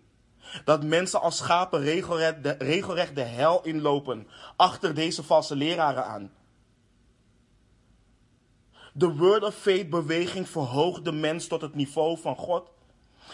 dat 0.65 0.83
mensen 0.83 1.21
als 1.21 1.37
schapen 1.37 1.79
regelrecht 1.79 2.43
de, 2.43 2.55
regelrecht 2.57 3.15
de 3.15 3.21
hel 3.21 3.63
inlopen 3.63 4.27
achter 4.55 4.93
deze 4.93 5.23
valse 5.23 5.55
leraren 5.55 6.05
aan? 6.05 6.31
De 8.93 9.15
Word 9.15 9.43
of 9.43 9.55
Faith 9.55 9.89
beweging 9.89 10.49
verhoogt 10.49 11.05
de 11.05 11.11
mens 11.11 11.47
tot 11.47 11.61
het 11.61 11.75
niveau 11.75 12.17
van 12.19 12.35
God 12.35 12.69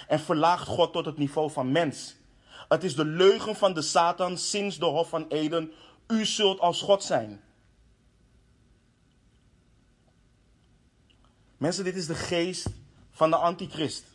en 0.07 0.19
verlaagt 0.19 0.67
God 0.67 0.93
tot 0.93 1.05
het 1.05 1.17
niveau 1.17 1.51
van 1.51 1.71
mens. 1.71 2.15
Het 2.67 2.83
is 2.83 2.95
de 2.95 3.05
leugen 3.05 3.55
van 3.55 3.73
de 3.73 3.81
Satan 3.81 4.37
sinds 4.37 4.79
de 4.79 4.85
Hof 4.85 5.09
van 5.09 5.27
Eden. 5.27 5.71
U 6.07 6.25
zult 6.25 6.59
als 6.59 6.81
God 6.81 7.03
zijn. 7.03 7.41
Mensen, 11.57 11.83
dit 11.83 11.95
is 11.95 12.07
de 12.07 12.15
geest 12.15 12.67
van 13.11 13.29
de 13.29 13.35
antichrist. 13.35 14.05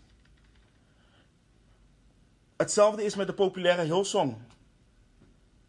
Hetzelfde 2.57 3.05
is 3.05 3.15
met 3.15 3.27
de 3.27 3.35
populaire 3.35 3.83
Hillsong. 3.83 4.37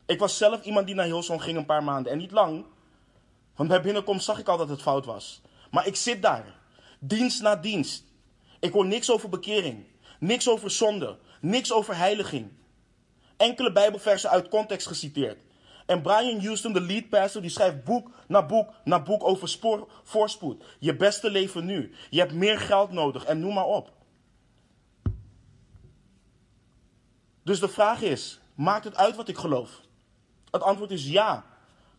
Ik 0.05 0.19
was 0.19 0.37
zelf 0.37 0.63
iemand 0.63 0.85
die 0.85 0.95
naar 0.95 1.05
Hillsong 1.05 1.43
ging 1.43 1.57
een 1.57 1.65
paar 1.65 1.83
maanden. 1.83 2.11
En 2.11 2.17
niet 2.17 2.31
lang. 2.31 2.65
Want 3.55 3.69
bij 3.69 3.81
binnenkomst 3.81 4.25
zag 4.25 4.39
ik 4.39 4.47
al 4.47 4.57
dat 4.57 4.69
het 4.69 4.81
fout 4.81 5.05
was. 5.05 5.41
Maar 5.71 5.87
ik 5.87 5.95
zit 5.95 6.21
daar. 6.21 6.59
Dienst 6.99 7.41
na 7.41 7.55
dienst. 7.55 8.03
Ik 8.59 8.71
hoor 8.71 8.85
niks 8.85 9.11
over 9.11 9.29
bekering. 9.29 9.85
Niks 10.19 10.49
over 10.49 10.71
zonde. 10.71 11.17
Niks 11.41 11.71
over 11.71 11.95
heiliging. 11.97 12.51
Enkele 13.39 13.71
Bijbelversen 13.71 14.29
uit 14.29 14.47
context 14.47 14.87
geciteerd. 14.87 15.37
En 15.85 16.01
Brian 16.01 16.41
Houston, 16.41 16.73
de 16.73 16.81
lead 16.81 17.09
pastor, 17.09 17.41
die 17.41 17.51
schrijft 17.51 17.83
boek 17.83 18.11
na 18.27 18.45
boek 18.45 18.73
na 18.83 19.01
boek 19.01 19.23
over 19.23 19.49
spoor, 19.49 19.87
voorspoed. 20.03 20.63
Je 20.79 20.95
beste 20.95 21.29
leven 21.29 21.65
nu. 21.65 21.93
Je 22.09 22.19
hebt 22.19 22.33
meer 22.33 22.59
geld 22.59 22.91
nodig 22.91 23.25
en 23.25 23.39
noem 23.39 23.53
maar 23.53 23.65
op. 23.65 23.91
Dus 27.43 27.59
de 27.59 27.67
vraag 27.67 28.01
is, 28.01 28.39
maakt 28.55 28.83
het 28.83 28.95
uit 28.95 29.15
wat 29.15 29.27
ik 29.27 29.37
geloof? 29.37 29.81
Het 30.51 30.61
antwoord 30.61 30.91
is 30.91 31.05
ja. 31.05 31.45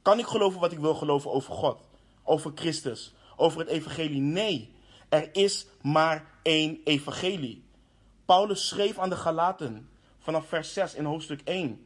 Kan 0.03 0.19
ik 0.19 0.27
geloven 0.27 0.61
wat 0.61 0.73
ik 0.73 0.79
wil 0.79 0.95
geloven 0.95 1.31
over 1.31 1.55
God? 1.55 1.81
Over 2.23 2.53
Christus? 2.55 3.13
Over 3.37 3.61
het 3.61 3.69
evangelie? 3.69 4.21
Nee. 4.21 4.75
Er 5.09 5.29
is 5.33 5.67
maar 5.83 6.25
één 6.43 6.81
evangelie. 6.85 7.65
Paulus 8.25 8.69
schreef 8.69 8.99
aan 8.99 9.11
de 9.11 9.17
Galaten 9.17 9.90
vanaf 10.21 10.49
vers 10.49 10.73
6 10.73 10.95
in 10.95 11.05
hoofdstuk 11.05 11.41
1. 11.45 11.85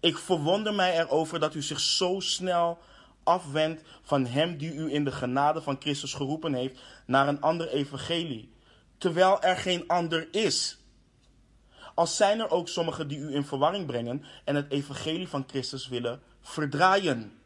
Ik 0.00 0.18
verwonder 0.18 0.74
mij 0.74 0.98
erover 0.98 1.40
dat 1.40 1.54
u 1.54 1.62
zich 1.62 1.80
zo 1.80 2.20
snel 2.20 2.78
afwendt 3.22 3.82
van 4.02 4.26
hem 4.26 4.56
die 4.56 4.74
u 4.74 4.92
in 4.92 5.04
de 5.04 5.12
genade 5.12 5.62
van 5.62 5.76
Christus 5.80 6.14
geroepen 6.14 6.54
heeft 6.54 6.80
naar 7.06 7.28
een 7.28 7.40
ander 7.40 7.68
evangelie, 7.68 8.52
terwijl 8.98 9.42
er 9.42 9.56
geen 9.56 9.88
ander 9.88 10.28
is. 10.30 10.78
Als 11.94 12.16
zijn 12.16 12.40
er 12.40 12.50
ook 12.50 12.68
sommigen 12.68 13.08
die 13.08 13.18
u 13.18 13.34
in 13.34 13.44
verwarring 13.44 13.86
brengen 13.86 14.24
en 14.44 14.54
het 14.54 14.70
evangelie 14.70 15.28
van 15.28 15.44
Christus 15.46 15.88
willen 15.88 16.20
verdraaien. 16.40 17.40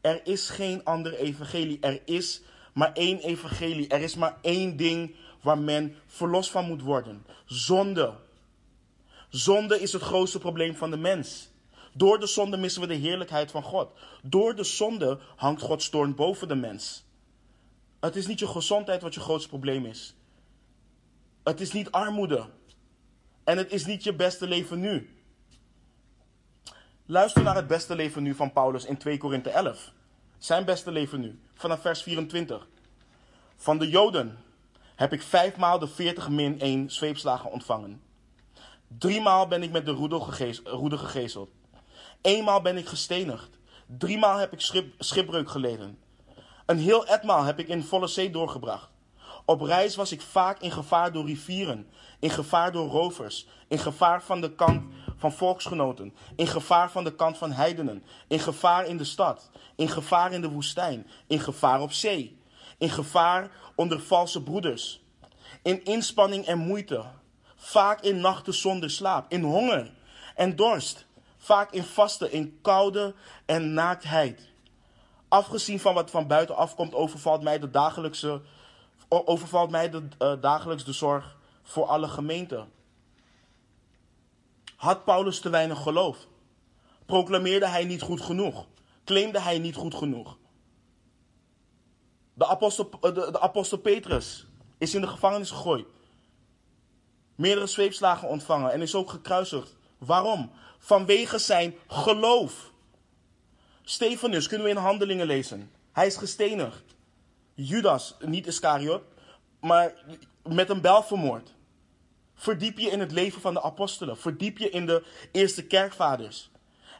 Er 0.00 0.26
is 0.26 0.50
geen 0.50 0.84
ander 0.84 1.14
evangelie. 1.14 1.80
Er 1.80 2.00
is 2.04 2.42
maar 2.72 2.92
één 2.92 3.18
evangelie. 3.18 3.88
Er 3.88 4.00
is 4.00 4.14
maar 4.14 4.36
één 4.42 4.76
ding 4.76 5.14
waar 5.40 5.58
men 5.58 5.96
verlost 6.06 6.50
van 6.50 6.66
moet 6.66 6.82
worden. 6.82 7.26
Zonde. 7.44 8.14
Zonde 9.28 9.80
is 9.80 9.92
het 9.92 10.02
grootste 10.02 10.38
probleem 10.38 10.74
van 10.74 10.90
de 10.90 10.96
mens. 10.96 11.50
Door 11.92 12.20
de 12.20 12.26
zonde 12.26 12.56
missen 12.56 12.80
we 12.80 12.86
de 12.86 12.94
heerlijkheid 12.94 13.50
van 13.50 13.62
God. 13.62 13.90
Door 14.22 14.54
de 14.54 14.64
zonde 14.64 15.18
hangt 15.36 15.62
Gods 15.62 15.88
toorn 15.88 16.14
boven 16.14 16.48
de 16.48 16.54
mens. 16.54 17.04
Het 18.00 18.16
is 18.16 18.26
niet 18.26 18.38
je 18.38 18.46
gezondheid 18.46 19.02
wat 19.02 19.14
je 19.14 19.20
grootste 19.20 19.48
probleem 19.48 19.86
is. 19.86 20.14
Het 21.42 21.60
is 21.60 21.72
niet 21.72 21.90
armoede. 21.90 22.46
En 23.44 23.58
het 23.58 23.72
is 23.72 23.86
niet 23.86 24.04
je 24.04 24.14
beste 24.14 24.46
leven 24.46 24.80
nu. 24.80 25.10
Luister 27.06 27.42
naar 27.42 27.56
het 27.56 27.66
beste 27.66 27.94
leven 27.94 28.22
nu 28.22 28.34
van 28.34 28.52
Paulus 28.52 28.84
in 28.84 28.96
2 28.96 29.18
Korinthe 29.18 29.50
11. 29.50 29.92
Zijn 30.38 30.64
beste 30.64 30.90
leven 30.90 31.20
nu, 31.20 31.38
vanaf 31.54 31.80
vers 31.80 32.02
24. 32.02 32.66
Van 33.56 33.78
de 33.78 33.88
Joden 33.88 34.38
heb 35.00 35.12
ik 35.12 35.22
vijfmaal 35.22 35.78
de 35.78 35.86
40 35.86 36.28
min 36.28 36.60
1 36.60 36.90
zweepslagen 36.90 37.50
ontvangen. 37.50 38.02
Driemaal 38.88 39.46
ben 39.46 39.62
ik 39.62 39.70
met 39.70 39.86
de 39.86 39.92
roede 40.64 40.98
gegezeld. 40.98 41.50
Eenmaal 42.20 42.60
ben 42.60 42.76
ik 42.76 42.86
gestenigd. 42.86 43.58
Driemaal 43.86 44.36
heb 44.36 44.52
ik 44.52 44.60
schip, 44.60 44.94
schipbreuk 44.98 45.50
geleden. 45.50 45.98
Een 46.66 46.78
heel 46.78 47.06
etmaal 47.06 47.42
heb 47.42 47.58
ik 47.58 47.68
in 47.68 47.82
volle 47.82 48.06
zee 48.06 48.30
doorgebracht. 48.30 48.90
Op 49.44 49.60
reis 49.60 49.96
was 49.96 50.12
ik 50.12 50.20
vaak 50.20 50.60
in 50.60 50.70
gevaar 50.70 51.12
door 51.12 51.26
rivieren, 51.26 51.86
in 52.18 52.30
gevaar 52.30 52.72
door 52.72 52.88
rovers, 52.88 53.46
in 53.68 53.78
gevaar 53.78 54.22
van 54.22 54.40
de 54.40 54.54
kant 54.54 54.82
van 55.16 55.32
volksgenoten, 55.32 56.14
in 56.36 56.46
gevaar 56.46 56.90
van 56.90 57.04
de 57.04 57.14
kant 57.14 57.38
van 57.38 57.52
heidenen, 57.52 58.04
in 58.28 58.40
gevaar 58.40 58.86
in 58.86 58.96
de 58.96 59.04
stad, 59.04 59.50
in 59.76 59.88
gevaar 59.88 60.32
in 60.32 60.40
de 60.40 60.50
woestijn, 60.50 61.06
in 61.26 61.40
gevaar 61.40 61.80
op 61.80 61.92
zee, 61.92 62.38
in 62.80 62.90
gevaar 62.90 63.50
onder 63.80 64.00
valse 64.00 64.42
broeders, 64.42 65.00
in 65.62 65.84
inspanning 65.84 66.46
en 66.46 66.58
moeite, 66.58 67.04
vaak 67.56 68.00
in 68.00 68.20
nachten 68.20 68.54
zonder 68.54 68.90
slaap, 68.90 69.32
in 69.32 69.42
honger 69.42 69.92
en 70.34 70.56
dorst, 70.56 71.06
vaak 71.36 71.72
in 71.72 71.82
vasten, 71.82 72.32
in 72.32 72.58
koude 72.62 73.14
en 73.46 73.72
naaktheid. 73.72 74.48
Afgezien 75.28 75.80
van 75.80 75.94
wat 75.94 76.10
van 76.10 76.26
buiten 76.26 76.56
afkomt, 76.56 76.94
overvalt 76.94 77.42
mij 77.42 77.58
de 77.58 77.70
dagelijkse, 77.70 78.40
overvalt 79.08 79.70
mij 79.70 79.90
de, 79.90 80.08
uh, 80.18 80.32
dagelijks 80.40 80.84
de 80.84 80.92
zorg 80.92 81.36
voor 81.62 81.84
alle 81.84 82.08
gemeenten. 82.08 82.72
Had 84.76 85.04
Paulus 85.04 85.40
te 85.40 85.50
weinig 85.50 85.82
geloof? 85.82 86.26
Proclameerde 87.06 87.66
hij 87.68 87.84
niet 87.84 88.02
goed 88.02 88.20
genoeg? 88.20 88.66
Claimde 89.04 89.40
hij 89.40 89.58
niet 89.58 89.76
goed 89.76 89.94
genoeg? 89.94 90.38
De 92.40 92.46
apostel, 92.46 92.90
de, 93.00 93.12
de 93.12 93.40
apostel 93.40 93.78
Petrus 93.78 94.46
is 94.78 94.94
in 94.94 95.00
de 95.00 95.06
gevangenis 95.06 95.50
gegooid. 95.50 95.86
Meerdere 97.34 97.66
zweepslagen 97.66 98.28
ontvangen 98.28 98.72
en 98.72 98.82
is 98.82 98.94
ook 98.94 99.10
gekruisigd. 99.10 99.76
Waarom? 99.98 100.50
Vanwege 100.78 101.38
zijn 101.38 101.74
geloof. 101.86 102.72
Stefanus 103.82 104.46
kunnen 104.46 104.66
we 104.66 104.72
in 104.72 104.78
handelingen 104.78 105.26
lezen. 105.26 105.70
Hij 105.92 106.06
is 106.06 106.16
gestenigd. 106.16 106.82
Judas, 107.54 108.16
niet 108.20 108.46
Iscariot, 108.46 109.02
maar 109.60 109.94
met 110.42 110.70
een 110.70 110.80
bel 110.80 111.02
vermoord. 111.02 111.54
Verdiep 112.34 112.78
je 112.78 112.90
in 112.90 113.00
het 113.00 113.12
leven 113.12 113.40
van 113.40 113.54
de 113.54 113.62
apostelen. 113.62 114.18
Verdiep 114.18 114.58
je 114.58 114.70
in 114.70 114.86
de 114.86 115.04
eerste 115.32 115.66
kerkvaders. 115.66 116.50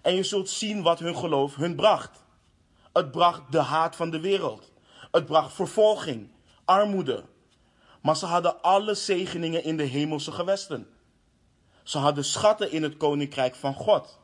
En 0.03 0.15
je 0.15 0.23
zult 0.23 0.49
zien 0.49 0.83
wat 0.83 0.99
hun 0.99 1.17
geloof 1.17 1.55
hun 1.55 1.77
bracht. 1.77 2.23
Het 2.93 3.11
bracht 3.11 3.53
de 3.53 3.61
haat 3.61 3.97
van 3.97 4.11
de 4.11 4.21
wereld. 4.21 4.70
Het 5.11 5.27
bracht 5.27 5.55
vervolging, 5.55 6.31
armoede. 6.65 7.25
Maar 8.03 8.17
ze 8.17 8.27
hadden 8.27 8.63
alle 8.63 8.95
zegeningen 8.95 9.65
in 9.65 9.77
de 9.77 9.83
hemelse 9.83 10.33
gewesten. 10.33 10.89
Ze 11.83 11.99
hadden 11.99 12.25
schatten 12.25 12.71
in 12.71 12.83
het 12.83 12.97
koninkrijk 12.97 13.55
van 13.55 13.75
God. 13.75 14.19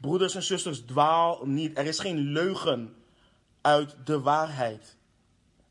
Broeders 0.00 0.34
en 0.34 0.42
zusters, 0.42 0.80
dwaal 0.80 1.46
niet. 1.46 1.78
Er 1.78 1.86
is 1.86 1.98
geen 1.98 2.18
leugen 2.18 2.94
uit 3.60 3.96
de 4.04 4.20
waarheid. 4.20 4.96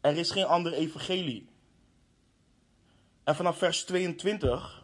Er 0.02 0.18
is 0.18 0.32
geen 0.32 0.46
ander 0.46 0.74
evangelie. 0.74 1.50
En 3.24 3.36
vanaf 3.36 3.58
vers 3.58 3.84
22 3.84 4.84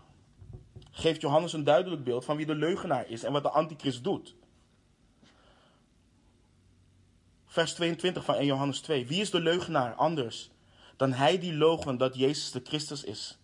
geeft 0.91 1.21
Johannes 1.21 1.53
een 1.53 1.63
duidelijk 1.63 2.03
beeld 2.03 2.25
van 2.25 2.37
wie 2.37 2.45
de 2.45 2.55
leugenaar 2.55 3.09
is 3.09 3.23
en 3.23 3.31
wat 3.31 3.43
de 3.43 3.49
antichrist 3.49 4.03
doet. 4.03 4.35
Vers 7.57 7.73
22 7.73 8.23
van 8.23 8.35
1 8.35 8.45
Johannes 8.45 8.79
2. 8.79 9.07
Wie 9.07 9.21
is 9.21 9.31
de 9.31 9.39
leugenaar 9.39 9.93
anders 9.93 10.49
dan 10.95 11.13
hij 11.13 11.39
die 11.39 11.53
logen 11.53 11.97
dat 11.97 12.15
Jezus 12.15 12.51
de 12.51 12.61
Christus 12.63 13.03
is? 13.03 13.37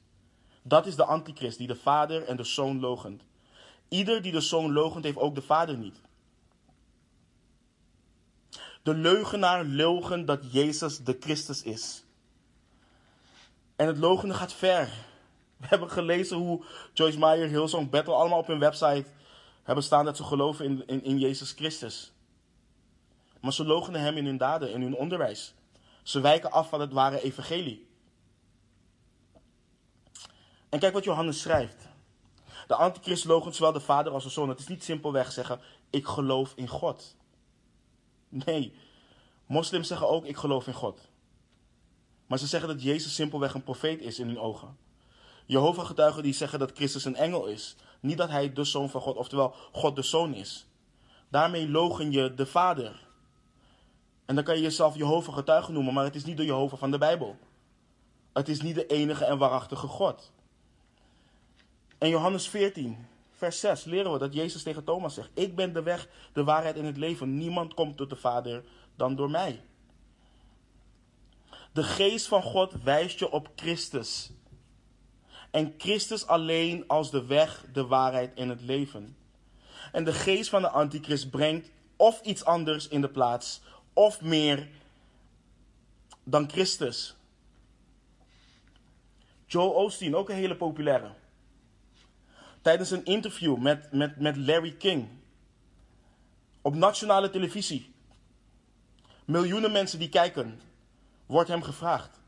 Dat 0.63 0.85
is 0.85 0.95
de 0.95 1.05
antichrist 1.05 1.57
die 1.57 1.67
de 1.67 1.75
vader 1.75 2.23
en 2.23 2.37
de 2.37 2.43
zoon 2.43 2.79
logent. 2.79 3.23
Ieder 3.87 4.21
die 4.21 4.31
de 4.31 4.41
zoon 4.41 4.71
logent 4.71 5.03
heeft 5.03 5.17
ook 5.17 5.35
de 5.35 5.41
vader 5.41 5.77
niet. 5.77 5.95
De 8.83 8.93
leugenaar 8.93 9.65
logen 9.65 10.25
dat 10.25 10.51
Jezus 10.51 10.97
de 10.97 11.17
Christus 11.19 11.63
is. 11.63 12.03
En 13.75 13.87
het 13.87 13.97
logenen 13.97 14.35
gaat 14.35 14.53
ver. 14.53 14.89
We 15.57 15.67
hebben 15.67 15.89
gelezen 15.89 16.37
hoe 16.37 16.63
Joyce 16.93 17.19
Meyer, 17.19 17.47
Hillsong, 17.47 17.89
Battle 17.89 18.13
allemaal 18.13 18.39
op 18.39 18.47
hun 18.47 18.59
website 18.59 19.05
hebben 19.63 19.83
staan 19.83 20.05
dat 20.05 20.17
ze 20.17 20.23
geloven 20.23 20.65
in, 20.65 20.83
in, 20.87 21.03
in 21.03 21.19
Jezus 21.19 21.51
Christus. 21.51 22.12
Maar 23.43 23.53
ze 23.53 23.65
logenen 23.65 24.01
hem 24.01 24.17
in 24.17 24.25
hun 24.25 24.37
daden, 24.37 24.71
in 24.71 24.81
hun 24.81 24.95
onderwijs. 24.95 25.53
Ze 26.03 26.19
wijken 26.19 26.51
af 26.51 26.69
van 26.69 26.81
het 26.81 26.93
ware 26.93 27.21
evangelie. 27.21 27.87
En 30.69 30.79
kijk 30.79 30.93
wat 30.93 31.03
Johannes 31.03 31.41
schrijft. 31.41 31.87
De 32.67 32.75
antichrist 32.75 33.25
logent 33.25 33.55
zowel 33.55 33.71
de 33.71 33.79
vader 33.79 34.13
als 34.13 34.23
de 34.23 34.29
zoon. 34.29 34.49
Het 34.49 34.59
is 34.59 34.67
niet 34.67 34.83
simpelweg 34.83 35.31
zeggen, 35.31 35.59
ik 35.89 36.05
geloof 36.05 36.53
in 36.55 36.67
God. 36.67 37.15
Nee, 38.29 38.75
moslims 39.45 39.87
zeggen 39.87 40.09
ook, 40.09 40.25
ik 40.25 40.37
geloof 40.37 40.67
in 40.67 40.73
God. 40.73 41.01
Maar 42.27 42.39
ze 42.39 42.47
zeggen 42.47 42.69
dat 42.69 42.83
Jezus 42.83 43.15
simpelweg 43.15 43.53
een 43.53 43.63
profeet 43.63 44.01
is 44.01 44.19
in 44.19 44.27
hun 44.27 44.39
ogen. 44.39 44.77
Jehovah-getuigen 45.45 46.23
die 46.23 46.33
zeggen 46.33 46.59
dat 46.59 46.71
Christus 46.71 47.05
een 47.05 47.15
engel 47.15 47.45
is. 47.45 47.75
Niet 47.99 48.17
dat 48.17 48.29
hij 48.29 48.53
de 48.53 48.63
zoon 48.63 48.89
van 48.89 49.01
God, 49.01 49.15
oftewel 49.15 49.55
God 49.71 49.95
de 49.95 50.01
zoon 50.01 50.33
is. 50.33 50.67
Daarmee 51.29 51.69
logen 51.69 52.11
je 52.11 52.33
de 52.33 52.45
Vader. 52.45 53.11
En 54.25 54.35
dan 54.35 54.43
kan 54.43 54.55
je 54.55 54.61
jezelf 54.61 54.95
Jehovah-getuige 54.95 55.71
noemen, 55.71 55.93
maar 55.93 56.03
het 56.03 56.15
is 56.15 56.25
niet 56.25 56.37
de 56.37 56.45
Jehovah 56.45 56.79
van 56.79 56.91
de 56.91 56.97
Bijbel. 56.97 57.37
Het 58.33 58.49
is 58.49 58.61
niet 58.61 58.75
de 58.75 58.85
enige 58.85 59.25
en 59.25 59.37
waarachtige 59.37 59.87
God. 59.87 60.31
In 61.97 62.09
Johannes 62.09 62.47
14, 62.47 63.07
vers 63.31 63.59
6 63.59 63.83
leren 63.83 64.11
we 64.11 64.17
dat 64.17 64.33
Jezus 64.33 64.63
tegen 64.63 64.83
Thomas 64.83 65.13
zegt: 65.13 65.29
Ik 65.33 65.55
ben 65.55 65.73
de 65.73 65.83
weg, 65.83 66.07
de 66.33 66.43
waarheid 66.43 66.75
en 66.75 66.85
het 66.85 66.97
leven. 66.97 67.37
Niemand 67.37 67.73
komt 67.73 67.97
tot 67.97 68.09
de 68.09 68.15
Vader 68.15 68.63
dan 68.95 69.15
door 69.15 69.29
mij. 69.29 69.61
De 71.71 71.83
geest 71.83 72.27
van 72.27 72.43
God 72.43 72.73
wijst 72.83 73.19
je 73.19 73.31
op 73.31 73.49
Christus. 73.55 74.31
En 75.51 75.73
Christus 75.77 76.27
alleen 76.27 76.87
als 76.87 77.11
de 77.11 77.25
weg, 77.25 77.65
de 77.73 77.85
waarheid 77.85 78.33
en 78.33 78.49
het 78.49 78.61
leven. 78.61 79.17
En 79.91 80.03
de 80.03 80.13
geest 80.13 80.49
van 80.49 80.61
de 80.61 80.69
antichrist 80.69 81.29
brengt 81.29 81.71
of 81.95 82.21
iets 82.21 82.45
anders 82.45 82.87
in 82.87 83.01
de 83.01 83.09
plaats, 83.09 83.61
of 83.93 84.21
meer 84.21 84.67
dan 86.23 86.49
Christus. 86.49 87.15
Joe 89.45 89.69
Osteen, 89.69 90.15
ook 90.15 90.29
een 90.29 90.35
hele 90.35 90.55
populaire. 90.55 91.11
Tijdens 92.61 92.91
een 92.91 93.05
interview 93.05 93.57
met, 93.57 93.91
met, 93.91 94.19
met 94.19 94.37
Larry 94.37 94.71
King. 94.71 95.07
Op 96.61 96.75
nationale 96.75 97.29
televisie. 97.29 97.93
Miljoenen 99.25 99.71
mensen 99.71 99.99
die 99.99 100.09
kijken. 100.09 100.59
Wordt 101.25 101.49
hem 101.49 101.61
gevraagd. 101.61 102.21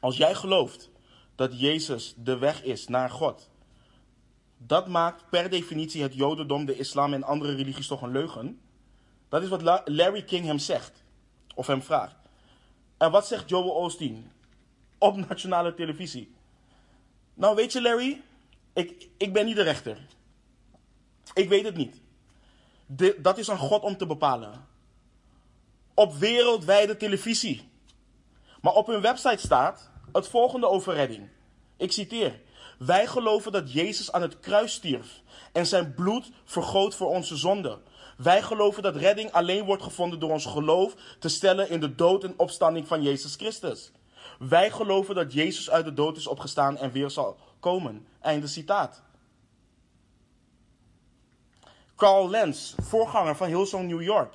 Als 0.00 0.16
jij 0.16 0.34
gelooft 0.34 0.90
dat 1.34 1.60
Jezus 1.60 2.14
de 2.16 2.38
weg 2.38 2.62
is 2.62 2.88
naar 2.88 3.10
God. 3.10 3.50
Dat 4.56 4.88
maakt 4.88 5.30
per 5.30 5.50
definitie 5.50 6.02
het 6.02 6.14
Jodendom, 6.14 6.64
de 6.64 6.76
islam 6.76 7.14
en 7.14 7.22
andere 7.22 7.54
religies 7.54 7.86
toch 7.86 8.02
een 8.02 8.12
leugen. 8.12 8.60
Dat 9.28 9.42
is 9.42 9.48
wat 9.48 9.82
Larry 9.84 10.22
King 10.22 10.46
hem 10.46 10.58
zegt. 10.58 11.02
Of 11.54 11.66
hem 11.66 11.82
vraagt. 11.82 12.16
En 12.96 13.10
wat 13.10 13.26
zegt 13.26 13.48
Joel 13.48 13.70
Osteen? 13.70 14.30
Op 14.98 15.16
nationale 15.28 15.74
televisie. 15.74 16.34
Nou, 17.34 17.56
weet 17.56 17.72
je, 17.72 17.82
Larry, 17.82 18.22
ik, 18.72 19.08
ik 19.16 19.32
ben 19.32 19.46
niet 19.46 19.56
de 19.56 19.62
rechter. 19.62 19.98
Ik 21.34 21.48
weet 21.48 21.64
het 21.64 21.76
niet. 21.76 22.00
dat 23.18 23.38
is 23.38 23.50
aan 23.50 23.58
God 23.58 23.82
om 23.82 23.96
te 23.96 24.06
bepalen. 24.06 24.66
Op 25.94 26.14
wereldwijde 26.14 26.96
televisie. 26.96 27.68
Maar 28.60 28.74
op 28.74 28.86
hun 28.86 29.00
website 29.00 29.38
staat 29.46 29.90
het 30.12 30.28
volgende 30.28 30.66
over 30.68 30.94
redding. 30.94 31.28
Ik 31.76 31.92
citeer. 31.92 32.40
Wij 32.78 33.06
geloven 33.06 33.52
dat 33.52 33.72
Jezus 33.72 34.12
aan 34.12 34.22
het 34.22 34.40
kruis 34.40 34.72
stierf 34.72 35.22
en 35.52 35.66
zijn 35.66 35.94
bloed 35.94 36.30
vergoot 36.44 36.94
voor 36.94 37.08
onze 37.08 37.36
zonden. 37.36 37.82
Wij 38.18 38.42
geloven 38.42 38.82
dat 38.82 38.96
redding 38.96 39.32
alleen 39.32 39.64
wordt 39.64 39.82
gevonden 39.82 40.20
door 40.20 40.30
ons 40.30 40.46
geloof 40.46 40.94
te 41.18 41.28
stellen 41.28 41.70
in 41.70 41.80
de 41.80 41.94
dood 41.94 42.24
en 42.24 42.34
opstanding 42.36 42.86
van 42.86 43.02
Jezus 43.02 43.34
Christus. 43.34 43.92
Wij 44.38 44.70
geloven 44.70 45.14
dat 45.14 45.32
Jezus 45.32 45.70
uit 45.70 45.84
de 45.84 45.92
dood 45.92 46.16
is 46.16 46.26
opgestaan 46.26 46.76
en 46.76 46.92
weer 46.92 47.10
zal 47.10 47.36
komen. 47.60 48.06
Einde 48.20 48.46
citaat. 48.46 49.02
Carl 51.96 52.30
Lenz, 52.30 52.74
voorganger 52.82 53.36
van 53.36 53.48
Hillsong 53.48 53.88
New 53.88 54.02
York, 54.02 54.34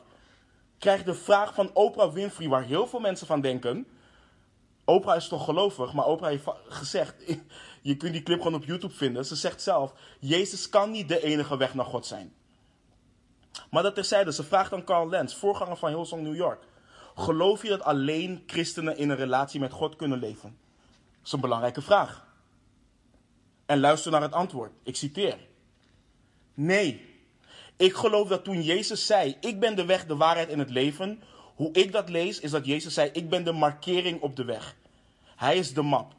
krijgt 0.78 1.06
de 1.06 1.16
vraag 1.16 1.54
van 1.54 1.70
Oprah 1.74 2.14
Winfrey, 2.14 2.48
waar 2.48 2.64
heel 2.64 2.88
veel 2.88 3.00
mensen 3.00 3.28
van 3.28 3.42
denken. 3.42 3.88
Oprah 4.86 5.16
is 5.16 5.28
toch 5.28 5.46
gelovig, 5.46 5.94
maar 5.94 6.06
Oprah 6.06 6.30
heeft 6.30 6.48
gezegd, 6.68 7.16
je 7.82 7.98
kunt 7.98 8.14
die 8.14 8.24
clip 8.24 8.42
gewoon 8.42 8.56
op 8.56 8.66
YouTube 8.66 8.94
vinden. 8.94 9.26
Ze 9.26 9.36
zegt 9.36 9.62
zelf, 9.62 9.94
Jezus 10.20 10.70
kan 10.70 10.92
niet 10.92 11.08
de 11.08 11.24
enige 11.24 11.58
weg 11.58 11.74
naar 11.74 11.86
God 11.86 12.06
zijn. 12.06 12.34
Maar 13.70 13.84
dat 13.84 13.96
terzijde, 13.96 14.34
ze 14.34 14.44
vraagt 14.44 14.74
aan 14.74 14.84
Carl 14.84 15.10
Lenz, 15.10 15.36
voorganger 15.36 15.78
van 15.78 15.90
Hillsong 15.90 16.24
New 16.24 16.36
York. 16.36 16.64
Geloof 17.16 17.62
je 17.62 17.70
dat 17.70 17.84
alleen 17.84 18.44
christenen 18.48 18.98
in 18.98 19.10
een 19.10 19.16
relatie 19.16 19.60
met 19.60 19.72
God 19.72 19.96
kunnen 19.96 20.20
leven? 20.20 20.58
Dat 21.18 21.26
is 21.26 21.32
een 21.32 21.40
belangrijke 21.40 21.82
vraag. 21.82 22.26
En 23.66 23.80
luister 23.80 24.12
naar 24.12 24.22
het 24.22 24.34
antwoord. 24.34 24.72
Ik 24.84 24.96
citeer. 24.96 25.38
Nee. 26.54 27.12
Ik 27.78 27.94
geloof 27.94 28.28
dat 28.28 28.44
toen 28.44 28.62
Jezus 28.62 29.06
zei: 29.06 29.38
Ik 29.40 29.60
ben 29.60 29.76
de 29.76 29.86
weg, 29.86 30.06
de 30.06 30.16
waarheid 30.16 30.50
en 30.50 30.60
het 30.60 30.70
leven. 30.70 31.24
Hoe 31.56 31.72
ik 31.72 31.92
dat 31.92 32.10
lees, 32.10 32.40
is 32.40 32.52
dat 32.52 32.66
Jezus 32.66 32.94
zei: 32.94 33.10
Ik 33.14 33.30
ben 33.30 33.44
de 33.44 33.52
markering 33.52 34.22
op 34.22 34.36
de 34.36 34.46
weg. 34.46 34.76
Hij 35.36 35.58
is 35.58 35.74
de 35.74 35.82
map. 35.82 36.14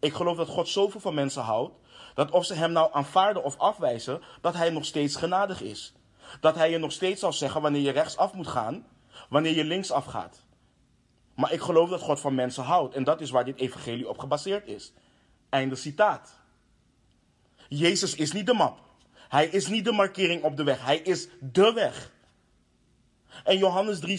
Ik 0.00 0.12
geloof 0.12 0.36
dat 0.36 0.48
God 0.48 0.68
zoveel 0.68 1.00
van 1.00 1.14
mensen 1.14 1.42
houdt. 1.42 1.74
Dat 2.14 2.30
of 2.30 2.44
ze 2.44 2.54
hem 2.54 2.72
nou 2.72 2.90
aanvaarden 2.92 3.44
of 3.44 3.58
afwijzen, 3.58 4.20
dat 4.40 4.54
hij 4.54 4.70
nog 4.70 4.84
steeds 4.84 5.16
genadig 5.16 5.62
is. 5.62 5.92
Dat 6.40 6.54
hij 6.54 6.70
je 6.70 6.78
nog 6.78 6.92
steeds 6.92 7.20
zal 7.20 7.32
zeggen 7.32 7.62
wanneer 7.62 7.82
je 7.82 7.90
rechtsaf 7.90 8.32
moet 8.32 8.48
gaan 8.48 8.86
wanneer 9.28 9.54
je 9.54 9.64
linksaf 9.64 10.04
gaat. 10.04 10.44
Maar 11.34 11.52
ik 11.52 11.60
geloof 11.60 11.90
dat 11.90 12.00
God 12.00 12.20
van 12.20 12.34
mensen 12.34 12.64
houdt. 12.64 12.94
En 12.94 13.04
dat 13.04 13.20
is 13.20 13.30
waar 13.30 13.44
dit 13.44 13.58
evangelie 13.58 14.08
op 14.08 14.18
gebaseerd 14.18 14.66
is. 14.66 14.92
Einde 15.48 15.76
citaat. 15.76 16.38
Jezus 17.68 18.14
is 18.14 18.32
niet 18.32 18.46
de 18.46 18.54
map. 18.54 18.78
Hij 19.28 19.46
is 19.46 19.66
niet 19.66 19.84
de 19.84 19.92
markering 19.92 20.42
op 20.42 20.56
de 20.56 20.64
weg. 20.64 20.84
Hij 20.84 20.98
is 20.98 21.28
de 21.40 21.72
weg. 21.72 22.12
En 23.44 23.58
Johannes 23.58 23.98
3, 23.98 24.18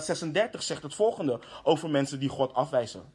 36 0.00 0.62
zegt 0.62 0.82
het 0.82 0.94
volgende 0.94 1.40
over 1.62 1.90
mensen 1.90 2.20
die 2.20 2.28
God 2.28 2.54
afwijzen. 2.54 3.12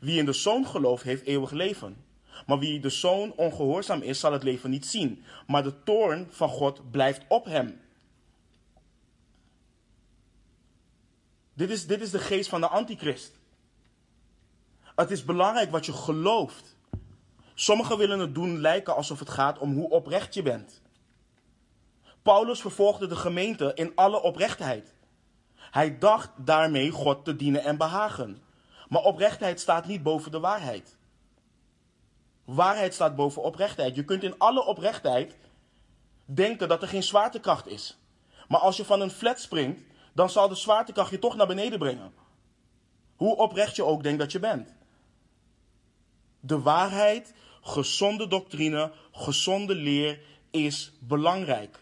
Wie 0.00 0.18
in 0.18 0.24
de 0.24 0.32
zoon 0.32 0.66
gelooft, 0.66 1.02
heeft 1.02 1.24
eeuwig 1.24 1.50
leven. 1.50 2.04
Maar 2.46 2.58
wie 2.58 2.80
de 2.80 2.90
zoon 2.90 3.32
ongehoorzaam 3.36 4.02
is, 4.02 4.20
zal 4.20 4.32
het 4.32 4.42
leven 4.42 4.70
niet 4.70 4.86
zien. 4.86 5.24
Maar 5.46 5.62
de 5.62 5.82
toorn 5.82 6.26
van 6.30 6.48
God 6.48 6.90
blijft 6.90 7.22
op 7.28 7.44
hem. 7.44 7.80
Dit 11.54 11.70
is, 11.70 11.86
dit 11.86 12.00
is 12.00 12.10
de 12.10 12.18
geest 12.18 12.48
van 12.48 12.60
de 12.60 12.68
antichrist. 12.68 13.38
Het 14.94 15.10
is 15.10 15.24
belangrijk 15.24 15.70
wat 15.70 15.86
je 15.86 15.92
gelooft. 15.92 16.76
Sommigen 17.54 17.98
willen 17.98 18.18
het 18.18 18.34
doen 18.34 18.60
lijken 18.60 18.94
alsof 18.94 19.18
het 19.18 19.30
gaat 19.30 19.58
om 19.58 19.74
hoe 19.74 19.90
oprecht 19.90 20.34
je 20.34 20.42
bent. 20.42 20.82
Paulus 22.22 22.60
vervolgde 22.60 23.06
de 23.06 23.16
gemeente 23.16 23.72
in 23.74 23.92
alle 23.94 24.22
oprechtheid. 24.22 24.94
Hij 25.56 25.98
dacht 25.98 26.30
daarmee 26.36 26.90
God 26.90 27.24
te 27.24 27.36
dienen 27.36 27.62
en 27.62 27.76
behagen. 27.76 28.42
Maar 28.88 29.02
oprechtheid 29.02 29.60
staat 29.60 29.86
niet 29.86 30.02
boven 30.02 30.30
de 30.30 30.40
waarheid. 30.40 30.95
Waarheid 32.46 32.94
staat 32.94 33.16
boven 33.16 33.42
oprechtheid. 33.42 33.94
Je 33.96 34.04
kunt 34.04 34.22
in 34.22 34.38
alle 34.38 34.64
oprechtheid 34.64 35.36
denken 36.24 36.68
dat 36.68 36.82
er 36.82 36.88
geen 36.88 37.02
zwaartekracht 37.02 37.66
is. 37.66 37.98
Maar 38.48 38.60
als 38.60 38.76
je 38.76 38.84
van 38.84 39.00
een 39.00 39.10
flat 39.10 39.40
springt, 39.40 39.80
dan 40.14 40.30
zal 40.30 40.48
de 40.48 40.54
zwaartekracht 40.54 41.10
je 41.10 41.18
toch 41.18 41.36
naar 41.36 41.46
beneden 41.46 41.78
brengen. 41.78 42.12
Hoe 43.16 43.36
oprecht 43.36 43.76
je 43.76 43.84
ook 43.84 44.02
denkt 44.02 44.18
dat 44.18 44.32
je 44.32 44.38
bent. 44.38 44.74
De 46.40 46.60
waarheid, 46.60 47.34
gezonde 47.62 48.28
doctrine, 48.28 48.92
gezonde 49.12 49.74
leer 49.74 50.20
is 50.50 50.92
belangrijk. 51.00 51.78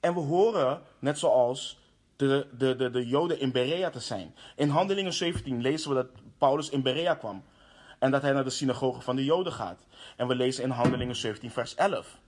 En 0.00 0.14
we 0.14 0.20
horen, 0.20 0.82
net 0.98 1.18
zoals 1.18 1.78
de, 2.16 2.46
de, 2.58 2.76
de, 2.76 2.90
de 2.90 3.06
Joden 3.06 3.40
in 3.40 3.52
Berea 3.52 3.90
te 3.90 4.00
zijn. 4.00 4.34
In 4.56 4.68
Handelingen 4.68 5.12
17 5.12 5.60
lezen 5.60 5.88
we 5.88 5.94
dat 5.94 6.08
Paulus 6.38 6.68
in 6.68 6.82
Berea 6.82 7.14
kwam. 7.14 7.44
En 8.04 8.10
dat 8.10 8.22
hij 8.22 8.32
naar 8.32 8.44
de 8.44 8.50
synagoge 8.50 9.00
van 9.00 9.16
de 9.16 9.24
Joden 9.24 9.52
gaat. 9.52 9.86
En 10.16 10.26
we 10.26 10.34
lezen 10.34 10.64
in 10.64 10.70
Handelingen 10.70 11.16
17, 11.16 11.50
vers 11.50 11.74
11. 11.74 12.18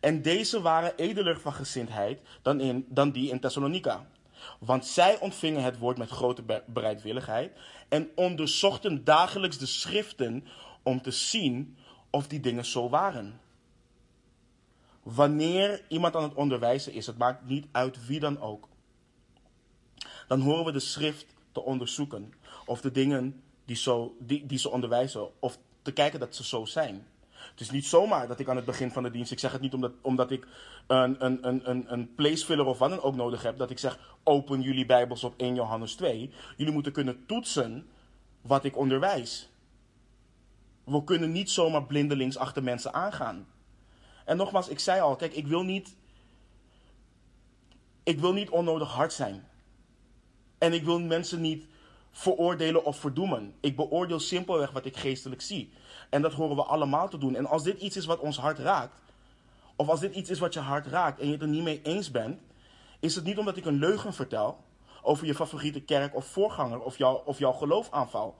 En 0.00 0.22
deze 0.22 0.60
waren 0.60 0.96
edeler 0.96 1.40
van 1.40 1.52
gezindheid 1.52 2.20
dan, 2.42 2.60
in, 2.60 2.86
dan 2.88 3.10
die 3.10 3.30
in 3.30 3.40
Thessalonica. 3.40 4.06
Want 4.58 4.86
zij 4.86 5.18
ontvingen 5.18 5.62
het 5.62 5.78
woord 5.78 5.98
met 5.98 6.10
grote 6.10 6.62
bereidwilligheid 6.66 7.58
en 7.88 8.10
onderzochten 8.14 9.04
dagelijks 9.04 9.58
de 9.58 9.66
schriften 9.66 10.46
om 10.82 11.02
te 11.02 11.10
zien 11.10 11.76
of 12.10 12.26
die 12.26 12.40
dingen 12.40 12.64
zo 12.64 12.88
waren. 12.88 13.40
Wanneer 15.02 15.82
iemand 15.88 16.16
aan 16.16 16.22
het 16.22 16.34
onderwijzen 16.34 16.92
is, 16.92 17.06
het 17.06 17.18
maakt 17.18 17.48
niet 17.48 17.66
uit 17.72 18.06
wie 18.06 18.20
dan 18.20 18.40
ook, 18.40 18.68
dan 20.26 20.40
horen 20.40 20.64
we 20.64 20.72
de 20.72 20.80
schrift 20.80 21.26
te 21.52 21.62
onderzoeken 21.62 22.32
of 22.66 22.80
de 22.80 22.90
dingen 22.90 23.42
die, 23.70 23.78
zo, 23.78 24.16
die, 24.18 24.46
die 24.46 24.58
ze 24.58 24.70
onderwijzen, 24.70 25.40
of 25.40 25.58
te 25.82 25.92
kijken 25.92 26.20
dat 26.20 26.34
ze 26.34 26.44
zo 26.44 26.64
zijn. 26.64 27.06
Het 27.30 27.60
is 27.60 27.70
niet 27.70 27.86
zomaar 27.86 28.28
dat 28.28 28.40
ik 28.40 28.48
aan 28.48 28.56
het 28.56 28.64
begin 28.64 28.90
van 28.90 29.02
de 29.02 29.10
dienst, 29.10 29.32
ik 29.32 29.38
zeg 29.38 29.52
het 29.52 29.60
niet 29.60 29.74
omdat, 29.74 29.92
omdat 30.00 30.30
ik 30.30 30.46
een, 30.86 31.24
een, 31.24 31.48
een, 31.48 31.70
een, 31.70 31.92
een 31.92 32.14
placefiller 32.14 32.66
of 32.66 32.78
wat 32.78 32.90
dan 32.90 33.00
ook 33.00 33.14
nodig 33.14 33.42
heb, 33.42 33.58
dat 33.58 33.70
ik 33.70 33.78
zeg, 33.78 34.16
open 34.22 34.60
jullie 34.60 34.86
Bijbels 34.86 35.24
op 35.24 35.34
1 35.36 35.54
Johannes 35.54 35.94
2. 35.94 36.30
Jullie 36.56 36.72
moeten 36.72 36.92
kunnen 36.92 37.26
toetsen 37.26 37.86
wat 38.40 38.64
ik 38.64 38.76
onderwijs. 38.76 39.48
We 40.84 41.04
kunnen 41.04 41.32
niet 41.32 41.50
zomaar 41.50 41.84
blindelings 41.84 42.36
achter 42.36 42.62
mensen 42.62 42.92
aangaan. 42.92 43.46
En 44.24 44.36
nogmaals, 44.36 44.68
ik 44.68 44.78
zei 44.78 45.00
al, 45.00 45.16
kijk, 45.16 45.34
ik 45.34 45.46
wil 45.46 45.62
niet, 45.62 45.96
ik 48.02 48.18
wil 48.18 48.32
niet 48.32 48.50
onnodig 48.50 48.92
hard 48.92 49.12
zijn. 49.12 49.48
En 50.58 50.72
ik 50.72 50.84
wil 50.84 51.00
mensen 51.00 51.40
niet 51.40 51.69
veroordelen 52.10 52.84
of 52.84 52.96
verdoemen. 52.96 53.54
Ik 53.60 53.76
beoordeel 53.76 54.20
simpelweg 54.20 54.70
wat 54.70 54.84
ik 54.84 54.96
geestelijk 54.96 55.42
zie. 55.42 55.72
En 56.10 56.22
dat 56.22 56.32
horen 56.32 56.56
we 56.56 56.62
allemaal 56.62 57.08
te 57.08 57.18
doen. 57.18 57.36
En 57.36 57.46
als 57.46 57.62
dit 57.62 57.80
iets 57.80 57.96
is 57.96 58.06
wat 58.06 58.18
ons 58.18 58.38
hart 58.38 58.58
raakt, 58.58 59.00
of 59.76 59.88
als 59.88 60.00
dit 60.00 60.14
iets 60.14 60.30
is 60.30 60.38
wat 60.38 60.54
je 60.54 60.60
hart 60.60 60.86
raakt 60.86 61.20
en 61.20 61.26
je 61.26 61.32
het 61.32 61.42
er 61.42 61.48
niet 61.48 61.62
mee 61.62 61.80
eens 61.82 62.10
bent, 62.10 62.40
is 63.00 63.14
het 63.14 63.24
niet 63.24 63.38
omdat 63.38 63.56
ik 63.56 63.64
een 63.64 63.78
leugen 63.78 64.14
vertel 64.14 64.58
over 65.02 65.26
je 65.26 65.34
favoriete 65.34 65.80
kerk 65.80 66.14
of 66.14 66.26
voorganger 66.26 66.80
of, 66.80 66.98
jou, 66.98 67.20
of 67.24 67.38
jouw 67.38 67.52
geloof 67.52 67.90
aanval. 67.90 68.36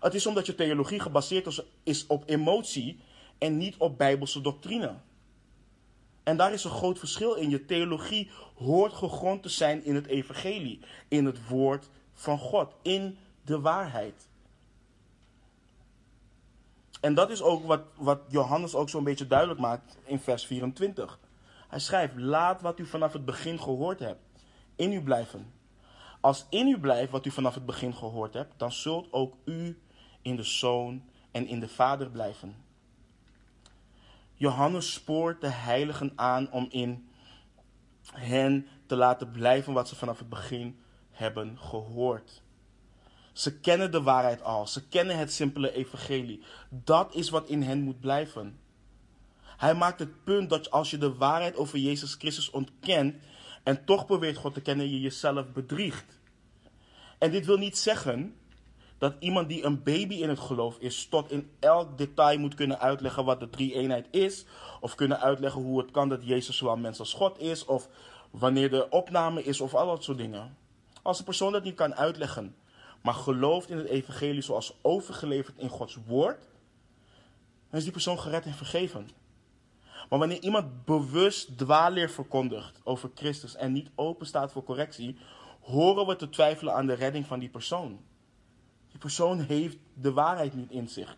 Het 0.00 0.14
is 0.14 0.26
omdat 0.26 0.46
je 0.46 0.54
theologie 0.54 1.00
gebaseerd 1.00 1.64
is 1.82 2.06
op 2.06 2.22
emotie 2.26 3.00
en 3.38 3.56
niet 3.56 3.76
op 3.76 3.98
bijbelse 3.98 4.40
doctrine. 4.40 4.94
En 6.22 6.36
daar 6.36 6.52
is 6.52 6.64
een 6.64 6.70
groot 6.70 6.98
verschil 6.98 7.34
in. 7.34 7.50
Je 7.50 7.64
theologie 7.64 8.30
hoort 8.54 8.92
gegrond 8.92 9.42
te 9.42 9.48
zijn 9.48 9.84
in 9.84 9.94
het 9.94 10.06
evangelie, 10.06 10.80
in 11.08 11.24
het 11.24 11.48
woord 11.48 11.88
van 12.18 12.38
God, 12.38 12.74
in 12.82 13.18
de 13.44 13.60
waarheid. 13.60 14.28
En 17.00 17.14
dat 17.14 17.30
is 17.30 17.42
ook 17.42 17.66
wat, 17.66 17.82
wat 17.96 18.20
Johannes 18.28 18.74
ook 18.74 18.88
zo'n 18.88 19.04
beetje 19.04 19.26
duidelijk 19.26 19.60
maakt 19.60 19.98
in 20.04 20.20
vers 20.20 20.46
24. 20.46 21.18
Hij 21.68 21.78
schrijft: 21.78 22.16
Laat 22.16 22.60
wat 22.60 22.78
u 22.78 22.86
vanaf 22.86 23.12
het 23.12 23.24
begin 23.24 23.60
gehoord 23.60 23.98
hebt 23.98 24.20
in 24.76 24.92
u 24.92 25.02
blijven. 25.02 25.52
Als 26.20 26.46
in 26.50 26.68
u 26.68 26.78
blijft 26.78 27.10
wat 27.10 27.26
u 27.26 27.30
vanaf 27.30 27.54
het 27.54 27.66
begin 27.66 27.94
gehoord 27.94 28.34
hebt, 28.34 28.54
dan 28.56 28.72
zult 28.72 29.12
ook 29.12 29.34
u 29.44 29.80
in 30.22 30.36
de 30.36 30.42
Zoon 30.42 31.02
en 31.30 31.46
in 31.46 31.60
de 31.60 31.68
Vader 31.68 32.10
blijven. 32.10 32.56
Johannes 34.34 34.92
spoort 34.92 35.40
de 35.40 35.48
heiligen 35.48 36.12
aan 36.16 36.50
om 36.50 36.66
in 36.70 37.08
hen 38.12 38.66
te 38.86 38.96
laten 38.96 39.30
blijven 39.30 39.72
wat 39.72 39.88
ze 39.88 39.96
vanaf 39.96 40.18
het 40.18 40.28
begin 40.28 40.78
hebben 41.18 41.58
gehoord. 41.58 42.42
Ze 43.32 43.58
kennen 43.58 43.90
de 43.90 44.02
waarheid 44.02 44.42
al, 44.42 44.66
ze 44.66 44.88
kennen 44.88 45.18
het 45.18 45.32
simpele 45.32 45.72
evangelie. 45.72 46.42
Dat 46.70 47.14
is 47.14 47.30
wat 47.30 47.48
in 47.48 47.62
hen 47.62 47.82
moet 47.82 48.00
blijven. 48.00 48.60
Hij 49.56 49.74
maakt 49.74 49.98
het 49.98 50.24
punt 50.24 50.50
dat 50.50 50.70
als 50.70 50.90
je 50.90 50.98
de 50.98 51.14
waarheid 51.14 51.56
over 51.56 51.78
Jezus 51.78 52.14
Christus 52.14 52.50
ontkent 52.50 53.14
en 53.62 53.84
toch 53.84 54.06
probeert 54.06 54.36
God 54.36 54.54
te 54.54 54.60
kennen, 54.60 54.90
je 54.90 55.00
jezelf 55.00 55.52
bedriegt. 55.52 56.18
En 57.18 57.30
dit 57.30 57.46
wil 57.46 57.58
niet 57.58 57.78
zeggen 57.78 58.36
dat 58.98 59.14
iemand 59.18 59.48
die 59.48 59.64
een 59.64 59.82
baby 59.82 60.14
in 60.14 60.28
het 60.28 60.38
geloof 60.38 60.76
is, 60.78 61.06
tot 61.06 61.30
in 61.30 61.50
elk 61.58 61.98
detail 61.98 62.38
moet 62.38 62.54
kunnen 62.54 62.80
uitleggen 62.80 63.24
wat 63.24 63.40
de 63.40 63.50
drie-eenheid 63.50 64.06
is. 64.10 64.44
Of 64.80 64.94
kunnen 64.94 65.20
uitleggen 65.20 65.62
hoe 65.62 65.78
het 65.78 65.90
kan 65.90 66.08
dat 66.08 66.26
Jezus 66.26 66.56
zowel 66.56 66.76
mens 66.76 66.98
als 66.98 67.12
God 67.12 67.40
is. 67.40 67.64
Of 67.64 67.88
wanneer 68.30 68.70
de 68.70 68.90
opname 68.90 69.42
is, 69.42 69.60
of 69.60 69.74
al 69.74 69.86
dat 69.86 70.04
soort 70.04 70.18
dingen. 70.18 70.56
Als 71.08 71.18
een 71.18 71.24
persoon 71.24 71.52
dat 71.52 71.64
niet 71.64 71.74
kan 71.74 71.94
uitleggen, 71.94 72.56
maar 73.02 73.14
gelooft 73.14 73.70
in 73.70 73.76
het 73.76 73.86
evangelie 73.86 74.42
zoals 74.42 74.74
overgeleverd 74.82 75.58
in 75.58 75.68
Gods 75.68 75.98
woord, 76.06 76.38
dan 77.70 77.78
is 77.78 77.82
die 77.82 77.92
persoon 77.92 78.18
gered 78.18 78.44
en 78.44 78.54
vergeven. 78.54 79.08
Maar 80.08 80.18
wanneer 80.18 80.42
iemand 80.42 80.84
bewust 80.84 81.58
dwaalleer 81.58 82.10
verkondigt 82.10 82.80
over 82.84 83.10
Christus 83.14 83.54
en 83.54 83.72
niet 83.72 83.90
open 83.94 84.26
staat 84.26 84.52
voor 84.52 84.64
correctie, 84.64 85.18
horen 85.60 86.06
we 86.06 86.16
te 86.16 86.28
twijfelen 86.28 86.74
aan 86.74 86.86
de 86.86 86.94
redding 86.94 87.26
van 87.26 87.38
die 87.38 87.48
persoon. 87.48 88.00
Die 88.90 89.00
persoon 89.00 89.40
heeft 89.40 89.76
de 89.94 90.12
waarheid 90.12 90.54
niet 90.54 90.70
in 90.70 90.88
zich. 90.88 91.16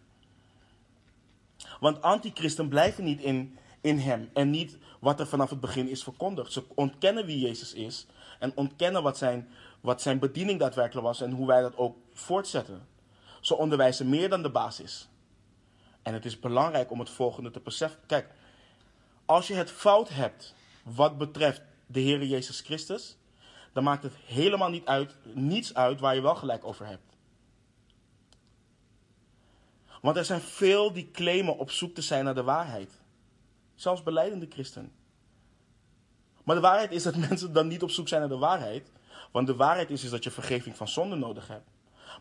Want 1.81 2.03
antichristen 2.03 2.69
blijven 2.69 3.05
niet 3.05 3.21
in, 3.21 3.59
in 3.81 3.99
hem 3.99 4.31
en 4.33 4.51
niet 4.51 4.79
wat 5.01 5.21
er 5.21 5.27
vanaf 5.27 5.51
het 5.51 5.61
begin 5.61 5.89
is 5.89 6.03
verkondigd. 6.03 6.53
Ze 6.53 6.65
ontkennen 6.75 7.27
wie 7.27 7.39
Jezus 7.39 7.73
is 7.73 8.07
en 8.39 8.53
ontkennen 8.55 9.03
wat 9.03 9.19
zijn, 9.19 9.49
wat 9.81 10.03
zijn 10.03 10.19
bediening 10.19 10.59
daadwerkelijk 10.59 11.07
was 11.07 11.21
en 11.21 11.31
hoe 11.31 11.47
wij 11.47 11.61
dat 11.61 11.77
ook 11.77 11.97
voortzetten. 12.13 12.89
Ze 13.41 13.57
onderwijzen 13.57 14.09
meer 14.09 14.29
dan 14.29 14.43
de 14.43 14.51
basis. 14.51 15.09
En 16.03 16.15
het 16.15 16.25
is 16.25 16.41
belangrijk 16.41 16.91
om 16.91 16.99
het 16.99 17.11
volgende 17.11 17.51
te 17.51 17.61
beseffen. 17.61 18.01
Kijk, 18.07 18.29
als 19.25 19.47
je 19.47 19.55
het 19.55 19.71
fout 19.71 20.09
hebt 20.09 20.55
wat 20.83 21.19
betreft 21.19 21.63
de 21.87 22.01
Heer 22.01 22.25
Jezus 22.25 22.61
Christus, 22.61 23.17
dan 23.73 23.85
maakt 23.85 24.03
het 24.03 24.15
helemaal 24.25 24.71
niet 24.71 24.87
uit, 24.87 25.17
niets 25.35 25.75
uit 25.75 26.01
waar 26.01 26.15
je 26.15 26.21
wel 26.21 26.35
gelijk 26.35 26.65
over 26.65 26.87
hebt. 26.87 27.17
Want 30.01 30.17
er 30.17 30.25
zijn 30.25 30.41
veel 30.41 30.93
die 30.93 31.11
claimen 31.11 31.59
op 31.59 31.71
zoek 31.71 31.95
te 31.95 32.03
zijn 32.03 32.25
naar 32.25 32.35
de 32.35 32.43
waarheid. 32.43 33.01
Zelfs 33.75 34.03
beleidende 34.03 34.47
christen. 34.49 34.93
Maar 36.45 36.55
de 36.55 36.61
waarheid 36.61 36.91
is 36.91 37.03
dat 37.03 37.17
mensen 37.29 37.53
dan 37.53 37.69
niet 37.69 37.83
op 37.83 37.91
zoek 37.91 38.09
zijn 38.09 38.21
naar 38.21 38.31
de 38.31 38.37
waarheid. 38.37 38.91
Want 39.31 39.47
de 39.47 39.57
waarheid 39.57 39.91
is, 39.91 40.05
is 40.05 40.11
dat 40.11 40.25
je 40.25 40.31
vergeving 40.31 40.77
van 40.77 40.89
zonde 40.89 41.17
nodig 41.17 41.49
hebt. 41.49 41.71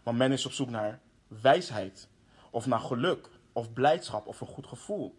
Maar 0.03 0.15
men 0.15 0.31
is 0.31 0.45
op 0.45 0.51
zoek 0.51 0.69
naar 0.69 0.99
wijsheid. 1.27 2.07
Of 2.49 2.65
naar 2.65 2.79
geluk. 2.79 3.29
Of 3.53 3.73
blijdschap. 3.73 4.27
Of 4.27 4.41
een 4.41 4.47
goed 4.47 4.67
gevoel. 4.67 5.17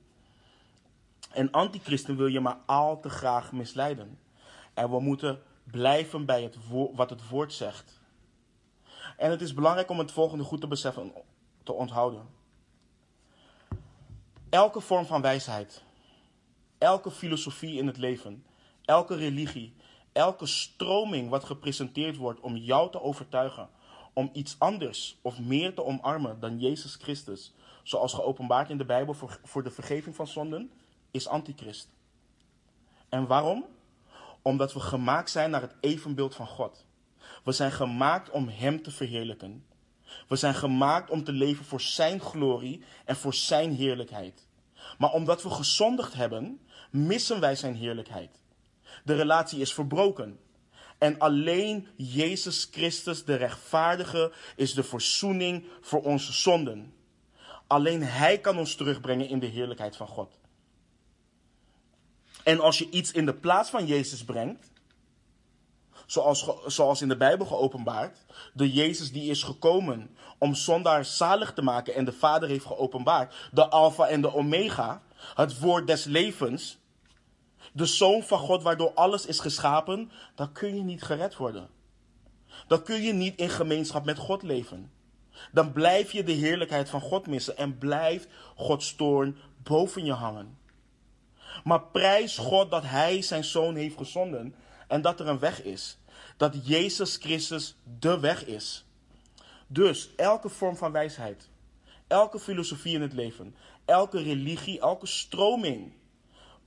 En 1.31 1.51
antichristen 1.51 2.17
wil 2.17 2.27
je 2.27 2.41
maar 2.41 2.59
al 2.67 3.01
te 3.01 3.11
graag 3.11 3.53
misleiden. 3.53 4.19
En 4.75 4.91
we 4.91 5.01
moeten 5.01 5.43
blijven 5.65 6.25
bij 6.25 6.43
het 6.43 6.57
wat 6.95 7.11
het 7.11 7.29
woord 7.29 7.53
zegt. 7.53 8.01
En 9.17 9.31
het 9.31 9.41
is 9.41 9.55
belangrijk 9.55 9.91
om 9.91 9.99
het 9.99 10.13
volgende 10.13 10.45
goed 10.45 10.61
te 10.61 10.67
beseffen, 10.67 11.13
te 11.63 11.73
onthouden. 11.73 12.29
Elke 14.49 14.81
vorm 14.81 15.07
van 15.07 15.23
wijsheid, 15.23 15.83
elke 16.79 17.11
filosofie 17.11 17.79
in 17.79 17.87
het 17.87 17.97
leven, 17.97 18.45
elke 18.85 19.17
religie, 19.17 19.75
elke 20.13 20.47
stroming 20.47 21.31
wat 21.31 21.45
gepresenteerd 21.45 22.17
wordt 22.17 22.41
om 22.41 22.57
jou 22.57 22.91
te 22.91 23.03
overtuigen 23.03 23.69
om 24.13 24.31
iets 24.33 24.57
anders 24.59 25.19
of 25.23 25.39
meer 25.39 25.75
te 25.75 25.85
omarmen 25.85 26.41
dan 26.41 26.59
Jezus 26.59 26.95
Christus, 26.95 27.53
zoals 27.83 28.13
geopenbaard 28.13 28.71
in 28.71 28.79
de 28.79 28.85
Bijbel 28.85 29.15
voor, 29.15 29.41
voor 29.45 29.63
de 29.63 29.71
vergeving 29.71 30.17
van 30.17 30.27
zonden, 30.27 30.71
is 31.11 31.29
antichrist. 31.29 31.89
En 33.09 33.27
waarom? 33.27 33.65
Omdat 34.43 34.73
we 34.73 34.81
gemaakt 34.81 35.31
zijn 35.31 35.51
naar 35.51 35.61
het 35.61 35.77
evenbeeld 35.81 36.35
van 36.35 36.47
God. 36.47 36.85
We 37.45 37.53
zijn 37.53 37.73
gemaakt 37.73 38.31
om 38.31 38.49
Hem 38.49 38.83
te 38.83 38.91
verheerlijken. 38.91 39.65
We 40.29 40.37
zijn 40.37 40.55
gemaakt 40.55 41.11
om 41.11 41.25
te 41.25 41.33
leven 41.33 41.65
voor 41.65 41.81
Zijn 41.81 42.21
glorie 42.21 42.85
en 43.05 43.17
voor 43.17 43.35
Zijn 43.35 43.75
heerlijkheid. 43.75 44.47
Maar 44.99 45.13
omdat 45.13 45.43
we 45.43 45.51
gezondigd 45.51 46.15
hebben, 46.15 46.61
missen 46.91 47.41
wij 47.41 47.57
Zijn 47.57 47.75
heerlijkheid. 47.75 48.40
De 49.05 49.15
relatie 49.15 49.61
is 49.61 49.75
verbroken. 49.75 50.39
En 50.99 51.19
alleen 51.19 51.89
Jezus 51.97 52.69
Christus, 52.71 53.25
de 53.25 53.35
rechtvaardige, 53.35 54.33
is 54.57 54.75
de 54.75 54.83
verzoening 54.83 55.65
voor 55.81 56.03
onze 56.03 56.33
zonden. 56.33 56.95
Alleen 57.67 58.03
Hij 58.03 58.39
kan 58.39 58.59
ons 58.59 58.75
terugbrengen 58.75 59.29
in 59.29 59.39
de 59.39 59.47
heerlijkheid 59.47 59.97
van 59.97 60.09
God. 60.09 60.39
En 62.43 62.61
als 62.61 62.79
je 62.79 62.91
iets 62.91 63.13
in 63.13 63.27
de 63.27 63.35
plaats 63.35 63.71
van 63.71 63.87
Jezus 63.87 64.25
brengt, 64.25 64.71
zoals, 66.07 66.49
zoals 66.67 67.03
in 67.03 67.09
de 67.09 67.17
Bijbel 67.17 67.47
geopenbaard, 67.47 68.19
de 68.55 68.73
Jezus 68.73 69.13
die 69.13 69.31
is 69.31 69.43
gekomen 69.43 70.17
om 70.39 70.55
zondaar 70.55 71.05
zalig 71.05 71.53
te 71.53 71.63
maken 71.63 71.95
en 71.95 72.05
de 72.05 72.13
Vader 72.13 72.49
heeft 72.49 72.65
geopenbaard, 72.65 73.49
de 73.53 73.69
Alpha 73.69 74.07
en 74.07 74.21
de 74.21 74.35
Omega, 74.35 75.03
het 75.35 75.59
woord 75.59 75.87
des 75.87 76.05
levens, 76.05 76.79
de 77.73 77.87
Zoon 77.87 78.23
van 78.23 78.39
God 78.39 78.63
waardoor 78.63 78.93
alles 78.95 79.27
is 79.27 79.41
geschapen, 79.41 80.11
dan 80.35 80.53
kun 80.53 80.77
je 80.77 80.83
niet 80.83 81.03
gered 81.03 81.37
worden. 81.37 81.69
Dan 82.67 82.83
kun 82.83 83.03
je 83.03 83.13
niet 83.13 83.39
in 83.39 83.51
gemeenschap 83.51 84.05
met 84.05 84.19
God 84.19 84.43
leven. 84.43 84.93
Dan 85.53 85.73
blijf 85.73 86.13
je 86.13 86.25
de 86.25 86.33
heerlijkheid 86.33 86.89
van 86.89 87.01
God 87.01 87.27
missen 87.27 87.57
en 87.57 87.79
blijft 87.79 88.29
Gods 88.57 88.95
toorn 88.95 89.37
boven 89.63 90.05
je 90.05 90.13
hangen. 90.13 90.59
Maar 91.65 91.83
prijs 91.83 92.37
God 92.37 92.71
dat 92.71 92.83
Hij 92.83 93.23
zijn 93.23 93.45
zoon 93.45 93.75
heeft 93.75 93.97
gezonden 93.97 94.55
en 94.89 95.03
dat 95.03 95.21
er 95.21 95.29
een 95.29 95.39
weg 95.39 95.63
is. 95.63 95.99
Dat 96.37 96.67
Jezus 96.67 97.17
Christus 97.17 97.77
de 97.99 98.21
weg 98.21 98.45
is. 98.45 98.85
Dus 99.67 100.11
elke 100.17 100.49
vorm 100.49 100.77
van 100.77 100.93
wijsheid, 100.93 101.49
elke 102.07 102.39
filosofie 102.39 102.95
in 102.95 103.03
het 103.03 103.13
leven, 103.13 103.55
elke 103.85 104.23
religie, 104.23 104.81
elke 104.81 105.07
stroming 105.07 105.93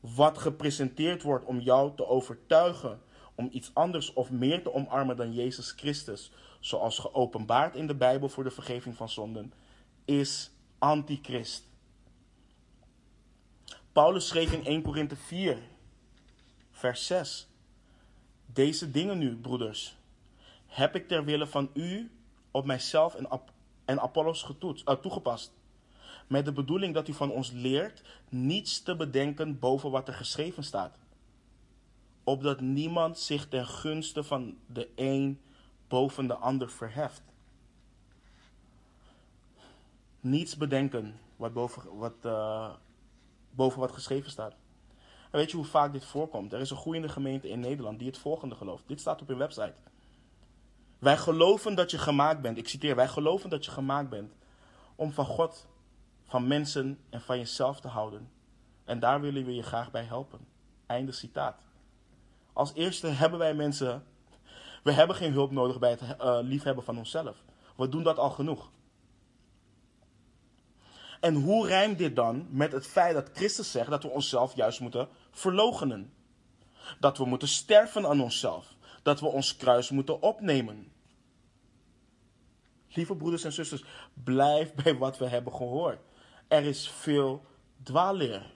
wat 0.04 0.38
gepresenteerd 0.38 1.22
wordt 1.22 1.46
om 1.46 1.60
jou 1.60 1.96
te 1.96 2.08
overtuigen 2.08 3.02
om 3.36 3.50
iets 3.52 3.72
anders 3.74 4.14
of 4.14 4.32
meer 4.32 4.64
te 4.64 4.74
omarmen 4.74 5.18
dan 5.18 5.34
Jezus 5.34 5.72
Christus, 5.72 6.32
zoals 6.60 7.00
geopenbaard 7.00 7.76
in 7.76 7.88
de 7.88 7.96
Bijbel 7.96 8.30
voor 8.30 8.44
de 8.44 8.52
vergeving 8.52 8.96
van 8.96 9.10
zonden, 9.10 9.54
is 10.06 10.52
antichrist. 10.80 11.64
Paulus 13.92 14.28
schreef 14.28 14.52
in 14.52 14.66
1 14.66 14.82
Korinthe 14.82 15.16
4, 15.16 15.58
vers 16.72 17.06
6. 17.06 17.48
Deze 18.46 18.92
dingen 18.92 19.18
nu, 19.18 19.36
broeders, 19.36 19.98
heb 20.66 20.96
ik 20.96 21.08
ter 21.08 21.24
wille 21.26 21.48
van 21.48 21.70
u 21.74 22.12
op 22.52 22.66
mijzelf 22.66 23.16
en, 23.86 24.02
Apollos 24.02 24.44
getoetst, 24.44 24.90
uh, 24.90 24.96
toegepast. 24.96 25.54
Met 26.28 26.46
de 26.46 26.52
bedoeling 26.52 26.94
dat 26.94 27.08
u 27.08 27.14
van 27.14 27.32
ons 27.32 27.52
leert 27.52 28.02
niets 28.30 28.82
te 28.82 28.96
bedenken 28.96 29.60
boven 29.60 29.92
wat 29.92 30.08
er 30.08 30.14
geschreven 30.14 30.64
staat. 30.64 30.98
Opdat 32.24 32.62
niemand 32.62 33.20
zich 33.20 33.48
ten 33.48 33.68
gunste 33.68 34.24
van 34.24 34.58
de 34.66 34.90
een 34.96 35.42
boven 35.88 36.28
de 36.28 36.36
ander 36.36 36.70
verheft. 36.70 37.24
Niets 40.20 40.58
bedenken 40.58 41.20
wat 41.36 41.54
boven 41.54 41.98
wat, 41.98 42.16
uh, 42.26 42.74
boven 43.52 43.80
wat 43.80 43.92
geschreven 43.92 44.32
staat. 44.32 44.56
En 45.32 45.40
weet 45.40 45.52
je 45.52 45.58
hoe 45.58 45.66
vaak 45.66 45.94
dit 45.94 46.06
voorkomt? 46.06 46.54
Er 46.54 46.60
is 46.60 46.70
een 46.70 46.78
groeiende 46.78 47.10
gemeente 47.10 47.50
in 47.50 47.60
Nederland 47.60 48.00
die 48.00 48.08
het 48.08 48.18
volgende 48.18 48.56
gelooft. 48.56 48.88
Dit 48.88 49.00
staat 49.00 49.22
op 49.22 49.28
hun 49.28 49.38
website. 49.38 49.74
Wij 51.00 51.18
geloven 51.18 51.76
dat 51.76 51.92
je 51.92 51.98
gemaakt 51.98 52.42
bent. 52.42 52.58
Ik 52.58 52.68
citeer, 52.68 52.96
wij 52.96 53.08
geloven 53.08 53.50
dat 53.50 53.66
je 53.66 53.72
gemaakt 53.72 54.10
bent 54.10 54.34
om 54.96 55.12
van 55.12 55.26
God, 55.26 55.68
van 56.34 56.48
mensen 56.48 57.00
en 57.10 57.22
van 57.22 57.38
jezelf 57.38 57.80
te 57.80 57.88
houden. 57.88 58.32
En 58.84 59.00
daar 59.00 59.22
willen 59.22 59.46
we 59.46 59.56
je 59.56 59.64
graag 59.64 59.92
bij 59.92 60.04
helpen. 60.04 60.40
Einde 60.86 61.12
citaat. 61.12 61.62
Als 62.54 62.74
eerste 62.74 63.08
hebben 63.08 63.40
wij 63.40 63.54
mensen, 63.54 64.04
we 64.84 64.92
hebben 64.92 65.16
geen 65.16 65.32
hulp 65.32 65.52
nodig 65.52 65.80
bij 65.80 65.90
het 65.90 66.02
uh, 66.02 66.38
liefhebben 66.42 66.84
van 66.84 66.98
onszelf. 66.98 67.44
We 67.76 67.90
doen 67.90 68.04
dat 68.04 68.18
al 68.18 68.30
genoeg. 68.30 68.72
En 71.20 71.36
hoe 71.36 71.68
rijmt 71.68 71.98
dit 71.98 72.16
dan 72.16 72.48
met 72.50 72.72
het 72.72 72.88
feit 72.88 73.14
dat 73.14 73.30
Christus 73.34 73.72
zegt 73.72 73.90
dat 73.90 74.04
we 74.04 74.10
onszelf 74.10 74.56
juist 74.56 74.80
moeten 74.80 75.08
verloochenen? 75.32 76.14
Dat 77.00 77.18
we 77.18 77.26
moeten 77.26 77.48
sterven 77.48 78.06
aan 78.08 78.22
onszelf. 78.22 78.76
Dat 79.04 79.20
we 79.20 79.28
ons 79.28 79.56
kruis 79.56 79.90
moeten 79.90 80.22
opnemen. 80.22 80.92
Lieve 82.88 83.16
broeders 83.16 83.44
en 83.44 83.54
zusters, 83.54 83.84
blijf 84.14 84.74
bij 84.74 84.98
wat 84.98 85.18
we 85.18 85.28
hebben 85.28 85.54
gehoord. 85.54 86.00
Er 86.54 86.66
is 86.66 86.90
veel 86.90 87.46
dwaalleer. 87.84 88.54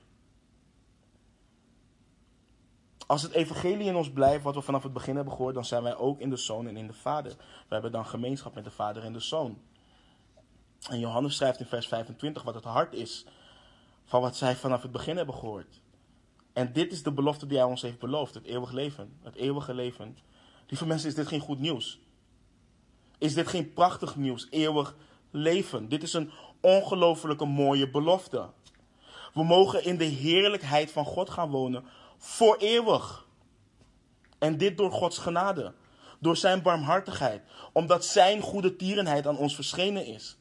Als 3.07 3.21
het 3.21 3.31
evangelie 3.31 3.87
in 3.87 3.95
ons 3.95 4.11
blijft, 4.11 4.43
wat 4.43 4.55
we 4.55 4.61
vanaf 4.61 4.83
het 4.83 4.93
begin 4.93 5.15
hebben 5.15 5.33
gehoord, 5.33 5.53
dan 5.53 5.65
zijn 5.65 5.83
wij 5.83 5.95
ook 5.95 6.19
in 6.19 6.29
de 6.29 6.37
Zoon 6.37 6.67
en 6.67 6.77
in 6.77 6.87
de 6.87 6.93
Vader. 6.93 7.35
We 7.37 7.73
hebben 7.73 7.91
dan 7.91 8.05
gemeenschap 8.05 8.55
met 8.55 8.63
de 8.63 8.71
Vader 8.71 9.03
en 9.03 9.13
de 9.13 9.19
Zoon. 9.19 9.61
En 10.89 10.99
Johannes 10.99 11.35
schrijft 11.35 11.59
in 11.59 11.65
vers 11.65 11.87
25 11.87 12.43
wat 12.43 12.55
het 12.55 12.63
hart 12.63 12.93
is 12.93 13.25
van 14.05 14.21
wat 14.21 14.35
zij 14.35 14.55
vanaf 14.55 14.81
het 14.81 14.91
begin 14.91 15.17
hebben 15.17 15.35
gehoord. 15.35 15.81
En 16.53 16.73
dit 16.73 16.91
is 16.91 17.03
de 17.03 17.11
belofte 17.11 17.47
die 17.47 17.57
hij 17.57 17.67
ons 17.67 17.81
heeft 17.81 17.99
beloofd: 17.99 18.33
het 18.33 18.45
eeuwig 18.45 18.71
leven. 18.71 19.17
Het 19.21 19.35
eeuwige 19.35 19.73
leven. 19.73 20.17
Lieve 20.67 20.85
mensen, 20.85 21.09
is 21.09 21.15
dit 21.15 21.27
geen 21.27 21.39
goed 21.39 21.59
nieuws? 21.59 21.99
Is 23.17 23.33
dit 23.33 23.47
geen 23.47 23.73
prachtig 23.73 24.15
nieuws? 24.15 24.47
Eeuwig 24.49 24.95
leven. 25.31 25.89
Dit 25.89 26.03
is 26.03 26.13
een 26.13 26.31
ongelofelijke 26.61 27.45
mooie 27.45 27.89
belofte. 27.89 28.49
We 29.33 29.43
mogen 29.43 29.83
in 29.83 29.97
de 29.97 30.03
heerlijkheid 30.05 30.91
van 30.91 31.05
God 31.05 31.29
gaan 31.29 31.49
wonen 31.49 31.85
voor 32.17 32.57
eeuwig. 32.57 33.25
En 34.39 34.57
dit 34.57 34.77
door 34.77 34.91
Gods 34.91 35.17
genade, 35.17 35.73
door 36.19 36.37
zijn 36.37 36.61
barmhartigheid, 36.61 37.41
omdat 37.73 38.05
zijn 38.05 38.41
goede 38.41 38.75
tierenheid 38.75 39.27
aan 39.27 39.37
ons 39.37 39.55
verschenen 39.55 40.05
is. 40.05 40.37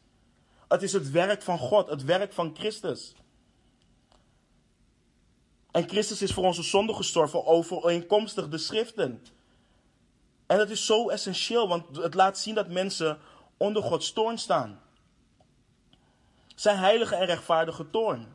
Het 0.68 0.82
is 0.82 0.92
het 0.92 1.10
werk 1.10 1.42
van 1.42 1.58
God, 1.58 1.88
het 1.88 2.04
werk 2.04 2.32
van 2.32 2.54
Christus. 2.54 3.14
En 5.70 5.88
Christus 5.88 6.22
is 6.22 6.32
voor 6.32 6.44
onze 6.44 6.62
zonde 6.62 6.94
gestorven 6.94 7.46
overeenkomstig 7.46 8.48
de 8.48 8.58
schriften. 8.58 9.22
En 10.46 10.58
dat 10.58 10.70
is 10.70 10.86
zo 10.86 11.08
essentieel, 11.08 11.68
want 11.68 11.96
het 11.96 12.14
laat 12.14 12.38
zien 12.38 12.54
dat 12.54 12.68
mensen 12.68 13.18
onder 13.56 13.82
Gods 13.82 14.12
toorn 14.12 14.38
staan. 14.38 14.80
Zijn 16.56 16.78
heilige 16.78 17.14
en 17.14 17.26
rechtvaardige 17.26 17.90
toorn. 17.90 18.26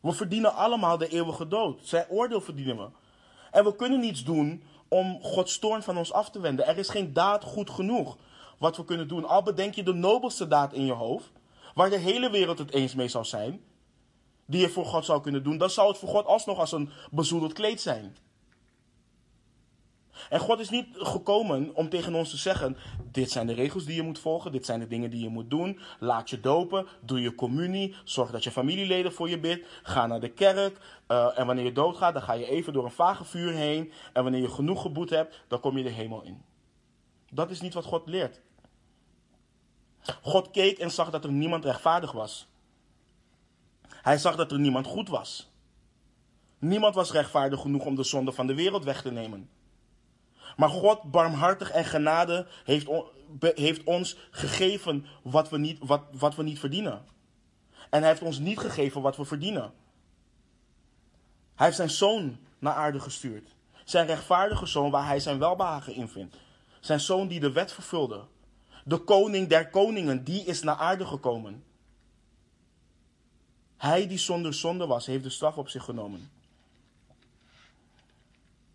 We 0.00 0.12
verdienen 0.12 0.54
allemaal 0.54 0.98
de 0.98 1.08
eeuwige 1.08 1.48
dood. 1.48 1.80
Zijn 1.82 2.08
oordeel 2.08 2.40
verdienen 2.40 2.76
we. 2.76 2.88
En 3.50 3.64
we 3.64 3.76
kunnen 3.76 4.00
niets 4.00 4.24
doen 4.24 4.62
om 4.88 5.22
Gods 5.22 5.58
toorn 5.58 5.82
van 5.82 5.98
ons 5.98 6.12
af 6.12 6.30
te 6.30 6.40
wenden. 6.40 6.66
Er 6.66 6.78
is 6.78 6.88
geen 6.88 7.12
daad 7.12 7.44
goed 7.44 7.70
genoeg 7.70 8.16
wat 8.58 8.76
we 8.76 8.84
kunnen 8.84 9.08
doen. 9.08 9.24
Al 9.24 9.42
bedenk 9.42 9.74
je 9.74 9.82
de 9.82 9.92
nobelste 9.92 10.48
daad 10.48 10.72
in 10.72 10.84
je 10.84 10.92
hoofd, 10.92 11.30
waar 11.74 11.90
de 11.90 11.98
hele 11.98 12.30
wereld 12.30 12.58
het 12.58 12.72
eens 12.72 12.94
mee 12.94 13.08
zou 13.08 13.24
zijn, 13.24 13.64
die 14.46 14.60
je 14.60 14.68
voor 14.68 14.84
God 14.84 15.04
zou 15.04 15.20
kunnen 15.20 15.42
doen, 15.42 15.58
dan 15.58 15.70
zou 15.70 15.88
het 15.88 15.98
voor 15.98 16.08
God 16.08 16.26
alsnog 16.26 16.58
als 16.58 16.72
een 16.72 16.90
bezoedeld 17.10 17.52
kleed 17.52 17.80
zijn. 17.80 18.16
En 20.28 20.40
God 20.40 20.60
is 20.60 20.70
niet 20.70 20.86
gekomen 20.92 21.74
om 21.74 21.88
tegen 21.88 22.14
ons 22.14 22.30
te 22.30 22.36
zeggen: 22.36 22.76
dit 23.12 23.30
zijn 23.30 23.46
de 23.46 23.52
regels 23.52 23.84
die 23.84 23.94
je 23.94 24.02
moet 24.02 24.18
volgen, 24.18 24.52
dit 24.52 24.66
zijn 24.66 24.80
de 24.80 24.86
dingen 24.86 25.10
die 25.10 25.22
je 25.22 25.28
moet 25.28 25.50
doen. 25.50 25.78
Laat 25.98 26.30
je 26.30 26.40
dopen, 26.40 26.86
doe 27.00 27.20
je 27.20 27.34
communie, 27.34 27.94
zorg 28.04 28.30
dat 28.30 28.44
je 28.44 28.50
familieleden 28.50 29.12
voor 29.12 29.28
je 29.28 29.38
bidt, 29.38 29.66
ga 29.82 30.06
naar 30.06 30.20
de 30.20 30.32
kerk. 30.32 30.78
Uh, 31.08 31.38
en 31.38 31.46
wanneer 31.46 31.64
je 31.64 31.72
doodgaat, 31.72 32.14
dan 32.14 32.22
ga 32.22 32.32
je 32.32 32.46
even 32.46 32.72
door 32.72 32.84
een 32.84 32.90
vage 32.90 33.24
vuur 33.24 33.52
heen. 33.52 33.92
En 34.12 34.22
wanneer 34.22 34.40
je 34.40 34.50
genoeg 34.50 34.82
geboet 34.82 35.10
hebt, 35.10 35.40
dan 35.48 35.60
kom 35.60 35.76
je 35.76 35.82
de 35.82 35.90
hemel 35.90 36.22
in. 36.22 36.42
Dat 37.32 37.50
is 37.50 37.60
niet 37.60 37.74
wat 37.74 37.84
God 37.84 38.06
leert. 38.06 38.40
God 40.22 40.50
keek 40.50 40.78
en 40.78 40.90
zag 40.90 41.10
dat 41.10 41.24
er 41.24 41.32
niemand 41.32 41.64
rechtvaardig 41.64 42.12
was. 42.12 42.48
Hij 43.88 44.18
zag 44.18 44.36
dat 44.36 44.52
er 44.52 44.58
niemand 44.58 44.86
goed 44.86 45.08
was. 45.08 45.50
Niemand 46.58 46.94
was 46.94 47.12
rechtvaardig 47.12 47.60
genoeg 47.60 47.84
om 47.84 47.94
de 47.94 48.02
zonde 48.02 48.32
van 48.32 48.46
de 48.46 48.54
wereld 48.54 48.84
weg 48.84 49.02
te 49.02 49.10
nemen. 49.10 49.48
Maar 50.60 50.68
God, 50.68 51.02
barmhartig 51.02 51.70
en 51.70 51.84
genade, 51.84 52.46
heeft, 52.64 52.88
heeft 53.40 53.84
ons 53.84 54.16
gegeven 54.30 55.06
wat 55.22 55.48
we, 55.48 55.58
niet, 55.58 55.78
wat, 55.80 56.02
wat 56.12 56.34
we 56.34 56.42
niet 56.42 56.58
verdienen. 56.58 57.04
En 57.90 58.00
hij 58.00 58.08
heeft 58.08 58.22
ons 58.22 58.38
niet 58.38 58.58
gegeven 58.58 59.02
wat 59.02 59.16
we 59.16 59.24
verdienen. 59.24 59.72
Hij 61.54 61.66
heeft 61.66 61.76
zijn 61.76 61.90
zoon 61.90 62.38
naar 62.58 62.74
aarde 62.74 63.00
gestuurd. 63.00 63.54
Zijn 63.84 64.06
rechtvaardige 64.06 64.66
zoon 64.66 64.90
waar 64.90 65.06
hij 65.06 65.20
zijn 65.20 65.38
welbehagen 65.38 65.94
in 65.94 66.08
vindt. 66.08 66.36
Zijn 66.80 67.00
zoon 67.00 67.28
die 67.28 67.40
de 67.40 67.52
wet 67.52 67.72
vervulde. 67.72 68.24
De 68.84 68.98
koning 68.98 69.48
der 69.48 69.70
koningen, 69.70 70.24
die 70.24 70.44
is 70.44 70.62
naar 70.62 70.76
aarde 70.76 71.06
gekomen. 71.06 71.64
Hij 73.76 74.06
die 74.06 74.18
zonder 74.18 74.54
zonde 74.54 74.86
was, 74.86 75.06
heeft 75.06 75.24
de 75.24 75.30
straf 75.30 75.56
op 75.56 75.68
zich 75.68 75.84
genomen. 75.84 76.30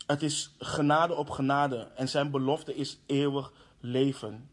Het 0.06 0.22
is 0.22 0.56
genade 0.60 1.16
op 1.16 1.30
genade 1.30 1.78
en 1.95 2.10
zijn 2.10 2.32
belofte 2.32 2.76
is 2.76 2.99
eeuwig 3.06 3.51
leven. 3.80 4.49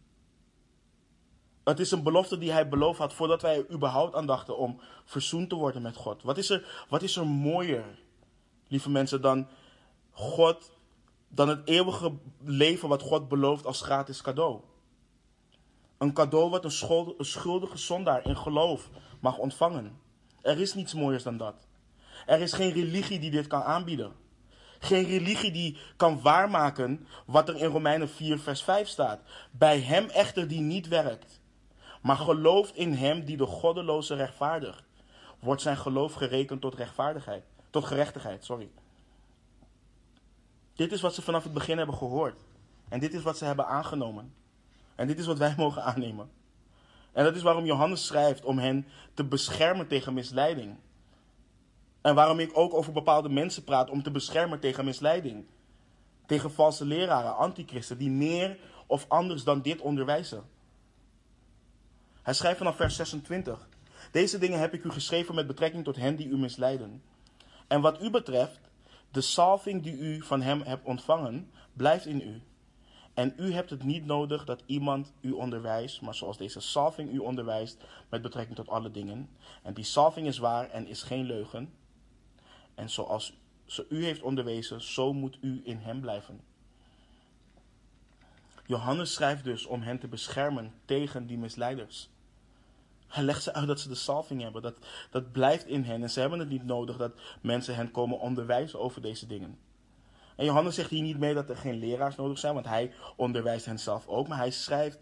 Het 1.65 1.81
is 1.81 1.91
een 1.91 2.03
belofte 2.03 2.39
die 2.39 2.53
hij 2.53 2.69
beloofd 2.69 2.99
had 2.99 3.13
voordat 3.13 3.43
wij 3.43 3.57
er 3.57 3.71
überhaupt 3.71 4.15
aan 4.15 4.27
dachten 4.27 4.59
om 4.59 4.81
verzoend 5.05 5.49
te 5.49 5.55
worden 5.55 5.83
met 5.83 5.97
God. 5.97 6.23
Wat 6.23 6.39
is 6.39 6.51
er, 6.51 6.85
wat 6.89 7.03
is 7.03 7.17
er 7.17 7.27
mooier, 7.27 7.85
lieve 8.69 8.91
mensen, 8.91 9.21
dan 9.21 9.49
God, 10.11 10.71
dan 11.29 11.49
het 11.49 11.69
eeuwige 11.69 12.13
leven 12.39 12.89
wat 12.89 13.03
God 13.03 13.29
belooft 13.29 13.67
als 13.67 13.81
gratis 13.81 14.23
cadeau? 14.23 14.61
Een 15.99 16.13
cadeau 16.13 16.51
wat 16.51 16.65
een, 16.65 17.15
schuldige 17.19 17.79
zondaar 17.79 18.27
in 18.27 18.37
geloof 18.37 18.91
mag 19.21 19.39
ontvangen. 19.39 20.01
Er 20.41 20.61
is 20.61 20.75
niets 20.75 20.95
mooiers 20.95 21.23
dan 21.23 21.37
dat. 21.37 21.55
Er 22.27 22.41
is 22.41 22.53
geen 22.53 22.73
religie 22.73 23.19
die 23.19 23.31
dit 23.31 23.47
kan 23.47 23.63
aanbieden. 23.63 24.22
Geen 24.83 25.05
religie 25.05 25.51
die 25.51 25.78
kan 25.97 26.22
waarmaken 26.22 27.07
wat 27.26 27.49
er 27.49 27.57
in 27.57 27.68
Romeinen 27.68 28.09
4, 28.09 28.39
vers 28.39 28.62
5 28.62 28.89
staat. 28.89 29.20
Bij 29.51 29.80
hem 29.80 30.09
echter 30.09 30.49
die 30.49 30.61
niet 30.61 30.89
werkt, 30.89 31.41
maar 32.01 32.16
gelooft 32.16 32.76
in 32.76 32.93
hem 32.93 33.24
die 33.24 33.37
de 33.37 33.47
goddeloze 33.47 34.14
rechtvaardigt, 34.14 34.85
wordt 35.39 35.62
zijn 35.62 35.76
geloof 35.76 36.14
gerekend 36.14 36.61
tot 36.61 36.74
rechtvaardigheid, 36.74 37.45
tot 37.70 37.85
gerechtigheid, 37.85 38.45
sorry. 38.45 38.70
Dit 40.74 40.93
is 40.93 41.01
wat 41.01 41.14
ze 41.14 41.22
vanaf 41.22 41.43
het 41.43 41.53
begin 41.53 41.76
hebben 41.76 41.97
gehoord. 41.97 42.41
En 42.89 43.01
dit 43.01 43.14
is 43.14 43.22
wat 43.22 43.39
ze 43.39 43.45
hebben 43.45 43.66
aangenomen. 43.66 44.35
En 44.95 45.07
dit 45.07 45.18
is 45.18 45.26
wat 45.26 45.39
wij 45.39 45.55
mogen 45.64 45.85
aannemen. 45.85 46.30
En 47.12 47.24
dat 47.24 47.37
is 47.37 47.43
waarom 47.43 47.64
Johannes 47.64 48.07
schrijft 48.07 48.45
om 48.45 48.59
hen 48.59 48.87
te 49.14 49.24
beschermen 49.24 49.87
tegen 49.87 50.14
misleiding. 50.14 50.76
En 52.03 52.15
waarom 52.15 52.39
ik 52.39 52.51
ook 52.53 52.75
over 52.75 52.93
bepaalde 52.93 53.29
mensen 53.29 53.65
praat 53.65 53.91
om 53.91 54.03
te 54.03 54.11
beschermen 54.11 54.61
tegen 54.61 54.85
misleiding. 54.85 55.47
Tegen 56.27 56.53
valse 56.53 56.85
leraren, 56.85 57.37
antichristen, 57.37 57.99
die 57.99 58.11
meer 58.11 58.59
of 58.87 59.05
anders 59.09 59.45
dan 59.45 59.63
dit 59.63 59.81
onderwijzen. 59.81 60.45
Hij 62.23 62.35
schrijft 62.35 62.59
vanaf 62.59 62.77
vers 62.77 62.97
26. 62.97 63.69
Deze 64.11 64.39
dingen 64.39 64.59
heb 64.59 64.75
ik 64.75 64.85
u 64.85 64.91
geschreven 64.91 65.35
met 65.35 65.47
betrekking 65.47 65.85
tot 65.85 65.97
hen 65.97 66.17
die 66.17 66.29
u 66.29 66.39
misleiden. 66.39 67.03
En 67.67 67.81
wat 67.81 68.03
u 68.03 68.11
betreft, 68.11 68.61
de 69.11 69.21
salving 69.21 69.83
die 69.83 69.97
u 69.99 70.23
van 70.23 70.43
hem 70.43 70.63
hebt 70.63 70.85
ontvangen, 70.85 71.51
blijft 71.73 72.07
in 72.07 72.21
u. 72.21 72.43
En 73.15 73.35
u 73.37 73.53
hebt 73.53 73.71
het 73.71 73.85
niet 73.85 74.05
nodig 74.05 74.45
dat 74.45 74.63
iemand 74.67 75.13
u 75.21 75.31
onderwijst, 75.31 76.01
maar 76.01 76.15
zoals 76.15 76.37
deze 76.37 76.61
salving 76.61 77.13
u 77.13 77.19
onderwijst 77.19 77.85
met 78.09 78.23
betrekking 78.23 78.57
tot 78.57 78.69
alle 78.69 78.91
dingen. 78.91 79.29
En 79.63 79.75
die 79.75 79.85
salving 79.85 80.27
is 80.27 80.39
waar 80.39 80.71
en 80.71 80.87
is 80.87 81.03
geen 81.03 81.25
leugen. 81.25 81.73
En 82.75 82.91
zoals 82.91 83.37
ze 83.64 83.87
u 83.89 84.05
heeft 84.05 84.23
onderwezen, 84.23 84.83
zo 84.83 85.12
moet 85.12 85.39
u 85.41 85.61
in 85.64 85.79
hem 85.79 86.01
blijven. 86.01 86.41
Johannes 88.66 89.12
schrijft 89.12 89.45
dus 89.45 89.66
om 89.66 89.83
hen 89.83 89.99
te 89.99 90.09
beschermen 90.09 90.73
tegen 90.85 91.27
die 91.27 91.39
misleiders. 91.39 92.11
Hij 93.07 93.23
legt 93.23 93.43
ze 93.43 93.53
uit 93.53 93.66
dat 93.66 93.81
ze 93.81 93.89
de 93.89 93.95
salving 93.95 94.43
hebben. 94.43 94.62
Dat, 94.62 94.75
dat 95.11 95.33
blijft 95.33 95.66
in 95.66 95.85
hen. 95.85 96.03
En 96.03 96.11
ze 96.11 96.20
hebben 96.20 96.39
het 96.39 96.49
niet 96.49 96.64
nodig 96.64 96.97
dat 96.97 97.12
mensen 97.41 97.75
hen 97.75 97.91
komen 97.91 98.18
onderwijzen 98.18 98.81
over 98.81 99.03
deze 99.03 99.27
dingen. 99.27 99.59
En 100.37 100.45
Johannes 100.45 100.75
zegt 100.75 100.91
hier 100.91 101.03
niet 101.03 101.18
mee 101.18 101.35
dat 101.35 101.49
er 101.49 101.57
geen 101.57 101.79
leraars 101.79 102.16
nodig 102.16 102.39
zijn, 102.39 102.55
want 102.55 102.66
hij 102.66 102.93
onderwijst 103.16 103.66
hen 103.66 103.79
zelf 103.79 104.07
ook. 104.07 104.29
Maar 104.29 104.39
hij 104.39 104.51
schrijft 104.51 104.99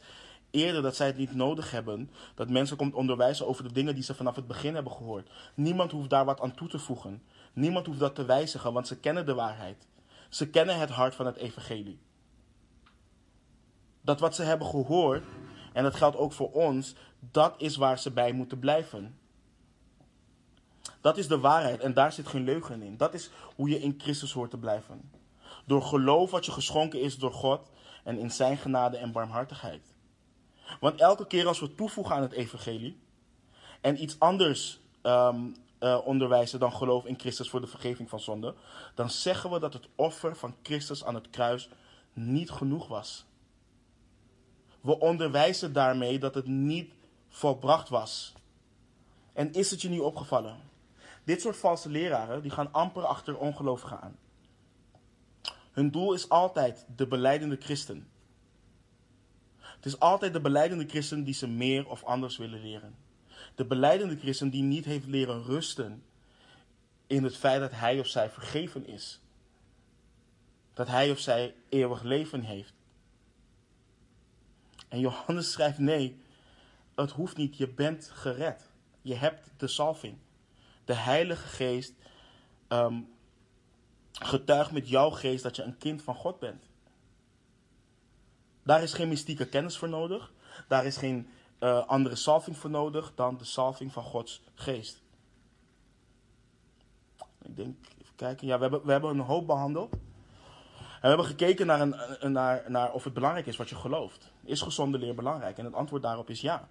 eerder 0.51 0.83
dat 0.83 0.97
zij 0.97 1.07
het 1.07 1.17
niet 1.17 1.35
nodig 1.35 1.71
hebben 1.71 2.11
dat 2.35 2.51
mensen 2.51 2.77
komt 2.77 2.95
onderwijzen 2.95 3.47
over 3.47 3.63
de 3.63 3.73
dingen 3.73 3.95
die 3.95 4.05
ze 4.05 4.15
vanaf 4.15 4.37
het 4.37 4.47
begin 4.47 4.75
hebben 4.75 4.93
gehoord. 4.93 5.31
Niemand 5.55 5.93
hoeft 5.93 6.11
daar 6.11 6.25
wat 6.25 6.41
aan 6.41 6.55
toe 6.55 6.69
te 6.69 6.79
voegen. 6.79 7.23
Niemand 7.53 7.87
hoeft 7.87 7.99
dat 7.99 8.15
te 8.15 8.25
wijzigen, 8.25 8.73
want 8.73 8.87
ze 8.87 8.97
kennen 8.97 9.27
de 9.27 9.35
waarheid. 9.35 9.87
Ze 10.29 10.51
kennen 10.51 10.79
het 10.79 10.91
hart 10.91 11.15
van 11.15 11.27
het 11.27 11.37
evangelie. 11.37 11.99
Dat 14.01 14.21
wat 14.21 14.35
ze 14.35 14.43
hebben 14.43 14.67
gehoord, 14.67 15.25
en 15.73 15.83
dat 15.83 15.95
geldt 15.95 16.17
ook 16.17 16.33
voor 16.33 16.53
ons, 16.53 16.95
dat 17.31 17.55
is 17.59 17.77
waar 17.77 17.99
ze 17.99 18.11
bij 18.11 18.33
moeten 18.33 18.59
blijven. 18.59 19.19
Dat 21.01 21.19
is 21.19 21.29
de 21.29 21.39
waarheid 21.39 21.81
en 21.81 21.95
daar 21.95 22.13
zit 22.13 22.27
geen 22.27 22.45
leugen 22.45 22.83
in. 22.83 22.97
Dat 22.97 23.15
is 23.15 23.31
hoe 23.57 23.69
je 23.69 23.81
in 23.81 23.95
Christus 23.99 24.33
hoort 24.33 24.51
te 24.51 24.59
blijven. 24.59 25.11
Door 25.67 25.83
geloof 25.83 26.31
wat 26.31 26.47
je 26.47 26.53
geschonken 26.53 27.01
is 27.01 27.19
door 27.19 27.33
God 27.33 27.71
en 28.05 28.19
in 28.19 28.31
zijn 28.31 28.57
genade 28.57 28.97
en 28.97 29.13
barmhartigheid. 29.13 29.90
Want 30.81 31.01
elke 31.01 31.27
keer 31.27 31.47
als 31.47 31.61
we 31.61 31.75
toevoegen 31.75 32.15
aan 32.15 32.23
het 32.23 32.33
evangelie 32.33 33.01
en 33.81 34.03
iets 34.03 34.19
anders 34.19 34.81
um, 35.03 35.55
uh, 35.81 36.07
onderwijzen 36.07 36.59
dan 36.59 36.73
geloof 36.73 37.05
in 37.05 37.19
Christus 37.19 37.51
voor 37.51 37.61
de 37.61 37.67
vergeving 37.67 38.09
van 38.09 38.21
zonde, 38.21 38.55
dan 38.95 39.11
zeggen 39.11 39.51
we 39.51 39.59
dat 39.59 39.73
het 39.73 39.89
offer 39.95 40.37
van 40.37 40.55
Christus 40.63 41.05
aan 41.05 41.15
het 41.15 41.31
kruis 41.31 41.69
niet 42.13 42.51
genoeg 42.51 42.89
was. 42.89 43.25
We 44.81 44.99
onderwijzen 44.99 45.73
daarmee 45.73 46.19
dat 46.19 46.35
het 46.35 46.47
niet 46.47 46.93
volbracht 47.29 47.89
was. 47.89 48.33
En 49.33 49.53
is 49.53 49.71
het 49.71 49.83
je 49.83 49.89
niet 49.89 50.01
opgevallen? 50.01 50.57
Dit 51.25 51.41
soort 51.41 51.57
valse 51.57 51.89
leraren 51.89 52.43
die 52.43 52.51
gaan 52.51 52.73
amper 52.73 53.05
achter 53.05 53.39
ongelovigen 53.39 54.01
aan. 54.01 54.19
Hun 55.73 55.91
doel 55.91 56.13
is 56.13 56.29
altijd 56.29 56.87
de 56.97 57.07
beleidende 57.07 57.57
christen. 57.57 58.09
Het 59.81 59.93
is 59.93 59.99
altijd 59.99 60.33
de 60.33 60.41
beleidende 60.41 60.89
christen 60.89 61.25
die 61.25 61.35
ze 61.35 61.49
meer 61.49 61.89
of 61.89 62.05
anders 62.05 62.37
willen 62.37 62.61
leren. 62.61 62.95
De 63.55 63.65
beleidende 63.65 64.19
christen 64.19 64.51
die 64.51 64.63
niet 64.63 64.85
heeft 64.85 65.07
leren 65.07 65.45
rusten 65.45 66.03
in 67.07 67.25
het 67.25 67.37
feit 67.37 67.61
dat 67.61 67.71
hij 67.73 67.99
of 67.99 68.07
zij 68.07 68.31
vergeven 68.31 68.87
is. 68.87 69.21
Dat 70.75 70.89
hij 70.89 71.11
of 71.11 71.19
zij 71.19 71.55
eeuwig 71.69 72.03
leven 72.03 72.43
heeft. 72.43 72.73
En 74.89 75.01
Johannes 75.01 75.51
schrijft: 75.53 75.79
nee, 75.79 76.21
het 76.95 77.11
hoeft 77.11 77.37
niet, 77.37 77.57
je 77.57 77.69
bent 77.69 78.11
gered. 78.15 78.71
Je 79.03 79.15
hebt 79.15 79.51
de 79.57 79.69
salving. 79.69 80.17
De 80.85 80.95
Heilige 80.95 81.47
Geest 81.47 81.93
um, 82.69 83.09
getuigt 84.13 84.73
met 84.73 84.89
jouw 84.89 85.11
geest 85.11 85.43
dat 85.43 85.57
je 85.57 85.63
een 85.63 85.79
kind 85.79 86.03
van 86.03 86.15
God 86.15 86.39
bent. 86.39 86.70
Daar 88.71 88.83
is 88.83 88.93
geen 88.93 89.09
mystieke 89.09 89.47
kennis 89.47 89.79
voor 89.79 89.89
nodig. 89.89 90.33
Daar 90.69 90.85
is 90.85 90.97
geen 90.97 91.29
uh, 91.61 91.87
andere 91.87 92.17
salving 92.17 92.57
voor 92.57 92.71
nodig 92.71 93.13
dan 93.15 93.37
de 93.37 93.45
salving 93.45 93.93
van 93.93 94.03
Gods 94.03 94.43
geest. 94.55 95.03
Ik 97.43 97.57
denk, 97.57 97.77
even 98.03 98.15
kijken. 98.17 98.47
Ja, 98.47 98.57
we 98.57 98.63
hebben, 98.63 98.85
we 98.85 98.93
hebben 98.93 99.11
een 99.11 99.21
hoop 99.21 99.47
behandeld. 99.47 99.93
En 99.93 101.01
we 101.01 101.09
hebben 101.09 101.27
gekeken 101.27 101.67
naar, 101.67 101.81
een, 101.81 102.33
naar, 102.33 102.65
naar 102.69 102.93
of 102.93 103.05
het 103.05 103.13
belangrijk 103.13 103.47
is 103.47 103.57
wat 103.57 103.69
je 103.69 103.75
gelooft. 103.75 104.33
Is 104.45 104.61
gezonde 104.61 104.99
leer 104.99 105.15
belangrijk? 105.15 105.59
En 105.59 105.65
het 105.65 105.75
antwoord 105.75 106.03
daarop 106.03 106.31
is 106.31 106.41
ja. 106.41 106.69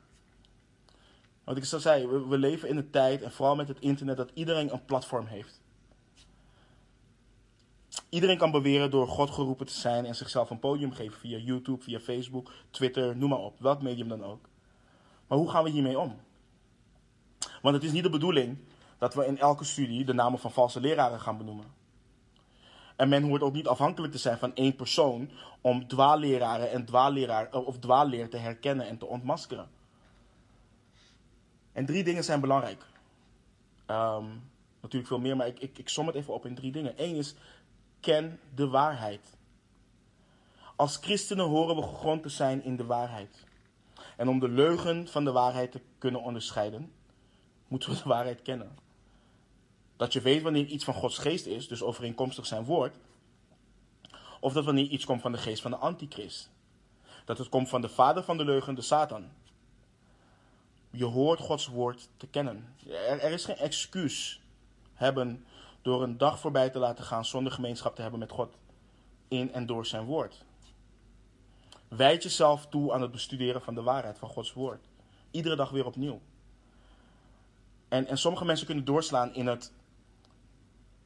Wat 1.44 1.58
ik 1.58 1.66
zei, 1.66 2.08
we, 2.08 2.28
we 2.28 2.38
leven 2.38 2.70
in 2.70 2.78
een 2.78 2.90
tijd, 2.90 3.22
en 3.22 3.32
vooral 3.32 3.56
met 3.56 3.68
het 3.68 3.80
internet, 3.80 4.18
dat 4.18 4.32
iedereen 4.34 4.74
een 4.74 4.86
platform 4.86 5.26
heeft. 5.26 5.59
Iedereen 8.10 8.38
kan 8.38 8.52
beweren 8.52 8.92
door 8.92 9.08
God 9.08 9.30
geroepen 9.30 9.66
te 9.66 9.74
zijn 9.74 10.06
en 10.06 10.16
zichzelf 10.16 10.50
een 10.50 10.60
podium 10.60 10.92
geven 10.92 11.20
via 11.20 11.38
YouTube, 11.38 11.84
via 11.84 12.00
Facebook, 12.00 12.52
Twitter, 12.70 13.18
noem 13.18 13.30
maar 13.30 13.40
op. 13.40 13.60
Welk 13.60 13.82
medium 13.82 14.08
dan 14.08 14.24
ook. 14.24 14.50
Maar 15.28 15.38
hoe 15.38 15.50
gaan 15.50 15.64
we 15.64 15.70
hiermee 15.70 16.00
om? 16.00 16.16
Want 17.62 17.76
het 17.76 17.84
is 17.84 17.92
niet 17.92 18.04
de 18.04 18.10
bedoeling 18.10 18.58
dat 18.98 19.14
we 19.14 19.26
in 19.26 19.38
elke 19.38 19.64
studie 19.64 20.06
de 20.06 20.14
namen 20.14 20.40
van 20.40 20.52
valse 20.52 20.80
leraren 20.80 21.20
gaan 21.20 21.38
benoemen. 21.38 21.66
En 22.96 23.10
men 23.10 23.24
hoort 23.24 23.42
ook 23.42 23.54
niet 23.54 23.68
afhankelijk 23.68 24.14
te 24.14 24.20
zijn 24.20 24.38
van 24.38 24.56
één 24.56 24.76
persoon 24.76 25.30
om 25.62 25.88
dwaalleraren 25.88 26.72
en 26.72 26.86
dwaalleraar, 26.86 27.52
of 27.52 27.80
dwaalleer 27.80 28.30
te 28.30 28.38
herkennen 28.38 28.88
en 28.88 28.98
te 28.98 29.06
ontmaskeren. 29.06 29.70
En 31.72 31.86
drie 31.86 32.04
dingen 32.04 32.24
zijn 32.24 32.42
belangrijk. 32.42 32.86
Um, 33.88 34.50
natuurlijk 34.82 35.08
veel 35.08 35.20
meer, 35.20 35.36
maar 35.36 35.48
ik, 35.48 35.60
ik, 35.60 35.78
ik 35.78 35.90
som 35.90 36.08
het 36.08 36.16
even 36.16 36.34
op 36.34 36.46
in 36.46 36.56
drie 36.56 36.72
dingen. 36.72 36.94
Eén 36.98 37.16
is, 37.16 37.36
ken 38.00 38.40
de 38.56 38.68
waarheid. 38.68 39.38
Als 40.76 40.98
christenen 40.98 41.46
horen 41.46 41.76
we 41.76 41.82
gegrond 41.82 42.24
te 42.24 42.30
zijn 42.30 42.64
in 42.64 42.76
de 42.76 42.86
waarheid. 42.86 43.46
En 44.18 44.28
om 44.30 44.40
de 44.40 44.50
leugen 44.50 45.08
van 45.08 45.24
de 45.24 45.32
waarheid 45.32 45.72
te 45.72 45.82
kunnen 45.98 46.22
onderscheiden, 46.22 46.92
moeten 47.68 47.90
we 47.90 47.96
de 47.96 48.10
waarheid 48.10 48.42
kennen. 48.42 48.78
Dat 49.96 50.14
je 50.14 50.22
weet 50.22 50.42
wanneer 50.42 50.66
iets 50.66 50.84
van 50.84 50.94
Gods 50.94 51.18
geest 51.18 51.46
is, 51.46 51.68
dus 51.68 51.84
overeenkomstig 51.84 52.46
zijn 52.46 52.64
woord, 52.64 52.96
of 54.40 54.54
dat 54.54 54.66
wanneer 54.66 54.86
iets 54.86 55.06
komt 55.06 55.22
van 55.22 55.32
de 55.32 55.38
geest 55.38 55.62
van 55.62 55.72
de 55.72 55.78
antichrist. 55.78 56.50
Dat 57.26 57.38
het 57.38 57.50
komt 57.50 57.70
van 57.70 57.82
de 57.82 57.90
vader 57.90 58.24
van 58.24 58.38
de 58.38 58.46
leugen, 58.46 58.76
de 58.76 58.82
Satan. 58.82 59.30
Je 60.92 61.06
hoort 61.06 61.40
Gods 61.40 61.68
woord 61.68 62.10
te 62.18 62.28
kennen. 62.28 62.76
Er, 62.88 63.20
er 63.20 63.32
is 63.32 63.46
geen 63.46 63.58
excuus 63.58 64.42
hebben 64.94 65.46
door 65.82 66.04
een 66.04 66.18
dag 66.18 66.40
voorbij 66.40 66.70
te 66.70 66.80
laten 66.80 67.04
gaan 67.04 67.26
zonder 67.26 67.52
gemeenschap 67.52 67.96
te 67.96 68.02
hebben 68.02 68.20
met 68.20 68.32
God 68.32 68.58
in 69.28 69.54
en 69.54 69.66
door 69.66 69.86
zijn 69.86 70.06
woord. 70.06 70.46
Wijd 71.88 72.24
jezelf 72.24 72.68
toe 72.68 72.94
aan 72.94 73.02
het 73.02 73.12
bestuderen 73.12 73.62
van 73.62 73.76
de 73.76 73.82
waarheid 73.82 74.18
van 74.18 74.30
Gods 74.30 74.54
woord. 74.54 74.86
Iedere 75.32 75.56
dag 75.56 75.70
weer 75.70 75.86
opnieuw. 75.86 76.22
En, 77.88 78.08
en 78.08 78.18
sommige 78.18 78.46
mensen 78.46 78.66
kunnen 78.66 78.86
doorslaan 78.86 79.34
in 79.34 79.48
het 79.48 79.74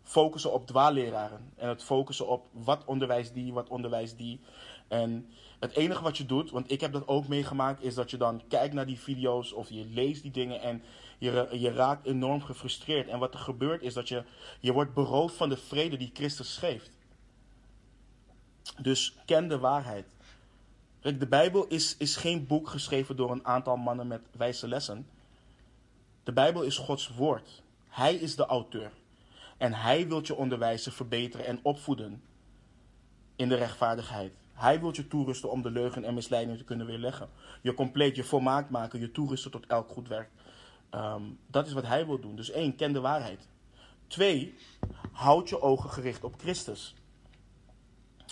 focussen 0.04 0.54
op 0.54 0.68
dwaalleraren. 0.68 1.52
En 1.56 1.68
het 1.70 1.84
focussen 1.84 2.28
op 2.28 2.48
wat 2.52 2.86
onderwijst 2.86 3.34
die, 3.34 3.54
wat 3.54 3.70
onderwijst 3.70 4.18
die. 4.18 4.40
En 4.88 5.30
het 5.60 5.76
enige 5.76 6.04
wat 6.04 6.18
je 6.18 6.26
doet, 6.26 6.52
want 6.52 6.72
ik 6.72 6.82
heb 6.82 6.94
dat 6.94 7.08
ook 7.08 7.28
meegemaakt, 7.28 7.84
is 7.84 7.96
dat 7.96 8.12
je 8.12 8.18
dan 8.18 8.42
kijkt 8.48 8.74
naar 8.74 8.86
die 8.86 9.00
video's 9.00 9.54
of 9.54 9.70
je 9.70 9.86
leest 9.86 10.22
die 10.22 10.32
dingen 10.32 10.62
en 10.62 10.84
je, 11.24 11.48
je 11.52 11.72
raakt 11.72 12.06
enorm 12.06 12.42
gefrustreerd. 12.42 13.08
En 13.08 13.20
wat 13.20 13.34
er 13.34 13.40
gebeurt 13.40 13.82
is 13.82 13.94
dat 13.94 14.08
je, 14.08 14.24
je 14.60 14.74
wordt 14.74 14.94
beroofd 14.94 15.36
van 15.36 15.50
de 15.50 15.58
vrede 15.58 15.98
die 15.98 16.12
Christus 16.14 16.58
geeft. 16.58 16.92
Dus 18.82 19.16
ken 19.26 19.48
de 19.48 19.60
waarheid. 19.60 20.06
De 21.02 21.28
Bijbel 21.28 21.68
is, 21.68 21.98
is 21.98 22.16
geen 22.16 22.48
boek 22.48 22.70
geschreven 22.70 23.16
door 23.16 23.32
een 23.32 23.46
aantal 23.46 23.78
mannen 23.78 24.08
met 24.08 24.22
wijze 24.38 24.68
lessen. 24.68 25.08
De 26.24 26.34
Bijbel 26.34 26.62
is 26.62 26.78
Gods 26.78 27.08
woord. 27.16 27.62
Hij 27.90 28.16
is 28.16 28.36
de 28.36 28.46
auteur. 28.46 28.92
En 29.58 29.74
hij 29.74 30.08
wil 30.08 30.22
je 30.24 30.36
onderwijzen, 30.36 30.92
verbeteren 30.92 31.46
en 31.46 31.60
opvoeden 31.62 32.22
in 33.36 33.50
de 33.50 33.56
rechtvaardigheid. 33.56 34.34
Hij 34.54 34.80
wil 34.80 34.96
je 34.96 35.08
toerusten 35.08 35.52
om 35.52 35.62
de 35.62 35.72
leugen 35.72 36.04
en 36.04 36.14
misleiding 36.14 36.58
te 36.58 36.64
kunnen 36.64 36.86
weerleggen. 36.86 37.30
Je 37.62 37.74
compleet, 37.74 38.16
je 38.16 38.24
volmaakt 38.24 38.70
maken, 38.70 39.00
je 39.00 39.12
toerusten 39.12 39.52
tot 39.52 39.66
elk 39.68 39.90
goed 39.90 40.08
werk. 40.08 40.30
Um, 40.96 41.40
dat 41.48 41.68
is 41.68 41.74
wat 41.74 41.86
hij 41.86 42.06
wil 42.06 42.20
doen. 42.20 42.36
Dus 42.36 42.52
één, 42.52 42.76
ken 42.76 42.94
de 42.94 43.00
waarheid. 43.00 43.48
Twee, 44.08 44.56
houd 45.12 45.50
je 45.50 45.62
ogen 45.62 45.90
gericht 45.90 46.24
op 46.24 46.36
Christus. 46.38 46.96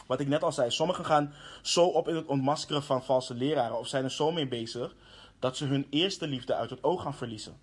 Wat 0.07 0.20
ik 0.20 0.28
net 0.28 0.43
al 0.43 0.51
zei, 0.51 0.72
sommigen 0.72 1.05
gaan 1.05 1.34
zo 1.62 1.86
op 1.86 2.07
in 2.07 2.16
het 2.16 2.26
ontmaskeren 2.26 2.84
van 2.84 3.03
valse 3.03 3.34
leraren 3.34 3.80
of 3.80 3.88
zijn 3.88 4.03
er 4.03 4.12
zo 4.12 4.32
mee 4.32 4.47
bezig 4.47 4.95
dat 5.39 5.57
ze 5.57 5.66
hun 5.66 5.88
eerste 5.89 6.28
liefde 6.28 6.55
uit 6.55 6.70
het 6.70 6.84
oog 6.84 7.01
gaan 7.01 7.14
verliezen. 7.14 7.59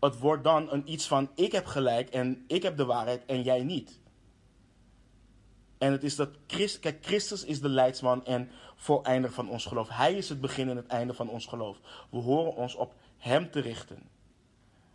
Het 0.00 0.18
wordt 0.18 0.44
dan 0.44 0.72
een 0.72 0.92
iets 0.92 1.06
van 1.06 1.30
ik 1.34 1.52
heb 1.52 1.66
gelijk 1.66 2.08
en 2.10 2.44
ik 2.46 2.62
heb 2.62 2.76
de 2.76 2.84
waarheid 2.84 3.24
en 3.26 3.42
jij 3.42 3.62
niet. 3.62 4.00
En 5.78 5.92
het 5.92 6.04
is 6.04 6.16
dat 6.16 6.28
Christus, 6.46 6.80
kijk, 6.80 7.04
Christus 7.04 7.44
is 7.44 7.60
de 7.60 7.68
leidsman 7.68 8.24
en 8.24 8.50
voleinder 8.76 9.32
van 9.32 9.48
ons 9.48 9.64
geloof. 9.66 9.88
Hij 9.88 10.14
is 10.14 10.28
het 10.28 10.40
begin 10.40 10.68
en 10.68 10.76
het 10.76 10.86
einde 10.86 11.14
van 11.14 11.28
ons 11.28 11.46
geloof. 11.46 11.78
We 12.10 12.18
horen 12.18 12.54
ons 12.54 12.74
op 12.74 12.94
Hem 13.22 13.50
te 13.50 13.60
richten. 13.60 14.02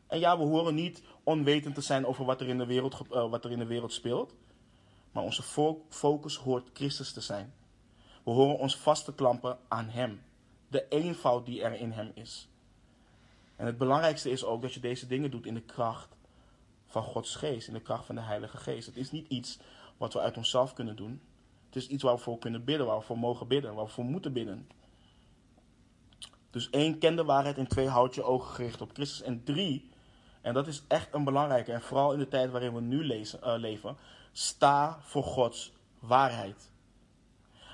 En 0.08 0.20
ja, 0.20 0.38
we 0.38 0.44
horen 0.44 0.76
niet 0.76 1.04
onwetend 1.24 1.76
te 1.76 1.82
zijn 1.82 2.06
over 2.06 2.26
wat 2.26 2.42
er 2.42 2.48
in 2.48 2.58
de 2.58 2.66
wereld, 2.66 3.02
uh, 3.12 3.30
wat 3.30 3.46
er 3.46 3.52
in 3.52 3.60
de 3.60 3.66
wereld 3.66 3.94
speelt. 3.94 4.34
Maar 5.12 5.24
onze 5.24 5.44
focus 5.90 6.36
hoort 6.36 6.70
Christus 6.74 7.14
te 7.14 7.22
zijn. 7.22 7.54
We 8.24 8.32
horen 8.32 8.58
ons 8.58 8.78
vast 8.78 9.06
te 9.06 9.14
klampen 9.14 9.58
aan 9.68 9.90
Hem. 9.90 10.22
De 10.68 10.88
eenvoud 10.90 11.46
die 11.46 11.62
er 11.62 11.74
in 11.74 11.92
Hem 11.92 12.12
is. 12.14 12.50
En 13.56 13.66
het 13.66 13.78
belangrijkste 13.78 14.30
is 14.30 14.44
ook 14.44 14.62
dat 14.62 14.74
je 14.74 14.80
deze 14.80 15.08
dingen 15.08 15.32
doet 15.32 15.46
in 15.46 15.54
de 15.54 15.62
kracht 15.62 16.16
van 16.86 17.04
Gods 17.04 17.36
geest, 17.36 17.68
in 17.68 17.74
de 17.74 17.82
kracht 17.82 18.06
van 18.06 18.16
de 18.16 18.22
Heilige 18.22 18.58
Geest. 18.58 18.86
Het 18.86 18.98
is 18.98 19.12
niet 19.12 19.28
iets 19.28 19.60
wat 19.98 20.14
we 20.14 20.20
uit 20.20 20.38
onszelf 20.38 20.74
kunnen 20.74 20.96
doen. 20.96 21.22
Het 21.66 21.76
is 21.76 21.88
iets 21.88 22.04
waar 22.04 22.16
we 22.16 22.22
voor 22.22 22.38
kunnen 22.38 22.64
bidden, 22.64 22.86
waar 22.88 22.98
we 22.98 23.06
voor 23.06 23.20
mogen 23.20 23.48
bidden, 23.48 23.74
waar 23.74 23.86
we 23.86 23.92
voor 23.92 24.06
moeten 24.06 24.34
bidden. 24.34 24.68
Dus 26.58 26.70
één, 26.70 26.98
ken 26.98 27.16
de 27.16 27.24
waarheid. 27.24 27.58
En 27.58 27.68
twee, 27.68 27.88
houd 27.88 28.16
je 28.16 28.24
ogen 28.24 28.54
gericht 28.54 28.82
op 28.82 28.92
Christus. 28.94 29.22
En 29.22 29.44
drie, 29.44 29.90
en 30.42 30.54
dat 30.54 30.68
is 30.68 30.84
echt 30.88 31.14
een 31.14 31.24
belangrijke, 31.24 31.72
en 31.72 31.82
vooral 31.82 32.14
in 32.14 32.20
de 32.20 32.28
tijd 32.28 32.52
waarin 32.52 32.74
we 32.74 32.82
nu 32.82 33.04
uh, 33.04 33.54
leven, 33.56 33.98
Sta 34.32 34.98
voor 35.02 35.24
Gods 35.24 35.72
waarheid. 36.00 36.72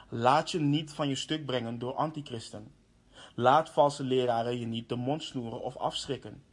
Laat 0.09 0.51
je 0.51 0.59
niet 0.59 0.91
van 0.91 1.07
je 1.07 1.15
stuk 1.15 1.45
brengen 1.45 1.79
door 1.79 1.93
antichristen. 1.93 2.71
Laat 3.35 3.69
valse 3.69 4.03
leraren 4.03 4.59
je 4.59 4.65
niet 4.65 4.89
de 4.89 4.95
mond 4.95 5.23
snoeren 5.23 5.61
of 5.61 5.77
afschrikken. 5.77 6.43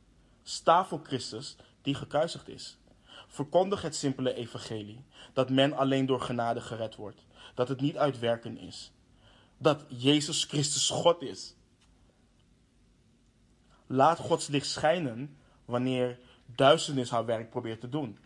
Sta 0.42 0.84
voor 0.84 1.00
Christus 1.02 1.56
die 1.82 1.94
gekruisigd 1.94 2.48
is. 2.48 2.78
Verkondig 3.26 3.82
het 3.82 3.96
simpele 3.96 4.34
evangelie, 4.34 5.04
dat 5.32 5.50
men 5.50 5.72
alleen 5.72 6.06
door 6.06 6.20
genade 6.20 6.60
gered 6.60 6.96
wordt, 6.96 7.26
dat 7.54 7.68
het 7.68 7.80
niet 7.80 7.96
uit 7.96 8.18
werken 8.18 8.58
is, 8.58 8.92
dat 9.58 9.84
Jezus 9.88 10.44
Christus 10.44 10.90
God 10.90 11.22
is. 11.22 11.54
Laat 13.92 14.18
Gods 14.18 14.46
licht 14.46 14.66
schijnen 14.66 15.36
wanneer 15.64 16.18
duisternis 16.46 17.10
haar 17.10 17.24
werk 17.24 17.50
probeert 17.50 17.80
te 17.80 17.88
doen. 17.88 18.18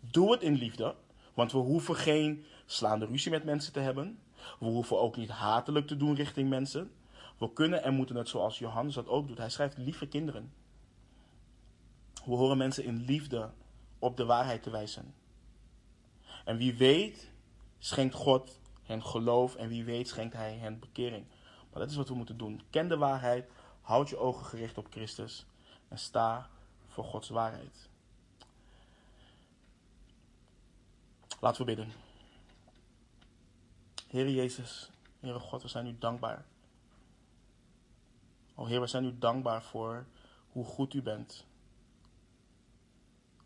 Doe 0.00 0.32
het 0.32 0.42
in 0.42 0.54
liefde, 0.54 0.94
want 1.34 1.52
we 1.52 1.58
hoeven 1.58 1.96
geen 1.96 2.44
slaande 2.66 3.06
ruzie 3.06 3.30
met 3.30 3.44
mensen 3.44 3.72
te 3.72 3.80
hebben. 3.80 4.18
We 4.58 4.66
hoeven 4.66 5.00
ook 5.00 5.16
niet 5.16 5.30
hatelijk 5.30 5.86
te 5.86 5.96
doen 5.96 6.14
richting 6.14 6.48
mensen. 6.48 6.90
We 7.38 7.52
kunnen 7.52 7.82
en 7.82 7.94
moeten 7.94 8.16
het 8.16 8.28
zoals 8.28 8.58
Johannes 8.58 8.94
dat 8.94 9.08
ook 9.08 9.28
doet. 9.28 9.38
Hij 9.38 9.50
schrijft 9.50 9.76
lieve 9.76 10.06
kinderen. 10.06 10.52
We 12.24 12.34
horen 12.34 12.56
mensen 12.56 12.84
in 12.84 13.04
liefde 13.04 13.50
op 13.98 14.16
de 14.16 14.24
waarheid 14.24 14.62
te 14.62 14.70
wijzen. 14.70 15.14
En 16.44 16.56
wie 16.56 16.74
weet, 16.74 17.30
schenkt 17.78 18.14
God 18.14 18.60
hen 18.82 19.02
geloof 19.02 19.54
en 19.54 19.68
wie 19.68 19.84
weet, 19.84 20.08
schenkt 20.08 20.34
Hij 20.34 20.54
hen 20.54 20.78
bekering. 20.78 21.24
Maar 21.72 21.82
dat 21.82 21.90
is 21.90 21.96
wat 21.96 22.08
we 22.08 22.14
moeten 22.14 22.36
doen. 22.36 22.60
Ken 22.70 22.88
de 22.88 22.96
waarheid, 22.96 23.50
houd 23.90 24.08
je 24.08 24.18
ogen 24.18 24.46
gericht 24.46 24.78
op 24.78 24.86
Christus 24.90 25.46
en 25.88 25.98
sta 25.98 26.50
voor 26.86 27.04
Gods 27.04 27.28
waarheid. 27.28 27.88
Laten 31.40 31.60
we 31.60 31.66
bidden. 31.66 31.92
Heere 34.06 34.34
Jezus, 34.34 34.90
Heere 35.20 35.38
God, 35.38 35.62
we 35.62 35.68
zijn 35.68 35.86
u 35.86 35.98
dankbaar. 35.98 36.44
O 38.54 38.64
Heer, 38.64 38.80
we 38.80 38.86
zijn 38.86 39.04
u 39.04 39.18
dankbaar 39.18 39.62
voor 39.62 40.06
hoe 40.48 40.64
goed 40.64 40.94
u 40.94 41.02
bent. 41.02 41.46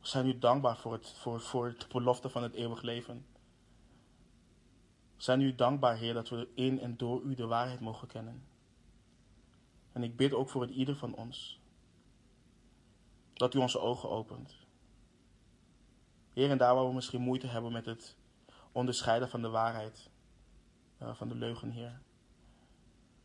We 0.01 0.07
zijn 0.07 0.27
u 0.27 0.39
dankbaar 0.39 0.77
voor, 0.77 0.93
het, 0.93 1.11
voor, 1.11 1.41
voor 1.41 1.75
de 1.79 1.87
belofte 1.89 2.29
van 2.29 2.43
het 2.43 2.55
eeuwig 2.55 2.83
leven. 2.83 3.27
We 5.17 5.23
zijn 5.23 5.41
u 5.41 5.55
dankbaar, 5.55 5.97
Heer, 5.97 6.15
dat 6.15 6.29
we 6.29 6.49
in 6.55 6.81
en 6.81 6.97
door 6.97 7.23
u 7.23 7.35
de 7.35 7.47
waarheid 7.47 7.81
mogen 7.81 8.09
kennen. 8.09 8.53
En 9.95 10.03
ik 10.03 10.17
bid 10.17 10.33
ook 10.33 10.49
voor 10.49 10.63
het 10.63 10.71
ieder 10.71 10.97
van 10.97 11.15
ons. 11.15 11.61
Dat 13.33 13.55
u 13.55 13.59
onze 13.59 13.79
ogen 13.79 14.11
opent. 14.11 14.57
Heer, 16.33 16.51
en 16.51 16.59
daar 16.59 16.75
waar 16.75 16.87
we 16.87 16.95
misschien 16.95 17.21
moeite 17.21 17.47
hebben 17.47 17.73
met 17.73 17.87
het 17.87 18.17
onderscheiden 18.73 19.29
van 19.29 19.43
de 19.43 19.49
waarheid, 19.49 20.11
uh, 21.03 21.15
van 21.15 21.29
de 21.29 21.35
leugen, 21.35 21.71
Heer. 21.71 22.01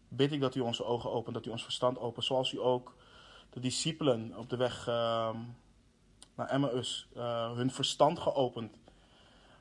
Bid 0.07 0.32
ik 0.32 0.41
dat 0.41 0.55
u 0.55 0.59
onze 0.59 0.84
ogen 0.84 1.11
opent, 1.11 1.36
dat 1.36 1.45
u 1.45 1.49
ons 1.49 1.63
verstand 1.63 1.97
opent, 1.97 2.26
zoals 2.26 2.53
u 2.53 2.59
ook 2.59 2.95
de 3.49 3.59
discipelen 3.59 4.38
op 4.38 4.49
de 4.49 4.57
weg 4.57 4.88
uh, 4.88 5.36
naar 6.36 6.47
Emmaus 6.47 7.07
uh, 7.15 7.55
hun 7.55 7.72
verstand 7.72 8.20
geopend 8.20 8.78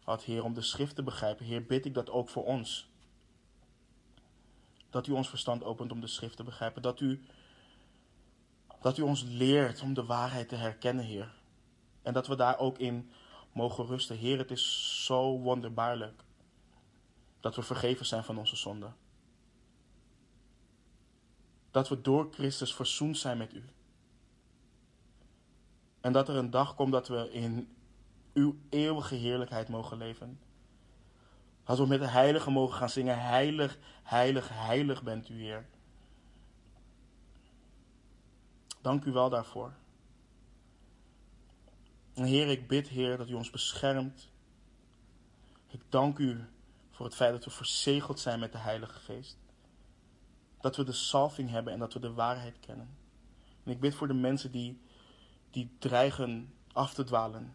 had, 0.04 0.22
Heer, 0.22 0.44
om 0.44 0.54
de 0.54 0.62
schrift 0.62 0.94
te 0.94 1.02
begrijpen. 1.02 1.44
Heer, 1.46 1.66
bid 1.66 1.84
ik 1.84 1.94
dat 1.94 2.10
ook 2.10 2.28
voor 2.28 2.44
ons. 2.44 2.90
Dat 4.90 5.06
u 5.06 5.12
ons 5.12 5.28
verstand 5.28 5.64
opent 5.64 5.92
om 5.92 6.00
de 6.00 6.06
schrift 6.06 6.36
te 6.36 6.44
begrijpen. 6.44 6.82
Dat 6.82 7.00
u, 7.00 7.22
dat 8.80 8.98
u 8.98 9.02
ons 9.02 9.22
leert 9.22 9.82
om 9.82 9.94
de 9.94 10.04
waarheid 10.04 10.48
te 10.48 10.56
herkennen, 10.56 11.04
Heer. 11.04 11.34
En 12.02 12.12
dat 12.12 12.26
we 12.26 12.36
daar 12.36 12.58
ook 12.58 12.78
in 12.78 13.10
mogen 13.52 13.86
rusten. 13.86 14.16
Heer, 14.16 14.38
het 14.38 14.50
is 14.50 15.04
zo 15.04 15.38
wonderbaarlijk 15.38 16.24
dat 17.40 17.56
we 17.56 17.62
vergeven 17.62 18.06
zijn 18.06 18.24
van 18.24 18.38
onze 18.38 18.56
zonden. 18.56 18.96
Dat 21.70 21.88
we 21.88 22.00
door 22.00 22.28
Christus 22.32 22.74
verzoend 22.74 23.18
zijn 23.18 23.38
met 23.38 23.54
u. 23.54 23.64
En 26.00 26.12
dat 26.12 26.28
er 26.28 26.36
een 26.36 26.50
dag 26.50 26.74
komt 26.74 26.92
dat 26.92 27.08
we 27.08 27.32
in 27.32 27.76
uw 28.32 28.56
eeuwige 28.68 29.14
heerlijkheid 29.14 29.68
mogen 29.68 29.96
leven. 29.96 30.40
Dat 31.68 31.78
we 31.78 31.86
met 31.86 32.00
de 32.00 32.06
heiligen 32.06 32.52
mogen 32.52 32.76
gaan 32.76 32.90
zingen, 32.90 33.20
heilig, 33.20 33.78
heilig, 34.02 34.48
heilig 34.52 35.02
bent 35.02 35.28
u 35.28 35.34
Heer. 35.34 35.66
Dank 38.80 39.04
u 39.04 39.12
wel 39.12 39.30
daarvoor. 39.30 39.72
En 42.14 42.24
Heer, 42.24 42.48
ik 42.48 42.68
bid, 42.68 42.88
Heer, 42.88 43.16
dat 43.16 43.28
u 43.28 43.34
ons 43.34 43.50
beschermt. 43.50 44.30
Ik 45.66 45.80
dank 45.88 46.18
u 46.18 46.48
voor 46.90 47.06
het 47.06 47.14
feit 47.14 47.32
dat 47.32 47.44
we 47.44 47.50
verzegeld 47.50 48.20
zijn 48.20 48.40
met 48.40 48.52
de 48.52 48.58
Heilige 48.58 48.98
Geest. 48.98 49.38
Dat 50.60 50.76
we 50.76 50.84
de 50.84 50.92
salving 50.92 51.50
hebben 51.50 51.72
en 51.72 51.78
dat 51.78 51.92
we 51.92 52.00
de 52.00 52.12
waarheid 52.12 52.58
kennen. 52.60 52.96
En 53.64 53.72
ik 53.72 53.80
bid 53.80 53.94
voor 53.94 54.08
de 54.08 54.14
mensen 54.14 54.50
die, 54.50 54.80
die 55.50 55.76
dreigen 55.78 56.54
af 56.72 56.94
te 56.94 57.04
dwalen. 57.04 57.54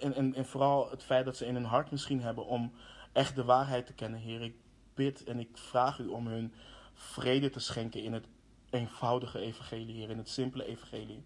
En, 0.00 0.14
en, 0.14 0.34
en 0.34 0.46
vooral 0.46 0.90
het 0.90 1.02
feit 1.02 1.24
dat 1.24 1.36
ze 1.36 1.46
in 1.46 1.54
hun 1.54 1.64
hart 1.64 1.90
misschien 1.90 2.20
hebben 2.20 2.46
om 2.46 2.72
echt 3.12 3.34
de 3.34 3.44
waarheid 3.44 3.86
te 3.86 3.92
kennen, 3.92 4.20
Heer. 4.20 4.42
Ik 4.42 4.56
bid 4.94 5.24
en 5.24 5.38
ik 5.38 5.48
vraag 5.52 5.98
u 5.98 6.06
om 6.06 6.26
hun 6.26 6.52
vrede 6.94 7.50
te 7.50 7.60
schenken 7.60 8.02
in 8.02 8.12
het 8.12 8.26
eenvoudige 8.70 9.38
evangelie, 9.38 9.94
Heer, 9.94 10.10
in 10.10 10.18
het 10.18 10.28
simpele 10.28 10.64
evangelie. 10.64 11.24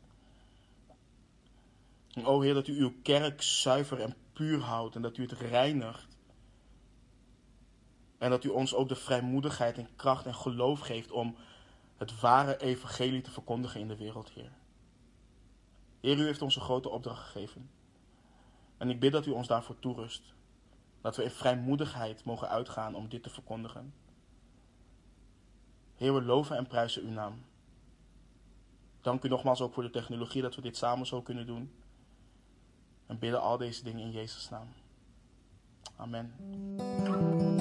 O 2.24 2.41
Heer, 2.41 2.55
dat 2.55 2.66
u 2.66 2.80
uw 2.80 2.95
kerk 3.03 3.43
zuiver 3.43 4.01
en 4.01 4.16
puur 4.33 4.61
houdt 4.61 4.95
en 4.95 5.03
dat 5.03 5.16
u 5.16 5.22
het 5.22 5.33
reinigt. 5.33 6.16
En 8.18 8.30
dat 8.30 8.45
u 8.45 8.49
ons 8.49 8.74
ook 8.74 8.89
de 8.89 8.95
vrijmoedigheid 8.95 9.78
en 9.78 9.89
kracht 9.97 10.26
en 10.26 10.35
geloof 10.35 10.80
geeft 10.80 11.11
om 11.11 11.37
het 11.97 12.20
ware 12.20 12.61
evangelie 12.61 13.20
te 13.20 13.30
verkondigen 13.30 13.80
in 13.80 13.89
de 13.89 13.97
wereld, 13.97 14.30
Heer. 14.30 14.53
Heer, 16.01 16.18
u 16.18 16.24
heeft 16.24 16.43
ons 16.43 16.57
een 16.57 16.62
grote 16.62 16.89
opdracht 16.89 17.22
gegeven. 17.22 17.70
En 18.83 18.91
ik 18.91 19.01
bid 19.01 19.12
dat 19.12 19.26
u 19.26 19.30
ons 19.30 19.47
daarvoor 19.47 19.78
toerust. 19.78 20.35
Dat 21.01 21.16
we 21.16 21.22
in 21.22 21.30
vrijmoedigheid 21.30 22.24
mogen 22.24 22.49
uitgaan 22.49 22.95
om 22.95 23.09
dit 23.09 23.23
te 23.23 23.31
verkondigen. 23.31 23.94
Heer, 25.94 26.15
we 26.15 26.23
loven 26.23 26.57
en 26.57 26.66
prijzen 26.66 27.02
uw 27.02 27.11
naam. 27.11 27.44
Dank 29.01 29.24
u 29.24 29.28
nogmaals 29.28 29.61
ook 29.61 29.74
voor 29.74 29.82
de 29.82 29.90
technologie 29.90 30.43
dat 30.43 30.55
we 30.55 30.62
dit 30.62 30.77
samen 30.77 31.07
zo 31.07 31.23
kunnen 31.23 31.47
doen. 31.47 31.73
En 33.07 33.19
bidden 33.19 33.40
al 33.40 33.57
deze 33.57 33.85
dingen 33.85 34.05
in 34.05 34.11
Jezus' 34.11 34.48
naam. 34.48 34.69
Amen. 35.97 37.52